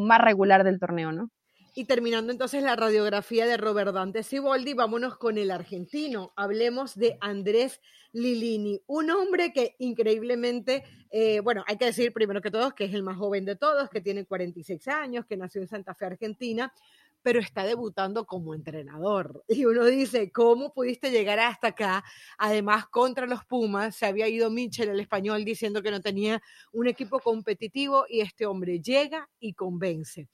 más 0.00 0.20
regular 0.20 0.64
del 0.64 0.80
torneo, 0.80 1.12
¿no? 1.12 1.28
Y 1.78 1.84
terminando 1.84 2.32
entonces 2.32 2.62
la 2.62 2.74
radiografía 2.74 3.44
de 3.44 3.58
Robert 3.58 3.92
Dante 3.92 4.22
Siboldi, 4.22 4.72
vámonos 4.72 5.18
con 5.18 5.36
el 5.36 5.50
argentino. 5.50 6.32
Hablemos 6.34 6.94
de 6.94 7.18
Andrés 7.20 7.82
Lilini, 8.12 8.80
un 8.86 9.10
hombre 9.10 9.52
que 9.52 9.76
increíblemente, 9.78 10.84
eh, 11.10 11.40
bueno, 11.40 11.64
hay 11.66 11.76
que 11.76 11.84
decir 11.84 12.14
primero 12.14 12.40
que 12.40 12.50
todos 12.50 12.72
que 12.72 12.86
es 12.86 12.94
el 12.94 13.02
más 13.02 13.18
joven 13.18 13.44
de 13.44 13.56
todos, 13.56 13.90
que 13.90 14.00
tiene 14.00 14.24
46 14.24 14.88
años, 14.88 15.26
que 15.26 15.36
nació 15.36 15.60
en 15.60 15.68
Santa 15.68 15.94
Fe, 15.94 16.06
Argentina, 16.06 16.72
pero 17.26 17.40
está 17.40 17.64
debutando 17.64 18.24
como 18.24 18.54
entrenador. 18.54 19.44
Y 19.48 19.64
uno 19.64 19.84
dice, 19.84 20.30
¿cómo 20.30 20.72
pudiste 20.72 21.10
llegar 21.10 21.40
hasta 21.40 21.68
acá? 21.68 22.04
Además, 22.38 22.86
contra 22.86 23.26
los 23.26 23.44
Pumas, 23.44 23.96
se 23.96 24.06
había 24.06 24.28
ido 24.28 24.48
Mitchell, 24.48 24.90
el 24.90 25.00
español, 25.00 25.44
diciendo 25.44 25.82
que 25.82 25.90
no 25.90 26.00
tenía 26.00 26.40
un 26.72 26.86
equipo 26.86 27.18
competitivo 27.18 28.06
y 28.08 28.20
este 28.20 28.46
hombre 28.46 28.80
llega 28.80 29.28
y 29.40 29.54
convence. 29.54 30.28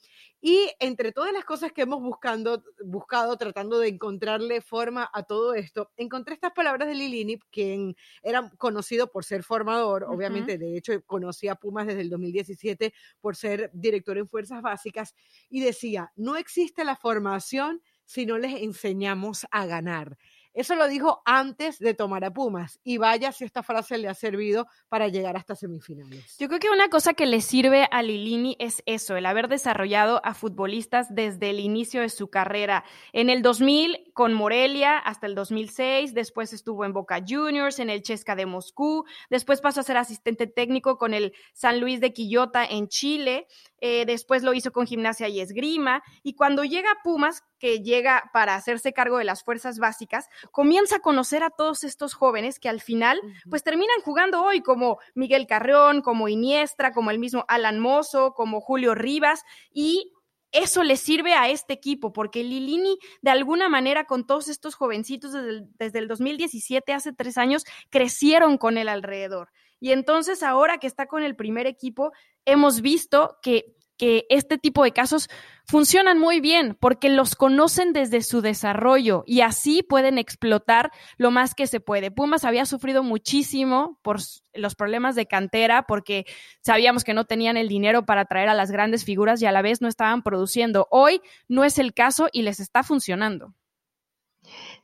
Y 0.45 0.72
entre 0.80 1.12
todas 1.12 1.32
las 1.32 1.45
cosas 1.45 1.70
que 1.72 1.82
hemos 1.82 2.03
buscando, 2.03 2.64
buscado, 2.84 3.36
tratando 3.36 3.78
de 3.78 3.86
encontrarle 3.86 4.61
forma 4.61 5.09
a 5.14 5.22
todo 5.22 5.55
esto, 5.55 5.93
encontré 5.97 6.34
estas 6.34 6.51
palabras 6.53 6.88
de 6.88 6.97
Lilini, 6.97 7.38
quien 7.53 7.95
era 8.24 8.51
conocido 8.59 9.09
por 9.12 9.24
ser 9.24 9.45
formador, 9.45 10.03
obviamente, 10.03 10.59
de 10.59 10.76
hecho, 10.76 11.01
conocía 11.07 11.53
a 11.53 11.55
Pumas 11.55 11.86
desde 11.86 12.01
el 12.01 12.11
2017 12.11 12.93
por 13.20 13.36
ser 13.36 13.70
director 13.72 14.18
en 14.18 14.28
Fuerzas 14.28 14.62
Básicas, 14.62 15.14
y 15.49 15.61
decía, 15.61 16.12
no 16.16 16.34
existe 16.36 16.84
la 16.84 16.97
formación 16.97 17.80
si 18.05 18.26
no 18.26 18.36
les 18.36 18.61
enseñamos 18.62 19.47
a 19.53 19.66
ganar. 19.66 20.18
Eso 20.55 20.74
lo 20.74 20.86
dijo 20.88 21.22
antes 21.24 21.78
de 21.78 21.94
tomar 21.94 22.24
a 22.24 22.32
Pumas. 22.32 22.78
Y 22.84 22.98
vaya 22.98 23.32
si 23.32 23.44
esta 23.44 23.62
frase 23.62 23.98
le 23.98 24.09
ha 24.09 24.14
servido 24.14 24.66
para 24.88 25.09
llegar 25.09 25.36
hasta 25.36 25.55
semifinales. 25.55 26.36
Yo 26.38 26.48
creo 26.48 26.61
que 26.61 26.70
una 26.70 26.88
cosa 26.88 27.14
que 27.14 27.26
le 27.26 27.40
sirve 27.40 27.88
a 27.90 28.03
Lilini 28.03 28.57
es 28.59 28.82
eso, 28.86 29.16
el 29.16 29.26
haber 29.26 29.48
desarrollado 29.48 30.20
a 30.24 30.34
futbolistas 30.34 31.14
desde 31.14 31.50
el 31.50 31.61
inicio 31.61 32.03
de 32.03 32.09
su 32.09 32.28
carrera. 32.28 32.84
En 33.12 33.30
el 33.30 33.42
2000 33.42 34.12
con 34.12 34.34
Morelia 34.34 34.98
hasta 34.98 35.26
el 35.26 35.34
2006, 35.34 36.14
después 36.14 36.53
estuvo 36.53 36.84
en 36.84 36.92
Boca 36.92 37.22
Juniors, 37.26 37.78
en 37.78 37.90
el 37.90 38.03
Chesca 38.03 38.36
de 38.36 38.46
Moscú, 38.46 39.05
después 39.30 39.61
pasó 39.61 39.80
a 39.80 39.84
ser 39.84 39.96
asistente 39.96 40.46
técnico 40.46 40.98
con 40.98 41.14
el 41.14 41.32
San 41.53 41.80
Luis 41.80 42.00
de 42.00 42.12
Quillota 42.12 42.64
en 42.64 42.88
Chile, 42.88 43.46
eh, 43.84 44.04
después 44.06 44.44
lo 44.44 44.54
hizo 44.54 44.70
con 44.70 44.86
Gimnasia 44.86 45.26
y 45.26 45.40
Esgrima, 45.40 46.04
y 46.22 46.34
cuando 46.34 46.62
llega 46.62 46.92
a 46.92 47.02
Pumas, 47.02 47.42
que 47.58 47.80
llega 47.80 48.30
para 48.32 48.54
hacerse 48.54 48.92
cargo 48.92 49.18
de 49.18 49.24
las 49.24 49.42
fuerzas 49.42 49.80
básicas, 49.80 50.28
comienza 50.52 50.96
a 50.96 51.00
conocer 51.00 51.42
a 51.42 51.50
todos 51.50 51.82
estos 51.82 52.14
jóvenes 52.14 52.60
que 52.60 52.68
al 52.68 52.80
final 52.80 53.20
pues 53.50 53.64
terminan 53.64 54.00
jugando 54.04 54.40
hoy 54.44 54.60
como 54.60 54.98
Miguel 55.16 55.48
Carreón, 55.48 56.00
como 56.00 56.28
Iniestra, 56.28 56.92
como 56.92 57.10
el 57.10 57.18
mismo 57.18 57.44
Alan 57.48 57.80
Mozo, 57.80 58.34
como 58.34 58.60
Julio 58.60 58.94
Rivas 58.94 59.42
y 59.72 60.12
eso 60.52 60.84
le 60.84 60.96
sirve 60.96 61.34
a 61.34 61.48
este 61.48 61.72
equipo, 61.72 62.12
porque 62.12 62.44
Lilini, 62.44 62.98
de 63.22 63.30
alguna 63.30 63.68
manera, 63.68 64.04
con 64.04 64.26
todos 64.26 64.48
estos 64.48 64.74
jovencitos 64.76 65.32
desde 65.32 65.48
el, 65.48 65.66
desde 65.78 65.98
el, 65.98 66.08
2017, 66.08 66.92
hace 66.92 67.12
tres 67.12 67.38
años, 67.38 67.64
crecieron 67.90 68.58
con 68.58 68.76
él 68.76 68.88
alrededor. 68.88 69.48
Y 69.82 69.90
entonces, 69.90 70.44
ahora 70.44 70.78
que 70.78 70.86
está 70.86 71.06
con 71.06 71.24
el 71.24 71.34
primer 71.34 71.66
equipo, 71.66 72.12
hemos 72.44 72.82
visto 72.82 73.38
que 73.42 73.74
este 73.98 74.56
tipo 74.58 74.84
de 74.84 74.92
casos 74.92 75.28
funcionan 75.64 76.20
muy 76.20 76.40
bien 76.40 76.76
porque 76.78 77.08
los 77.08 77.34
conocen 77.34 77.92
desde 77.92 78.22
su 78.22 78.42
desarrollo 78.42 79.24
y 79.26 79.40
así 79.40 79.82
pueden 79.82 80.18
explotar 80.18 80.92
lo 81.16 81.32
más 81.32 81.56
que 81.56 81.66
se 81.66 81.80
puede. 81.80 82.12
Pumas 82.12 82.44
había 82.44 82.64
sufrido 82.64 83.02
muchísimo 83.02 83.98
por 84.02 84.18
los 84.54 84.76
problemas 84.76 85.16
de 85.16 85.26
cantera 85.26 85.82
porque 85.82 86.26
sabíamos 86.60 87.02
que 87.02 87.12
no 87.12 87.24
tenían 87.24 87.56
el 87.56 87.66
dinero 87.66 88.06
para 88.06 88.24
traer 88.24 88.50
a 88.50 88.54
las 88.54 88.70
grandes 88.70 89.04
figuras 89.04 89.42
y 89.42 89.46
a 89.46 89.52
la 89.52 89.62
vez 89.62 89.82
no 89.82 89.88
estaban 89.88 90.22
produciendo. 90.22 90.86
Hoy 90.92 91.20
no 91.48 91.64
es 91.64 91.80
el 91.80 91.92
caso 91.92 92.28
y 92.30 92.42
les 92.42 92.60
está 92.60 92.84
funcionando. 92.84 93.52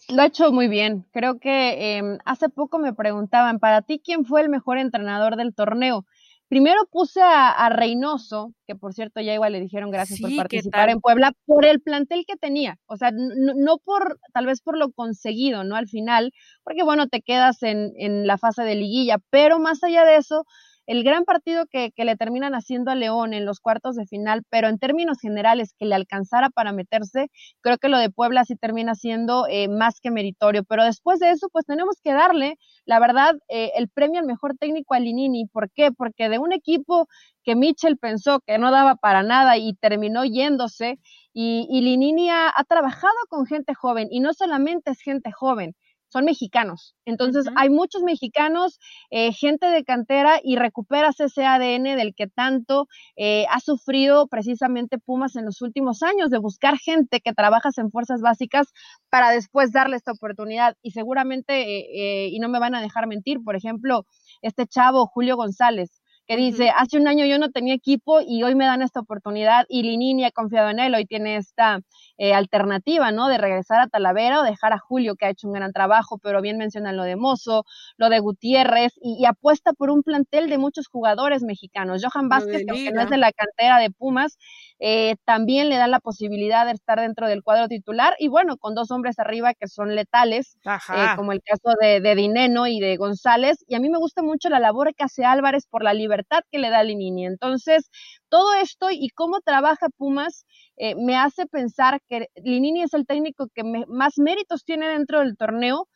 Lo 0.08 0.22
ha 0.22 0.26
hecho 0.26 0.52
muy 0.52 0.68
bien. 0.68 1.06
Creo 1.12 1.38
que 1.38 1.98
eh, 1.98 2.18
hace 2.24 2.48
poco 2.48 2.78
me 2.78 2.94
preguntaban, 2.94 3.58
para 3.58 3.82
ti, 3.82 4.00
¿quién 4.02 4.24
fue 4.24 4.40
el 4.40 4.48
mejor 4.48 4.78
entrenador 4.78 5.36
del 5.36 5.54
torneo? 5.54 6.06
Primero 6.48 6.86
puse 6.90 7.20
a, 7.22 7.68
Reynoso, 7.68 8.54
que 8.66 8.74
por 8.74 8.94
cierto 8.94 9.20
ya 9.20 9.34
igual 9.34 9.52
le 9.52 9.60
dijeron 9.60 9.90
gracias 9.90 10.18
por 10.18 10.34
participar 10.34 10.88
en 10.88 10.98
Puebla, 10.98 11.32
por 11.44 11.66
el 11.66 11.82
plantel 11.82 12.24
que 12.26 12.36
tenía, 12.36 12.78
o 12.86 12.96
sea, 12.96 13.10
no, 13.12 13.76
por, 13.76 14.18
tal 14.32 14.46
vez 14.46 14.62
por 14.62 14.78
lo 14.78 14.90
conseguido, 14.92 15.62
¿no? 15.62 15.76
Al 15.76 15.88
final, 15.88 16.32
porque 16.64 16.82
bueno, 16.82 17.06
te 17.06 17.20
quedas 17.20 17.62
en, 17.62 17.92
en 17.96 18.26
la 18.26 18.38
fase 18.38 18.62
de 18.62 18.76
liguilla, 18.76 19.18
pero 19.28 19.58
más 19.58 19.84
allá 19.84 20.06
de 20.06 20.16
eso, 20.16 20.46
el 20.88 21.04
gran 21.04 21.26
partido 21.26 21.66
que, 21.66 21.92
le 21.98 22.16
terminan 22.16 22.54
haciendo 22.54 22.90
a 22.90 22.94
León 22.94 23.34
en 23.34 23.44
los 23.44 23.60
cuartos 23.60 23.94
de 23.94 24.06
final, 24.06 24.42
pero 24.48 24.68
en 24.68 24.78
términos 24.78 25.18
generales 25.20 25.74
que 25.78 25.84
le 25.84 25.94
alcanzara 25.94 26.48
para 26.48 26.72
meterse, 26.72 27.30
creo 27.60 27.76
que 27.76 27.90
lo 27.90 27.98
de 27.98 28.08
Puebla 28.08 28.44
sí 28.46 28.56
termina 28.56 28.94
siendo 28.94 29.46
eh, 29.50 29.68
más 29.68 30.00
que 30.00 30.10
meritorio. 30.10 30.64
Pero 30.64 30.84
después 30.84 31.18
de 31.20 31.30
eso, 31.30 31.50
pues 31.52 31.66
tenemos 31.66 31.96
que 32.02 32.14
darle, 32.14 32.56
la 32.86 33.00
verdad, 33.00 33.34
eh, 33.48 33.72
el 33.76 33.90
premio 33.90 34.18
al 34.18 34.26
mejor 34.26 34.56
técnico 34.56 34.94
a 34.94 35.00
Linini. 35.00 35.46
¿Por 35.46 35.70
qué? 35.70 35.92
Porque 35.92 36.30
de 36.30 36.38
un 36.38 36.54
equipo 36.54 37.06
que 37.44 37.54
Mitchell 37.54 37.98
pensó 37.98 38.40
que 38.40 38.56
no 38.56 38.70
daba 38.70 38.96
para 38.96 39.22
nada 39.22 39.58
y 39.58 39.74
terminó 39.74 40.24
yéndose, 40.24 40.98
y, 41.34 41.66
y 41.70 41.82
Linini 41.82 42.30
ha 42.30 42.64
trabajado 42.66 43.14
con 43.28 43.44
gente 43.44 43.74
joven, 43.74 44.08
y 44.10 44.20
no 44.20 44.32
solamente 44.32 44.92
es 44.92 45.00
gente 45.02 45.32
joven, 45.32 45.74
son 46.08 46.24
mexicanos. 46.24 46.94
Entonces, 47.04 47.46
hay 47.56 47.70
muchos 47.70 48.02
mexicanos, 48.02 48.78
eh, 49.10 49.32
gente 49.32 49.66
de 49.66 49.84
cantera, 49.84 50.40
y 50.42 50.56
recuperas 50.56 51.20
ese 51.20 51.44
ADN 51.44 51.96
del 51.96 52.14
que 52.14 52.26
tanto 52.26 52.86
eh, 53.16 53.46
ha 53.50 53.60
sufrido 53.60 54.26
precisamente 54.28 54.98
Pumas 54.98 55.36
en 55.36 55.44
los 55.44 55.62
últimos 55.62 56.02
años, 56.02 56.30
de 56.30 56.38
buscar 56.38 56.78
gente 56.78 57.20
que 57.20 57.32
trabajas 57.32 57.78
en 57.78 57.90
fuerzas 57.90 58.20
básicas 58.20 58.68
para 59.10 59.30
después 59.30 59.72
darle 59.72 59.96
esta 59.96 60.12
oportunidad. 60.12 60.76
Y 60.82 60.92
seguramente, 60.92 62.24
eh, 62.24 62.28
y 62.28 62.38
no 62.40 62.48
me 62.48 62.58
van 62.58 62.74
a 62.74 62.80
dejar 62.80 63.06
mentir, 63.06 63.38
por 63.44 63.56
ejemplo, 63.56 64.04
este 64.42 64.66
chavo, 64.66 65.06
Julio 65.06 65.36
González, 65.36 65.97
que 66.28 66.36
dice, 66.36 66.70
hace 66.76 66.98
un 66.98 67.08
año 67.08 67.24
yo 67.24 67.38
no 67.38 67.50
tenía 67.50 67.72
equipo 67.72 68.20
y 68.20 68.42
hoy 68.42 68.54
me 68.54 68.66
dan 68.66 68.82
esta 68.82 69.00
oportunidad 69.00 69.64
y 69.66 69.82
Linini 69.82 70.26
ha 70.26 70.30
confiado 70.30 70.68
en 70.68 70.78
él, 70.78 70.94
hoy 70.94 71.06
tiene 71.06 71.36
esta 71.36 71.80
eh, 72.18 72.34
alternativa, 72.34 73.10
¿no? 73.12 73.28
De 73.28 73.38
regresar 73.38 73.80
a 73.80 73.86
Talavera 73.86 74.40
o 74.40 74.44
dejar 74.44 74.74
a 74.74 74.78
Julio, 74.78 75.16
que 75.16 75.24
ha 75.24 75.30
hecho 75.30 75.46
un 75.48 75.54
gran 75.54 75.72
trabajo, 75.72 76.18
pero 76.18 76.42
bien 76.42 76.58
mencionan 76.58 76.98
lo 76.98 77.04
de 77.04 77.16
Mozo, 77.16 77.64
lo 77.96 78.10
de 78.10 78.18
Gutiérrez, 78.18 78.92
y, 79.00 79.24
apuesta 79.24 79.72
por 79.72 79.88
un 79.90 80.02
plantel 80.02 80.50
de 80.50 80.58
muchos 80.58 80.86
jugadores 80.86 81.42
mexicanos. 81.42 82.02
Johan 82.04 82.28
Vázquez, 82.28 82.64
que 82.66 82.72
aunque 82.72 82.92
no 82.92 83.00
es 83.00 83.10
de 83.10 83.16
la 83.16 83.32
cantera 83.32 83.78
de 83.78 83.90
Pumas, 83.90 84.36
eh, 84.80 85.16
también 85.24 85.68
le 85.68 85.76
da 85.76 85.86
la 85.86 86.00
posibilidad 86.00 86.66
de 86.66 86.72
estar 86.72 87.00
dentro 87.00 87.26
del 87.26 87.42
cuadro 87.42 87.68
titular, 87.68 88.14
y 88.18 88.28
bueno, 88.28 88.56
con 88.56 88.74
dos 88.74 88.90
hombres 88.90 89.18
arriba 89.18 89.54
que 89.54 89.68
son 89.68 89.94
letales, 89.94 90.56
eh, 90.64 91.06
como 91.16 91.32
el 91.32 91.42
caso 91.42 91.76
de, 91.80 92.00
de 92.00 92.14
Dineno 92.14 92.66
y 92.66 92.80
de 92.80 92.96
González, 92.96 93.64
y 93.66 93.74
a 93.74 93.80
mí 93.80 93.88
me 93.88 93.98
gusta 93.98 94.22
mucho 94.22 94.48
la 94.48 94.60
labor 94.60 94.94
que 94.94 95.04
hace 95.04 95.24
Álvarez 95.24 95.66
por 95.66 95.82
la 95.82 95.94
libertad 95.94 96.40
que 96.50 96.58
le 96.58 96.70
da 96.70 96.82
Linini. 96.82 97.26
Entonces, 97.26 97.90
todo 98.28 98.54
esto 98.54 98.88
y 98.90 99.08
cómo 99.10 99.40
trabaja 99.40 99.88
Pumas 99.96 100.46
eh, 100.76 100.94
me 100.94 101.16
hace 101.16 101.46
pensar 101.46 102.00
que 102.08 102.28
Linini 102.36 102.82
es 102.82 102.94
el 102.94 103.06
técnico 103.06 103.48
que 103.52 103.62
más 103.88 104.18
méritos 104.18 104.64
tiene 104.64 104.88
dentro 104.88 105.20
del 105.20 105.36
torneo, 105.36 105.88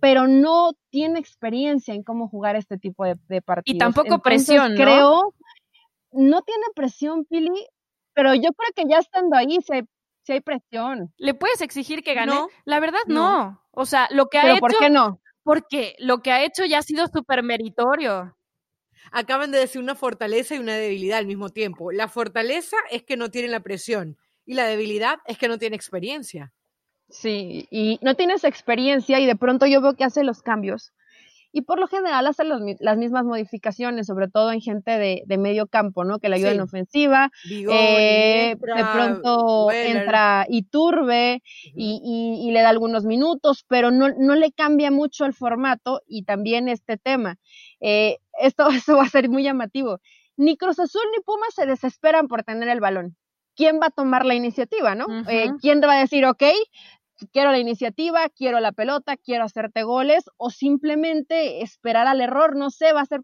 pero 0.00 0.26
no 0.26 0.72
tiene 0.90 1.20
experiencia 1.20 1.94
en 1.94 2.02
cómo 2.02 2.28
jugar 2.28 2.56
este 2.56 2.78
tipo 2.78 3.04
de, 3.04 3.42
partidos. 3.42 3.76
Y 3.76 3.78
tampoco 3.78 4.18
presión, 4.18 4.74
¿no? 4.74 4.80
Creo, 4.82 5.34
no 6.10 6.42
tiene 6.42 6.64
presión, 6.74 7.24
Pili, 7.24 7.66
pero 8.18 8.34
yo 8.34 8.50
creo 8.52 8.72
que 8.74 8.82
ya 8.90 8.98
estando 8.98 9.36
ahí 9.36 9.58
se 9.64 9.84
si 10.24 10.32
hay 10.32 10.40
presión. 10.40 11.14
¿Le 11.18 11.34
puedes 11.34 11.60
exigir 11.60 12.02
que 12.02 12.14
gane? 12.14 12.34
La 12.64 12.80
verdad, 12.80 12.98
no. 13.06 13.62
O 13.70 13.86
sea, 13.86 14.08
lo 14.10 14.26
que 14.26 14.38
ha 14.38 14.50
hecho. 14.50 14.58
¿Por 14.58 14.76
qué 14.76 14.90
no? 14.90 15.20
Porque 15.44 15.94
lo 16.00 16.20
que 16.20 16.32
ha 16.32 16.42
hecho 16.44 16.64
ya 16.64 16.80
ha 16.80 16.82
sido 16.82 17.06
súper 17.06 17.44
meritorio 17.44 18.34
acaban 19.12 19.52
de 19.52 19.60
decir 19.60 19.80
una 19.80 19.94
fortaleza 19.94 20.56
y 20.56 20.58
una 20.58 20.74
debilidad 20.74 21.18
al 21.18 21.26
mismo 21.26 21.50
tiempo. 21.50 21.92
La 21.92 22.08
fortaleza 22.08 22.76
es 22.90 23.04
que 23.04 23.16
no 23.16 23.30
tiene 23.30 23.46
la 23.46 23.60
presión 23.60 24.18
y 24.44 24.54
la 24.54 24.66
debilidad 24.66 25.18
es 25.24 25.38
que 25.38 25.46
no 25.46 25.56
tiene 25.56 25.76
experiencia. 25.76 26.52
Sí, 27.08 27.68
y 27.70 28.00
no 28.02 28.16
tienes 28.16 28.42
experiencia 28.42 29.20
y 29.20 29.26
de 29.26 29.36
pronto 29.36 29.64
yo 29.66 29.80
veo 29.80 29.94
que 29.94 30.04
hace 30.04 30.24
los 30.24 30.42
cambios 30.42 30.92
y 31.52 31.62
por 31.62 31.78
lo 31.78 31.86
general 31.86 32.26
hace 32.26 32.44
las 32.44 32.96
mismas 32.96 33.24
modificaciones, 33.24 34.06
sobre 34.06 34.28
todo 34.28 34.52
en 34.52 34.60
gente 34.60 34.98
de, 34.98 35.38
medio 35.38 35.66
campo, 35.66 36.04
¿no? 36.04 36.18
Que 36.18 36.28
le 36.28 36.36
ayuda 36.36 36.52
en 36.52 36.60
ofensiva. 36.60 37.30
Eh, 37.48 38.56
de 38.58 38.84
pronto 38.92 39.70
entra 39.70 40.46
Iturbe 40.48 41.42
y, 41.74 42.42
y, 42.44 42.50
le 42.50 42.60
da 42.60 42.68
algunos 42.68 43.04
minutos, 43.04 43.64
pero 43.68 43.90
no, 43.90 44.08
no 44.18 44.34
le 44.34 44.52
cambia 44.52 44.90
mucho 44.90 45.24
el 45.24 45.32
formato 45.32 46.02
y 46.06 46.24
también 46.24 46.68
este 46.68 46.96
tema. 46.96 47.36
Eh, 47.80 48.18
esto, 48.40 48.68
esto 48.70 48.96
va 48.96 49.04
a 49.04 49.08
ser 49.08 49.28
muy 49.28 49.42
llamativo. 49.42 50.00
Ni 50.36 50.56
Cruz 50.56 50.78
Azul 50.78 51.02
ni 51.16 51.22
Pumas 51.22 51.54
se 51.54 51.66
desesperan 51.66 52.28
por 52.28 52.44
tener 52.44 52.68
el 52.68 52.80
balón. 52.80 53.16
¿Quién 53.56 53.80
va 53.82 53.86
a 53.86 53.90
tomar 53.90 54.24
la 54.24 54.36
iniciativa, 54.36 54.94
no? 54.94 55.06
Eh, 55.28 55.50
¿Quién 55.60 55.80
va 55.80 55.94
a 55.94 56.00
decir, 56.00 56.24
ok, 56.24 56.44
quiero 57.32 57.50
la 57.50 57.58
iniciativa, 57.58 58.28
quiero 58.28 58.60
la 58.60 58.72
pelota, 58.72 59.16
quiero 59.16 59.44
hacerte 59.44 59.82
goles 59.82 60.24
o 60.36 60.50
simplemente 60.50 61.62
esperar 61.62 62.06
al 62.06 62.20
error, 62.20 62.56
no 62.56 62.70
sé, 62.70 62.92
va 62.92 63.02
a 63.02 63.06
ser 63.06 63.20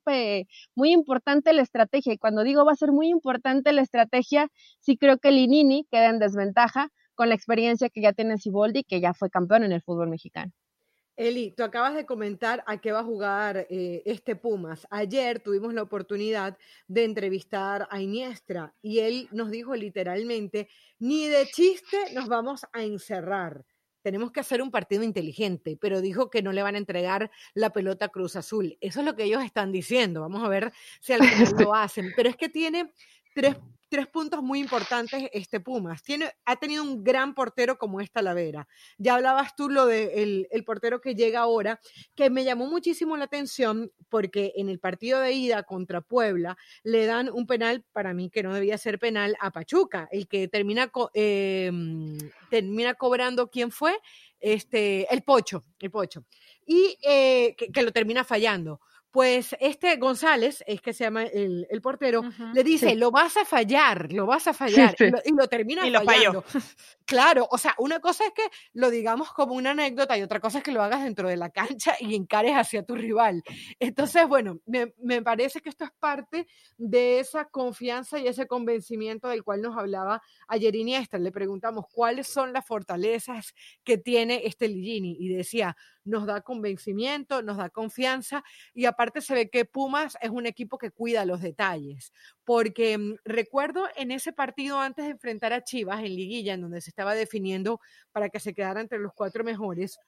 muy 0.75 0.93
importante 0.93 1.53
la 1.53 1.63
estrategia 1.63 2.13
y 2.13 2.19
cuando 2.19 2.43
digo 2.43 2.65
va 2.65 2.73
a 2.73 2.77
ser 2.77 2.93
muy 2.93 3.09
importante 3.09 3.73
la 3.73 3.83
estrategia, 3.83 4.49
sí 4.81 4.97
creo 4.97 5.19
que 5.19 5.31
Linini 5.31 5.87
queda 5.91 6.11
en 6.11 6.19
desventaja 6.19 6.89
con 7.15 7.29
la 7.29 7.35
experiencia 7.35 7.89
que 7.91 8.03
ya 8.03 8.13
tiene 8.13 8.39
Siboldi, 8.39 8.85
que 8.85 9.01
ya 9.01 9.15
fue 9.15 9.31
campeón 9.31 9.65
en 9.65 9.73
el 9.73 9.83
fútbol 9.83 10.09
mexicano. 10.09 10.53
Eli, 11.17 11.53
tú 11.53 11.63
acabas 11.63 11.95
de 11.95 12.07
comentar 12.07 12.65
a 12.67 12.81
qué 12.81 12.91
va 12.91 13.01
a 13.01 13.05
jugar 13.05 13.69
eh, 13.71 14.03
este 14.05 14.35
Pumas. 14.35 14.85
Ayer 14.91 15.39
tuvimos 15.39 15.73
la 15.73 15.83
oportunidad 15.83 16.59
de 16.89 17.05
entrevistar 17.05 17.87
a 17.89 18.01
Iniestra 18.01 18.75
y 18.83 18.99
él 18.99 19.29
nos 19.31 19.51
dijo 19.51 19.77
literalmente, 19.77 20.69
ni 20.99 21.29
de 21.29 21.47
chiste 21.47 21.99
nos 22.15 22.29
vamos 22.29 22.67
a 22.73 22.83
encerrar. 22.83 23.65
Tenemos 24.05 24.33
que 24.33 24.41
hacer 24.41 24.61
un 24.61 24.71
partido 24.71 25.03
inteligente, 25.03 25.79
pero 25.81 26.03
dijo 26.03 26.29
que 26.29 26.43
no 26.43 26.53
le 26.53 26.63
van 26.63 26.75
a 26.75 26.79
entregar 26.79 27.31
la 27.55 27.71
pelota 27.71 28.05
a 28.05 28.09
Cruz 28.11 28.37
Azul. 28.37 28.77
Eso 28.83 29.01
es 29.01 29.07
lo 29.07 29.17
que 29.17 29.25
ellos 29.25 29.43
están 29.43 29.73
diciendo. 29.73 30.21
Vamos 30.21 30.45
a 30.45 30.49
ver 30.49 30.75
si 31.01 31.15
al 31.15 31.21
lo 31.71 31.75
hacen. 31.75 32.13
Pero 32.15 32.29
es 32.29 32.37
que 32.37 32.51
tiene 32.51 32.93
tres 33.35 33.57
tres 33.89 34.07
puntos 34.07 34.43
muy 34.43 34.61
importantes 34.61 35.29
este 35.33 35.61
Pumas. 35.61 36.03
Tiene, 36.03 36.33
ha 36.45 36.57
tenido 36.57 36.83
un 36.83 37.05
gran 37.05 37.35
portero 37.35 37.79
como 37.79 38.01
esta 38.01 38.15
Talavera. 38.21 38.69
Ya 38.97 39.17
hablabas 39.17 39.57
tú 39.57 39.69
lo 39.69 39.87
del 39.87 40.09
de 40.09 40.49
el 40.51 40.65
portero 40.65 41.01
que 41.01 41.15
llega 41.15 41.41
ahora, 41.41 41.81
que 42.15 42.31
me 42.31 42.45
llamó 42.45 42.67
muchísimo 42.67 43.17
la 43.17 43.25
atención 43.25 43.91
porque 44.09 44.53
en 44.57 44.69
el 44.69 44.79
partido 44.79 45.21
de 45.21 45.33
ida 45.33 45.65
contra 45.65 46.01
Puebla 46.01 46.57
le 46.85 47.07
dan 47.07 47.29
un 47.29 47.47
penal 47.47 47.85
para 47.93 48.15
mí 48.15 48.31
que 48.31 48.43
no 48.43 48.55
debía 48.55 48.79
ser 48.79 48.99
penal 48.99 49.37
a 49.41 49.51
Pachuca, 49.51 50.09
el 50.13 50.29
que 50.29 50.49
termina, 50.49 50.91
em, 51.15 52.19
termina 52.51 52.95
cobrando 52.95 53.51
quién 53.51 53.71
fue 53.71 53.99
este, 54.41 55.13
el 55.13 55.23
Pocho, 55.23 55.65
el 55.81 55.91
Pocho, 55.91 56.25
y 56.67 56.97
eh, 57.03 57.57
que, 57.57 57.83
lo 57.83 57.93
termina 57.93 58.25
fallando 58.25 58.81
pues 59.15 59.55
este 59.61 59.95
González, 59.97 60.65
es 60.67 60.81
que 60.81 60.93
se 60.93 61.05
llama 61.05 61.23
el, 61.23 61.69
portero, 61.81 62.23
le 62.53 62.65
dice, 62.65 62.97
lo 62.97 63.13
vas 63.13 63.37
a 63.37 63.45
fallar, 63.45 64.13
lo 64.13 64.27
vas 64.27 64.49
a 64.49 64.53
fallar, 64.53 64.97
Y, 65.25 65.31
lo, 65.31 65.47
termina 65.47 65.87
y 65.87 65.91
lo 65.91 66.03
fallando. 66.03 66.45
Claro, 67.05 67.47
o 67.49 67.57
sea, 67.57 67.77
una 67.79 68.01
cosa 68.01 68.25
es 68.25 68.33
que 68.33 68.43
lo 68.73 68.91
digamos 68.91 69.31
como 69.33 69.55
una 69.55 69.71
anécdota 69.71 70.19
y 70.19 70.23
otra 70.23 70.41
cosa 70.41 70.59
es 70.59 70.65
que 70.65 70.73
lo 70.73 70.83
hagas 70.83 71.05
dentro 71.05 71.29
de 71.29 71.37
la 71.37 71.51
cancha 71.51 71.95
y 72.01 72.17
encares 72.17 72.55
hacia 72.57 72.83
tu 72.83 72.97
rival. 72.97 73.45
Entonces, 73.79 74.27
bueno, 74.27 74.59
me, 74.67 74.95
me 74.99 75.23
parece 75.23 75.61
que 75.61 75.69
esto 75.69 75.85
es 75.85 75.93
parte 76.01 76.49
de 76.77 77.21
esa 77.21 77.45
confianza 77.45 78.19
y 78.19 78.27
ese 78.27 78.49
convencimiento 78.49 79.29
del 79.29 79.45
cual 79.45 79.63
nos 79.63 79.79
hablaba 79.79 80.23
ayer 80.49 80.75
Iniesta. 80.75 81.19
Le 81.19 81.31
preguntamos 81.31 81.85
cuáles 81.93 82.27
son 82.27 82.53
las 82.53 82.67
fortalezas 82.67 83.55
que 83.85 83.97
tiene 83.97 84.43
este 84.45 84.67
Ligini 84.67 85.17
y 85.21 85.29
decía, 85.29 85.77
nos 86.05 86.27
da 86.27 86.41
convencimiento, 86.43 87.43
nos 87.43 87.57
da 87.57 87.71
confianza 87.71 88.45
y 88.73 88.85
aparte 88.85 89.21
se 89.21 89.35
ve 89.35 89.51
que 89.51 89.65
Pumas 89.65 90.17
es 90.21 90.31
un 90.31 90.47
equipo 90.47 90.79
que 90.79 90.91
cuida 90.91 91.25
los 91.25 91.41
detalles, 91.41 92.13
porque 92.45 92.99
mm, 92.99 93.17
recuerdo 93.25 93.89
en 93.97 94.11
ese 94.11 94.33
partido 94.33 94.81
antes 94.81 95.05
de 95.05 95.13
enfrentar 95.13 95.53
a 95.53 95.65
Chivas 95.65 96.01
en 96.01 96.17
liguilla, 96.17 96.55
en 96.55 96.63
donde 96.63 96.81
se 96.81 96.91
estaba 96.91 97.15
definiendo 97.15 97.81
para 98.13 98.29
que 98.29 98.41
se 98.41 98.55
quedara 98.55 98.81
entre 98.81 98.99
los 98.99 99.13
cuatro 99.15 99.45
mejores, 99.45 99.99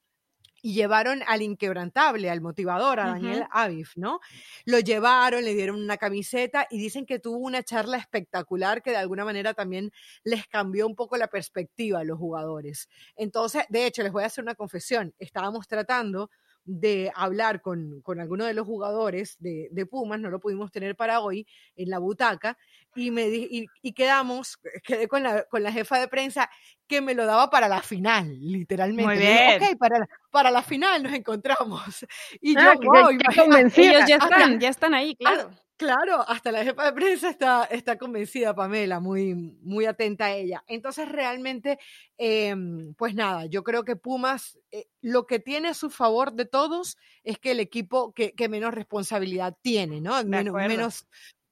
y 0.66 0.72
llevaron 0.72 1.22
al 1.28 1.42
inquebrantable, 1.42 2.28
al 2.28 2.40
motivador, 2.40 2.98
a 2.98 3.06
Daniel 3.06 3.44
Aviv, 3.52 3.90
¿no? 3.94 4.18
Lo 4.64 4.80
llevaron, 4.80 5.44
le 5.44 5.54
dieron 5.54 5.80
una 5.80 5.96
camiseta 5.96 6.66
y 6.68 6.78
dicen 6.78 7.06
que 7.06 7.20
tuvo 7.20 7.36
una 7.36 7.62
charla 7.62 7.98
espectacular 7.98 8.82
que 8.82 8.90
de 8.90 8.96
alguna 8.96 9.24
manera 9.24 9.54
también 9.54 9.92
les 10.24 10.48
cambió 10.48 10.88
un 10.88 10.96
poco 10.96 11.16
la 11.18 11.28
perspectiva 11.28 12.00
a 12.00 12.04
los 12.04 12.18
jugadores. 12.18 12.88
Entonces, 13.14 13.62
de 13.68 13.86
hecho, 13.86 14.02
les 14.02 14.10
voy 14.10 14.24
a 14.24 14.26
hacer 14.26 14.42
una 14.42 14.56
confesión, 14.56 15.14
estábamos 15.20 15.68
tratando 15.68 16.30
de 16.66 17.12
hablar 17.14 17.62
con, 17.62 18.00
con 18.02 18.20
alguno 18.20 18.44
de 18.44 18.52
los 18.52 18.66
jugadores 18.66 19.36
de, 19.38 19.68
de, 19.70 19.86
Pumas, 19.86 20.20
no 20.20 20.30
lo 20.30 20.40
pudimos 20.40 20.72
tener 20.72 20.96
para 20.96 21.20
hoy 21.20 21.46
en 21.76 21.88
la 21.88 21.98
butaca, 21.98 22.58
y, 22.94 23.10
me 23.10 23.28
y, 23.28 23.66
y, 23.82 23.92
quedamos, 23.92 24.58
quedé 24.84 25.06
con 25.06 25.22
la, 25.22 25.44
con 25.44 25.62
la 25.62 25.72
jefa 25.72 25.98
de 25.98 26.08
prensa 26.08 26.50
que 26.88 27.00
me 27.00 27.14
lo 27.14 27.24
daba 27.24 27.50
para 27.50 27.68
la 27.68 27.82
final, 27.82 28.28
literalmente. 28.40 29.04
Muy 29.04 29.18
bien. 29.18 29.62
ok, 29.62 29.78
para 29.78 30.00
la, 30.00 30.08
para 30.30 30.50
la 30.50 30.62
final 30.62 31.02
nos 31.02 31.12
encontramos. 31.12 32.06
Y 32.40 32.56
ah, 32.58 32.74
yo, 32.74 32.90
wow, 32.90 33.10
Ellos 33.10 34.04
ya 34.06 34.16
están, 34.16 34.60
ya 34.60 34.68
están 34.68 34.94
ahí, 34.94 35.14
claro. 35.16 35.50
Claro, 35.76 36.24
hasta 36.26 36.52
la 36.52 36.64
jefa 36.64 36.86
de 36.86 36.92
prensa 36.92 37.28
está, 37.28 37.64
está 37.64 37.98
convencida, 37.98 38.54
Pamela, 38.54 38.98
muy, 38.98 39.34
muy 39.34 39.84
atenta 39.84 40.26
a 40.26 40.32
ella. 40.32 40.64
Entonces, 40.66 41.06
realmente, 41.08 41.78
em, 42.16 42.94
pues 42.94 43.14
nada, 43.14 43.44
yo 43.46 43.62
creo 43.62 43.84
que 43.84 43.94
Pumas 43.94 44.58
eh, 44.72 44.86
lo 45.02 45.26
que 45.26 45.38
tiene 45.38 45.68
a 45.68 45.74
su 45.74 45.90
favor 45.90 46.32
de 46.32 46.46
todos 46.46 46.96
es 47.24 47.38
que 47.38 47.50
el 47.50 47.60
equipo 47.60 48.14
que, 48.14 48.32
menos 48.48 48.72
responsabilidad 48.72 49.54
tiene, 49.60 50.00
¿no? 50.00 50.24
Menos, 50.24 50.54
menos 50.54 51.06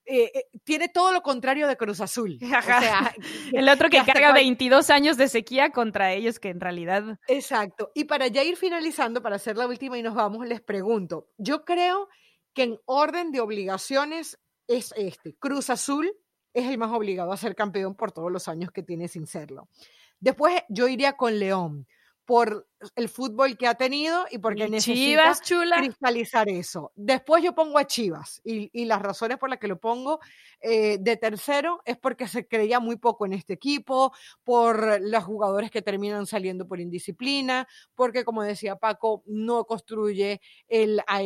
eh, 0.07 0.31
eh, 0.35 0.45
tiene 0.65 0.89
todo 0.89 1.13
lo 1.13 1.23
contrario 1.23 1.67
de 1.67 1.77
Cruz 1.77 2.01
Azul. 2.01 2.39
O 2.43 2.63
sea, 2.63 3.15
el 3.53 3.69
otro 3.69 3.89
que, 3.89 4.03
carga 4.05 4.33
22 4.33 4.91
años 4.91 5.17
de 5.17 5.29
sequía 5.29 5.71
contra 5.71 6.13
ellos, 6.13 6.39
que 6.39 6.51
en 6.51 6.61
realidad. 6.61 7.19
Exacto. 7.27 7.91
Y 7.95 8.05
para 8.05 8.27
ya 8.29 8.43
ir 8.43 8.57
finalizando, 8.57 9.23
para 9.23 9.37
hacer 9.37 9.57
la 9.57 9.67
última 9.67 9.99
y 9.99 10.03
nos 10.03 10.15
vamos, 10.15 10.47
les 10.47 10.61
pregunto, 10.61 11.29
yo 11.39 11.65
creo 11.65 12.09
que 12.55 12.63
en 12.63 12.81
orden 12.87 13.33
de 13.33 13.41
obligaciones 13.41 14.39
es 14.67 14.95
este. 14.97 15.35
Cruz 15.37 15.71
Azul 15.71 16.11
es 16.53 16.67
el 16.67 16.79
más 16.79 16.93
obligado 16.93 17.33
a 17.33 17.37
ser 17.37 17.55
campeón 17.55 17.95
por 17.95 18.13
todos 18.13 18.31
los 18.31 18.49
años 18.49 18.71
que 18.71 18.83
tiene 18.83 19.09
sin 19.09 19.27
serlo. 19.27 19.69
Después 20.21 20.63
yo 20.69 20.89
iría 20.89 21.17
con 21.17 21.39
León 21.39 21.87
por 22.25 22.67
el 22.97 23.09
fútbol 23.09 23.57
que 23.57 23.67
ha 23.67 23.75
tenido 23.75 24.25
y 24.31 24.39
porque 24.39 24.69
necesita 24.69 25.35
cristalizar 25.77 26.49
eso. 26.49 26.93
Después 26.95 27.43
yo 27.43 27.55
pongo 27.55 27.79
a 27.79 27.87
Chivas 27.87 28.41
y, 28.45 28.85
las 28.85 29.01
razones 29.01 29.39
por 29.39 29.51
las 29.51 29.59
que 29.59 29.69
lo 29.69 29.79
pongo 29.79 30.21
eh, 30.61 30.99
de 30.99 31.17
tercero 31.17 31.83
es 31.85 31.97
porque 31.99 32.29
se 32.29 32.47
creía 32.47 32.81
muy 32.81 32.97
poco 32.97 33.27
en 33.27 33.33
este 33.35 33.55
equipo, 33.55 34.13
por 34.43 35.01
los 35.01 35.25
jugadores 35.25 35.71
que 35.71 35.83
terminan 35.83 36.27
saliendo 36.27 36.67
por 36.67 36.81
indisciplina, 36.81 37.67
porque 37.95 38.25
como 38.25 38.43
decía 38.43 38.77
Paco, 38.77 39.23
no 39.27 39.65
construye 39.65 40.41
el, 40.69 41.03
a, 41.07 41.23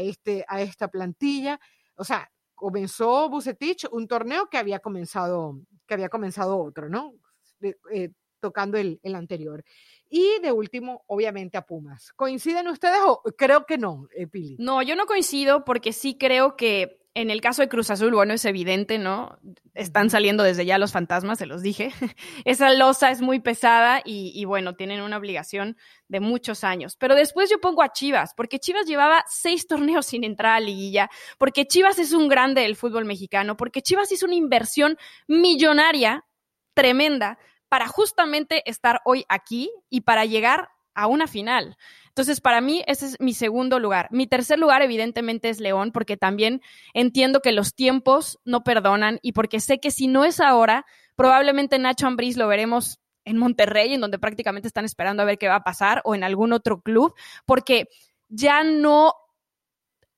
este, 0.00 0.44
a 0.48 0.62
esta 0.62 0.88
plantilla. 0.88 1.60
O 1.96 2.04
sea, 2.04 2.30
comenzó 2.54 3.28
Bucetich 3.28 3.86
un 3.90 4.08
torneo 4.08 4.48
que 4.48 4.58
había 4.58 4.80
comenzado, 4.80 5.60
que 5.86 5.94
había 5.94 6.08
comenzado 6.08 6.58
otro, 6.58 6.88
¿no? 6.88 7.14
Eh, 7.60 8.10
tocando 8.40 8.78
el, 8.78 9.00
el 9.02 9.14
anterior. 9.14 9.64
Y 10.10 10.40
de 10.40 10.52
último, 10.52 11.04
obviamente, 11.06 11.58
a 11.58 11.66
Pumas. 11.66 12.12
¿Coinciden 12.14 12.68
ustedes 12.68 13.00
o 13.04 13.22
creo 13.36 13.66
que 13.66 13.78
no, 13.78 14.08
eh, 14.16 14.26
Pili? 14.26 14.56
No, 14.58 14.82
yo 14.82 14.96
no 14.96 15.06
coincido 15.06 15.64
porque 15.64 15.92
sí 15.92 16.16
creo 16.16 16.56
que 16.56 16.98
en 17.20 17.30
el 17.30 17.40
caso 17.40 17.62
de 17.62 17.68
Cruz 17.68 17.90
Azul, 17.90 18.14
bueno, 18.14 18.34
es 18.34 18.44
evidente, 18.44 18.96
¿no? 18.96 19.40
Están 19.74 20.08
saliendo 20.08 20.44
desde 20.44 20.64
ya 20.64 20.78
los 20.78 20.92
fantasmas, 20.92 21.38
se 21.38 21.46
los 21.46 21.62
dije. 21.62 21.90
Esa 22.44 22.72
losa 22.72 23.10
es 23.10 23.20
muy 23.20 23.40
pesada 23.40 24.00
y, 24.04 24.30
y, 24.36 24.44
bueno, 24.44 24.76
tienen 24.76 25.00
una 25.00 25.16
obligación 25.16 25.76
de 26.06 26.20
muchos 26.20 26.62
años. 26.62 26.96
Pero 26.96 27.16
después 27.16 27.50
yo 27.50 27.60
pongo 27.60 27.82
a 27.82 27.92
Chivas, 27.92 28.34
porque 28.34 28.60
Chivas 28.60 28.86
llevaba 28.86 29.24
seis 29.28 29.66
torneos 29.66 30.06
sin 30.06 30.22
entrar 30.22 30.54
a 30.54 30.60
liguilla, 30.60 31.10
porque 31.38 31.66
Chivas 31.66 31.98
es 31.98 32.12
un 32.12 32.28
grande 32.28 32.62
del 32.62 32.76
fútbol 32.76 33.04
mexicano, 33.04 33.56
porque 33.56 33.82
Chivas 33.82 34.12
hizo 34.12 34.26
una 34.26 34.36
inversión 34.36 34.96
millonaria 35.26 36.24
tremenda 36.72 37.38
para 37.68 37.88
justamente 37.88 38.68
estar 38.68 39.00
hoy 39.04 39.24
aquí 39.28 39.70
y 39.90 40.02
para 40.02 40.24
llegar 40.24 40.70
a 40.94 41.06
una 41.06 41.26
final. 41.28 41.76
Entonces, 42.08 42.40
para 42.40 42.60
mí, 42.60 42.82
ese 42.88 43.06
es 43.06 43.20
mi 43.20 43.32
segundo 43.32 43.78
lugar. 43.78 44.08
Mi 44.10 44.26
tercer 44.26 44.58
lugar, 44.58 44.82
evidentemente, 44.82 45.48
es 45.48 45.60
León, 45.60 45.92
porque 45.92 46.16
también 46.16 46.60
entiendo 46.92 47.40
que 47.40 47.52
los 47.52 47.74
tiempos 47.74 48.40
no 48.44 48.64
perdonan 48.64 49.20
y 49.22 49.32
porque 49.32 49.60
sé 49.60 49.78
que 49.78 49.92
si 49.92 50.08
no 50.08 50.24
es 50.24 50.40
ahora, 50.40 50.84
probablemente 51.14 51.78
Nacho 51.78 52.08
Ambriz 52.08 52.36
lo 52.36 52.48
veremos 52.48 52.98
en 53.24 53.38
Monterrey, 53.38 53.94
en 53.94 54.00
donde 54.00 54.18
prácticamente 54.18 54.66
están 54.66 54.84
esperando 54.84 55.22
a 55.22 55.26
ver 55.26 55.38
qué 55.38 55.46
va 55.46 55.56
a 55.56 55.64
pasar, 55.64 56.00
o 56.04 56.16
en 56.16 56.24
algún 56.24 56.52
otro 56.52 56.80
club, 56.80 57.14
porque 57.46 57.88
ya 58.28 58.64
no 58.64 59.12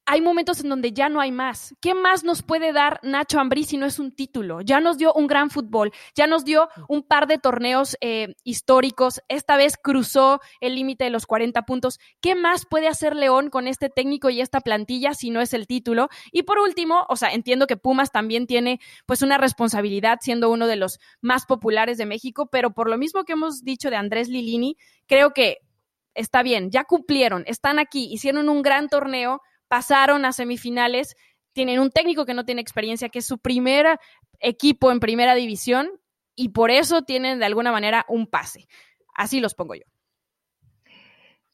hay 0.06 0.20
momentos 0.20 0.60
en 0.60 0.68
donde 0.68 0.92
ya 0.92 1.08
no 1.08 1.20
hay 1.20 1.30
más. 1.30 1.74
¿Qué 1.80 1.94
más 1.94 2.24
nos 2.24 2.42
puede 2.42 2.72
dar 2.72 3.00
Nacho 3.02 3.38
Ambrí 3.38 3.64
si 3.64 3.76
no 3.76 3.86
es 3.86 3.98
un 3.98 4.12
título? 4.12 4.60
Ya 4.60 4.80
nos 4.80 4.98
dio 4.98 5.12
un 5.12 5.26
gran 5.26 5.50
fútbol, 5.50 5.92
ya 6.14 6.26
nos 6.26 6.44
dio 6.44 6.68
un 6.88 7.02
par 7.02 7.26
de 7.26 7.38
torneos 7.38 7.96
eh, 8.00 8.34
históricos, 8.42 9.20
esta 9.28 9.56
vez 9.56 9.76
cruzó 9.80 10.40
el 10.60 10.74
límite 10.74 11.04
de 11.04 11.10
los 11.10 11.26
40 11.26 11.62
puntos. 11.62 11.98
¿Qué 12.20 12.34
más 12.34 12.66
puede 12.66 12.88
hacer 12.88 13.14
León 13.14 13.50
con 13.50 13.68
este 13.68 13.88
técnico 13.88 14.30
y 14.30 14.40
esta 14.40 14.60
plantilla 14.60 15.14
si 15.14 15.30
no 15.30 15.40
es 15.40 15.54
el 15.54 15.66
título? 15.66 16.08
Y 16.32 16.42
por 16.42 16.58
último, 16.58 17.06
o 17.08 17.16
sea, 17.16 17.30
entiendo 17.32 17.66
que 17.66 17.76
Pumas 17.76 18.10
también 18.10 18.46
tiene 18.46 18.80
pues 19.06 19.22
una 19.22 19.38
responsabilidad 19.38 20.18
siendo 20.20 20.50
uno 20.50 20.66
de 20.66 20.76
los 20.76 20.98
más 21.20 21.46
populares 21.46 21.98
de 21.98 22.06
México, 22.06 22.48
pero 22.50 22.72
por 22.72 22.90
lo 22.90 22.98
mismo 22.98 23.24
que 23.24 23.34
hemos 23.34 23.62
dicho 23.62 23.90
de 23.90 23.96
Andrés 23.96 24.28
Lilini, 24.28 24.76
creo 25.06 25.30
que 25.30 25.58
está 26.14 26.42
bien, 26.42 26.70
ya 26.70 26.84
cumplieron, 26.84 27.44
están 27.46 27.78
aquí, 27.78 28.08
hicieron 28.12 28.48
un 28.48 28.62
gran 28.62 28.88
torneo 28.88 29.40
pasaron 29.70 30.24
a 30.24 30.32
semifinales, 30.32 31.14
tienen 31.52 31.78
un 31.78 31.90
técnico 31.90 32.26
que 32.26 32.34
no 32.34 32.44
tiene 32.44 32.60
experiencia, 32.60 33.08
que 33.08 33.20
es 33.20 33.26
su 33.26 33.38
primer 33.38 34.00
equipo 34.40 34.90
en 34.90 34.98
primera 34.98 35.36
división 35.36 35.88
y 36.34 36.48
por 36.48 36.72
eso 36.72 37.02
tienen 37.02 37.38
de 37.38 37.44
alguna 37.46 37.70
manera 37.70 38.04
un 38.08 38.26
pase. 38.26 38.66
Así 39.14 39.38
los 39.38 39.54
pongo 39.54 39.76
yo. 39.76 39.84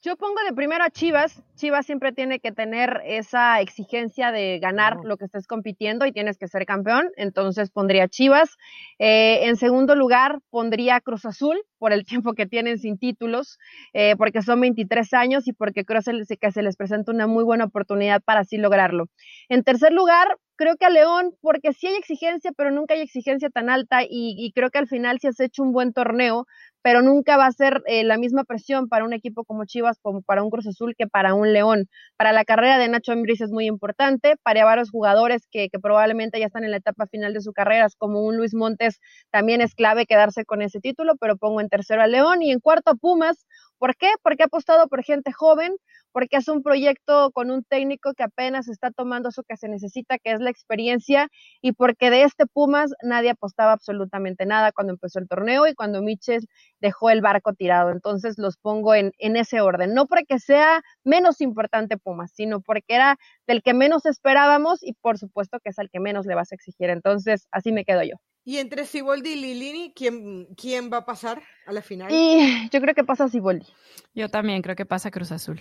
Yo 0.03 0.17
pongo 0.17 0.37
de 0.47 0.55
primero 0.55 0.85
a 0.85 0.91
Chivas. 0.91 1.43
Chivas 1.57 1.87
siempre 1.87 2.13
tiene 2.13 2.39
que 2.39 2.53
tener 2.53 3.01
esa 3.07 3.61
exigencia 3.61 4.31
de 4.31 4.59
ganar 4.61 4.99
lo 5.03 5.17
que 5.17 5.25
estés 5.25 5.47
compitiendo 5.47 6.07
y 6.07 6.13
tienes 6.13 6.39
que 6.39 6.49
ser 6.49 6.67
campeón. 6.67 7.11
Entonces 7.17 7.71
pondría 7.71 8.07
Chivas. 8.07 8.57
Eh, 8.99 9.49
en 9.49 9.57
segundo 9.57 9.95
lugar, 9.97 10.39
pondría 10.51 11.01
Cruz 11.01 11.25
Azul 11.25 11.61
por 11.79 11.93
el 11.93 12.05
tiempo 12.23 12.35
que 12.35 12.47
tienen 12.47 12.79
sin 12.79 12.99
títulos, 12.99 13.59
eh, 13.95 14.15
porque 14.17 14.43
son 14.43 14.61
23 14.61 15.13
años 15.15 15.49
y 15.49 15.53
porque 15.53 15.85
creo 15.85 16.03
que 16.41 16.53
se 16.53 16.63
les 16.63 16.77
presenta 16.77 17.11
una 17.11 17.27
muy 17.27 17.43
buena 17.43 17.65
oportunidad 17.65 18.23
para 18.23 18.41
así 18.41 18.59
lograrlo. 18.59 19.07
En 19.49 19.65
tercer 19.65 19.93
lugar, 19.93 20.29
creo 20.57 20.77
que 20.77 20.87
a 20.87 20.91
León, 20.91 21.35
porque 21.41 21.73
sí 21.73 21.87
hay 21.87 21.97
exigencia, 21.97 22.53
pero 22.57 22.71
nunca 22.71 22.95
hay 22.95 23.01
exigencia 23.01 23.51
tan 23.51 23.71
alta 23.71 24.03
y, 24.03 24.35
y 24.39 24.53
creo 24.53 24.71
que 24.71 24.79
al 24.79 24.89
final 24.89 25.19
si 25.21 25.29
has 25.29 25.41
hecho 25.41 25.63
un 25.63 25.73
buen 25.73 25.93
torneo, 25.93 26.47
pero 26.87 27.03
nunca 27.03 27.37
va 27.37 27.47
a 27.47 27.51
ser 27.51 27.83
eh, 27.87 28.05
la 28.05 28.17
misma 28.17 28.45
presión 28.45 28.89
para 28.89 29.05
un 29.05 29.13
equipo 29.13 29.43
como 29.45 29.65
Chivas, 29.65 29.99
como 30.01 30.23
para 30.23 30.45
un 30.45 30.51
Cruz 30.51 30.69
Azul, 30.69 30.95
que 30.97 31.09
para 31.09 31.35
un 31.35 31.53
León. 31.53 31.89
Para 32.17 32.33
la 32.33 32.45
carrera 32.45 32.79
de 32.79 32.87
Nacho 32.87 33.11
Ambriz 33.11 33.41
es 33.41 33.51
muy 33.51 33.67
importante, 33.67 34.37
para 34.45 34.65
varios 34.65 34.91
jugadores 34.91 35.49
que, 35.51 35.69
que, 35.69 35.81
probablemente 35.81 36.39
ya 36.39 36.47
están 36.47 36.63
en 36.63 36.71
la 36.71 36.77
etapa 36.77 37.09
final 37.09 37.35
de 37.35 37.41
su 37.41 37.53
carrera, 37.53 37.89
como 37.99 38.21
un 38.21 38.37
Luis 38.37 38.55
Montes, 38.55 39.01
también 39.33 39.63
es 39.63 39.75
clave 39.75 40.07
quedarse 40.07 40.45
con 40.45 40.63
ese 40.63 40.79
título, 40.79 41.17
pero 41.17 41.37
pongo 41.37 41.61
en 41.61 41.69
tercero 41.69 42.03
a 42.03 42.07
León 42.07 42.41
y 42.43 42.53
en 42.53 42.61
cuarto 42.61 42.93
a 42.93 42.95
Pumas, 42.95 43.47
¿Por 43.79 43.97
qué? 43.97 44.09
Porque 44.23 44.43
ha 44.43 44.47
apostado 44.47 44.89
por 44.89 45.03
gente 45.05 45.33
joven, 45.33 45.75
porque 46.13 46.39
es 46.39 46.49
un 46.49 46.63
proyecto 46.63 47.31
con 47.33 47.51
un 47.51 47.63
técnico 47.65 48.15
que 48.15 48.23
apenas 48.23 48.69
está 48.69 48.91
tomando 48.91 49.29
eso 49.29 49.43
que 49.43 49.57
se 49.57 49.69
necesita, 49.69 50.19
que 50.19 50.33
es 50.33 50.41
la 50.41 50.51
experiencia, 50.51 51.29
y 51.61 51.73
porque 51.73 52.11
de 52.11 52.23
este 52.23 52.47
Pumas 52.47 52.93
nadie 53.03 53.31
apostaba 53.31 53.73
absolutamente 53.73 54.47
nada 54.47 54.73
cuando 54.73 54.95
empezó 54.95 55.19
el 55.19 55.29
torneo 55.29 55.67
y 55.67 55.75
cuando 55.75 56.03
Michel 56.03 56.47
dejó 56.81 57.11
el 57.11 57.21
barco 57.21 57.53
tirado. 57.53 57.91
Entonces 57.91 58.39
los 58.39 58.57
pongo 58.57 58.95
en, 58.95 59.13
en 59.19 59.37
ese 59.37 59.61
orden, 59.61 59.95
no 59.95 60.07
porque 60.07 60.39
sea 60.39 60.81
menos 61.05 61.41
importante 61.41 61.99
Pumas, 61.99 62.33
sino 62.33 62.61
porque 62.61 62.95
era 62.95 63.17
del 63.47 63.63
que 63.63 63.75
menos 63.75 64.07
esperábamos 64.07 64.83
y 64.83 64.95
por 64.95 65.19
supuesto 65.19 65.59
que 65.61 65.71
es 65.71 65.79
al 65.79 65.91
que 65.91 66.01
menos 66.01 66.27
le 66.27 66.35
vas 66.35 66.53
a 66.53 66.55
exigir. 66.55 66.91
Entonces 66.91 67.47
así 67.51 67.73
me 67.73 67.85
quedo 67.85 68.03
yo. 68.03 68.17
Y 68.49 68.59
entre 68.59 68.87
Siboldi 68.87 69.31
y 69.31 69.41
Lilini, 69.41 69.93
¿quién, 69.93 70.47
¿quién 70.55 70.89
va 70.89 70.99
a 70.99 71.05
pasar 71.05 71.43
a 71.67 71.73
la 71.73 71.83
final? 71.83 72.13
Y 72.13 72.69
yo 72.71 72.81
creo 72.81 72.95
que 72.95 73.03
pasa 73.03 73.29
Siboldi. 73.29 73.67
Yo 74.15 74.29
también 74.29 74.63
creo 74.63 74.77
que 74.77 74.87
pasa 74.87 75.11
Cruz 75.11 75.33
Azul. 75.33 75.61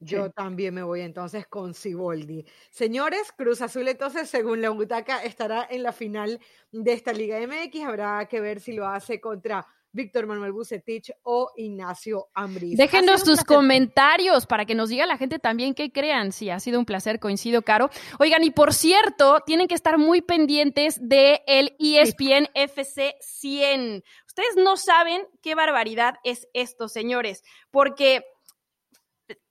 Yo 0.00 0.30
también 0.30 0.72
me 0.72 0.82
voy 0.82 1.02
entonces 1.02 1.46
con 1.46 1.74
Siboldi. 1.74 2.46
Señores, 2.70 3.30
Cruz 3.36 3.60
Azul 3.60 3.86
entonces, 3.88 4.30
según 4.30 4.62
la 4.62 4.70
butaca, 4.70 5.22
estará 5.22 5.68
en 5.68 5.82
la 5.82 5.92
final 5.92 6.40
de 6.72 6.92
esta 6.94 7.12
Liga 7.12 7.40
MX. 7.46 7.84
Habrá 7.84 8.26
que 8.26 8.40
ver 8.40 8.60
si 8.60 8.72
lo 8.72 8.86
hace 8.86 9.20
contra 9.20 9.66
Víctor 9.98 10.26
Manuel 10.28 10.52
Bucetich 10.52 11.10
o 11.24 11.50
Ignacio 11.56 12.28
Ambris. 12.32 12.78
Déjenos 12.78 13.22
sus 13.22 13.42
comentarios 13.42 14.46
para 14.46 14.64
que 14.64 14.76
nos 14.76 14.90
diga 14.90 15.06
la 15.06 15.18
gente 15.18 15.40
también 15.40 15.74
qué 15.74 15.90
crean. 15.90 16.30
Sí, 16.30 16.50
ha 16.50 16.60
sido 16.60 16.78
un 16.78 16.84
placer, 16.84 17.18
coincido, 17.18 17.62
Caro. 17.62 17.90
Oigan, 18.20 18.44
y 18.44 18.52
por 18.52 18.72
cierto, 18.72 19.40
tienen 19.44 19.66
que 19.66 19.74
estar 19.74 19.98
muy 19.98 20.22
pendientes 20.22 21.00
del 21.00 21.40
el 21.48 21.76
ESPN 21.80 22.48
FC 22.54 23.16
100. 23.20 24.04
Ustedes 24.28 24.56
no 24.56 24.76
saben 24.76 25.26
qué 25.42 25.56
barbaridad 25.56 26.14
es 26.22 26.46
esto, 26.52 26.86
señores, 26.88 27.42
porque 27.72 28.22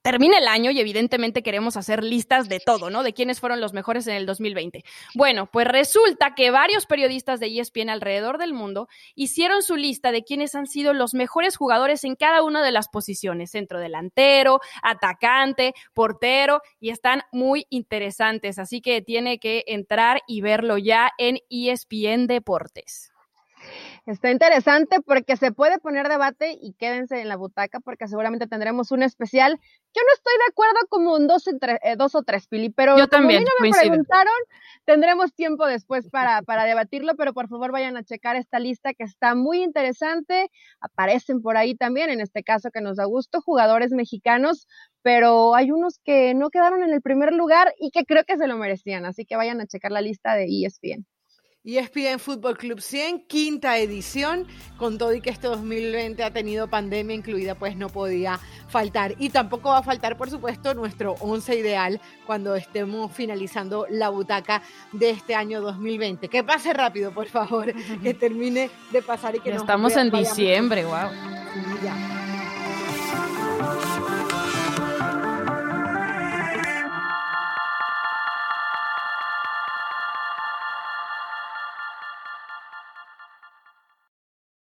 termina 0.07 0.37
el 0.37 0.47
año 0.47 0.71
y 0.71 0.79
evidentemente 0.79 1.43
queremos 1.43 1.75
hacer 1.75 2.01
listas 2.01 2.47
de 2.47 2.61
todo, 2.61 2.89
¿no? 2.89 3.03
De 3.03 3.11
quiénes 3.11 3.41
fueron 3.41 3.59
los 3.59 3.73
mejores 3.73 4.07
en 4.07 4.15
el 4.15 4.25
2020. 4.25 4.85
Bueno, 5.15 5.47
pues 5.51 5.67
resulta 5.67 6.33
que 6.33 6.49
varios 6.49 6.85
periodistas 6.85 7.41
de 7.41 7.47
ESPN 7.47 7.89
alrededor 7.89 8.37
del 8.37 8.53
mundo 8.53 8.87
hicieron 9.15 9.63
su 9.63 9.75
lista 9.75 10.13
de 10.13 10.23
quiénes 10.23 10.55
han 10.55 10.65
sido 10.65 10.93
los 10.93 11.13
mejores 11.13 11.57
jugadores 11.57 12.05
en 12.05 12.15
cada 12.15 12.41
una 12.41 12.63
de 12.63 12.71
las 12.71 12.87
posiciones, 12.87 13.51
centro 13.51 13.81
delantero, 13.81 14.61
atacante, 14.81 15.73
portero, 15.93 16.61
y 16.79 16.91
están 16.91 17.23
muy 17.33 17.65
interesantes, 17.69 18.59
así 18.59 18.79
que 18.79 19.01
tiene 19.01 19.39
que 19.39 19.65
entrar 19.67 20.21
y 20.25 20.39
verlo 20.39 20.77
ya 20.77 21.11
en 21.17 21.39
ESPN 21.49 22.27
Deportes. 22.27 23.11
Está 24.07 24.31
interesante 24.31 25.01
porque 25.01 25.35
se 25.35 25.51
puede 25.51 25.79
poner 25.79 26.07
debate 26.07 26.57
y 26.61 26.71
quédense 26.75 27.19
en 27.19 27.27
la 27.27 27.35
butaca 27.35 27.81
porque 27.81 28.07
seguramente 28.07 28.47
tendremos 28.47 28.91
un 28.91 29.03
especial. 29.03 29.59
Yo 29.61 30.01
no 30.01 30.13
estoy 30.13 30.33
de 30.37 30.49
acuerdo 30.49 30.79
como 30.87 31.13
un 31.13 31.27
dos, 31.27 31.45
eh, 31.45 31.95
dos 31.97 32.15
o 32.15 32.23
tres, 32.23 32.47
Pili, 32.47 32.69
pero 32.69 32.97
Yo 32.97 33.09
también, 33.09 33.43
como 33.43 33.53
a 33.59 33.63
mí 33.63 33.69
no 33.69 33.77
me 33.77 33.81
preguntaron, 33.89 34.33
tendremos 34.85 35.33
tiempo 35.33 35.65
después 35.67 36.09
para, 36.09 36.41
para 36.41 36.63
debatirlo, 36.63 37.17
pero 37.17 37.33
por 37.33 37.49
favor 37.49 37.73
vayan 37.73 37.97
a 37.97 38.03
checar 38.05 38.37
esta 38.37 38.59
lista 38.59 38.93
que 38.93 39.03
está 39.03 39.35
muy 39.35 39.61
interesante. 39.61 40.51
Aparecen 40.79 41.41
por 41.41 41.57
ahí 41.57 41.75
también, 41.75 42.09
en 42.09 42.21
este 42.21 42.43
caso 42.43 42.71
que 42.71 42.79
nos 42.79 42.95
da 42.95 43.03
gusto, 43.03 43.41
jugadores 43.41 43.91
mexicanos, 43.91 44.69
pero 45.01 45.53
hay 45.53 45.71
unos 45.71 45.99
que 45.99 46.33
no 46.33 46.49
quedaron 46.49 46.81
en 46.81 46.93
el 46.93 47.01
primer 47.01 47.33
lugar 47.33 47.73
y 47.77 47.91
que 47.91 48.05
creo 48.05 48.23
que 48.23 48.37
se 48.37 48.47
lo 48.47 48.55
merecían, 48.55 49.03
así 49.05 49.25
que 49.25 49.35
vayan 49.35 49.59
a 49.59 49.67
checar 49.67 49.91
la 49.91 49.99
lista 49.99 50.33
de 50.35 50.45
ESPN. 50.45 51.05
ESPN 51.75 52.19
Fútbol 52.19 52.57
Club 52.57 52.79
100, 52.79 53.25
quinta 53.27 53.77
edición, 53.77 54.47
con 54.77 54.97
todo 54.97 55.13
y 55.13 55.19
que 55.19 55.29
este 55.29 55.47
2020 55.47 56.23
ha 56.23 56.31
tenido 56.31 56.69
pandemia 56.69 57.15
incluida, 57.15 57.55
pues 57.55 57.75
no 57.75 57.89
podía 57.89 58.39
faltar. 58.69 59.15
Y 59.19 59.29
tampoco 59.29 59.69
va 59.69 59.79
a 59.79 59.83
faltar, 59.83 60.17
por 60.17 60.29
supuesto, 60.29 60.73
nuestro 60.73 61.13
once 61.19 61.57
ideal 61.57 61.99
cuando 62.25 62.55
estemos 62.55 63.11
finalizando 63.11 63.85
la 63.89 64.09
butaca 64.09 64.61
de 64.93 65.09
este 65.09 65.35
año 65.35 65.61
2020. 65.61 66.29
Que 66.29 66.43
pase 66.43 66.71
rápido, 66.71 67.11
por 67.11 67.27
favor, 67.27 67.73
que 68.03 68.13
termine 68.13 68.69
de 68.91 69.01
pasar 69.01 69.35
y 69.35 69.39
que 69.39 69.49
ya 69.49 69.57
Estamos 69.57 69.95
en 69.97 70.09
diciembre, 70.09 70.85
wow. 70.85 71.09
ya. 71.83 72.26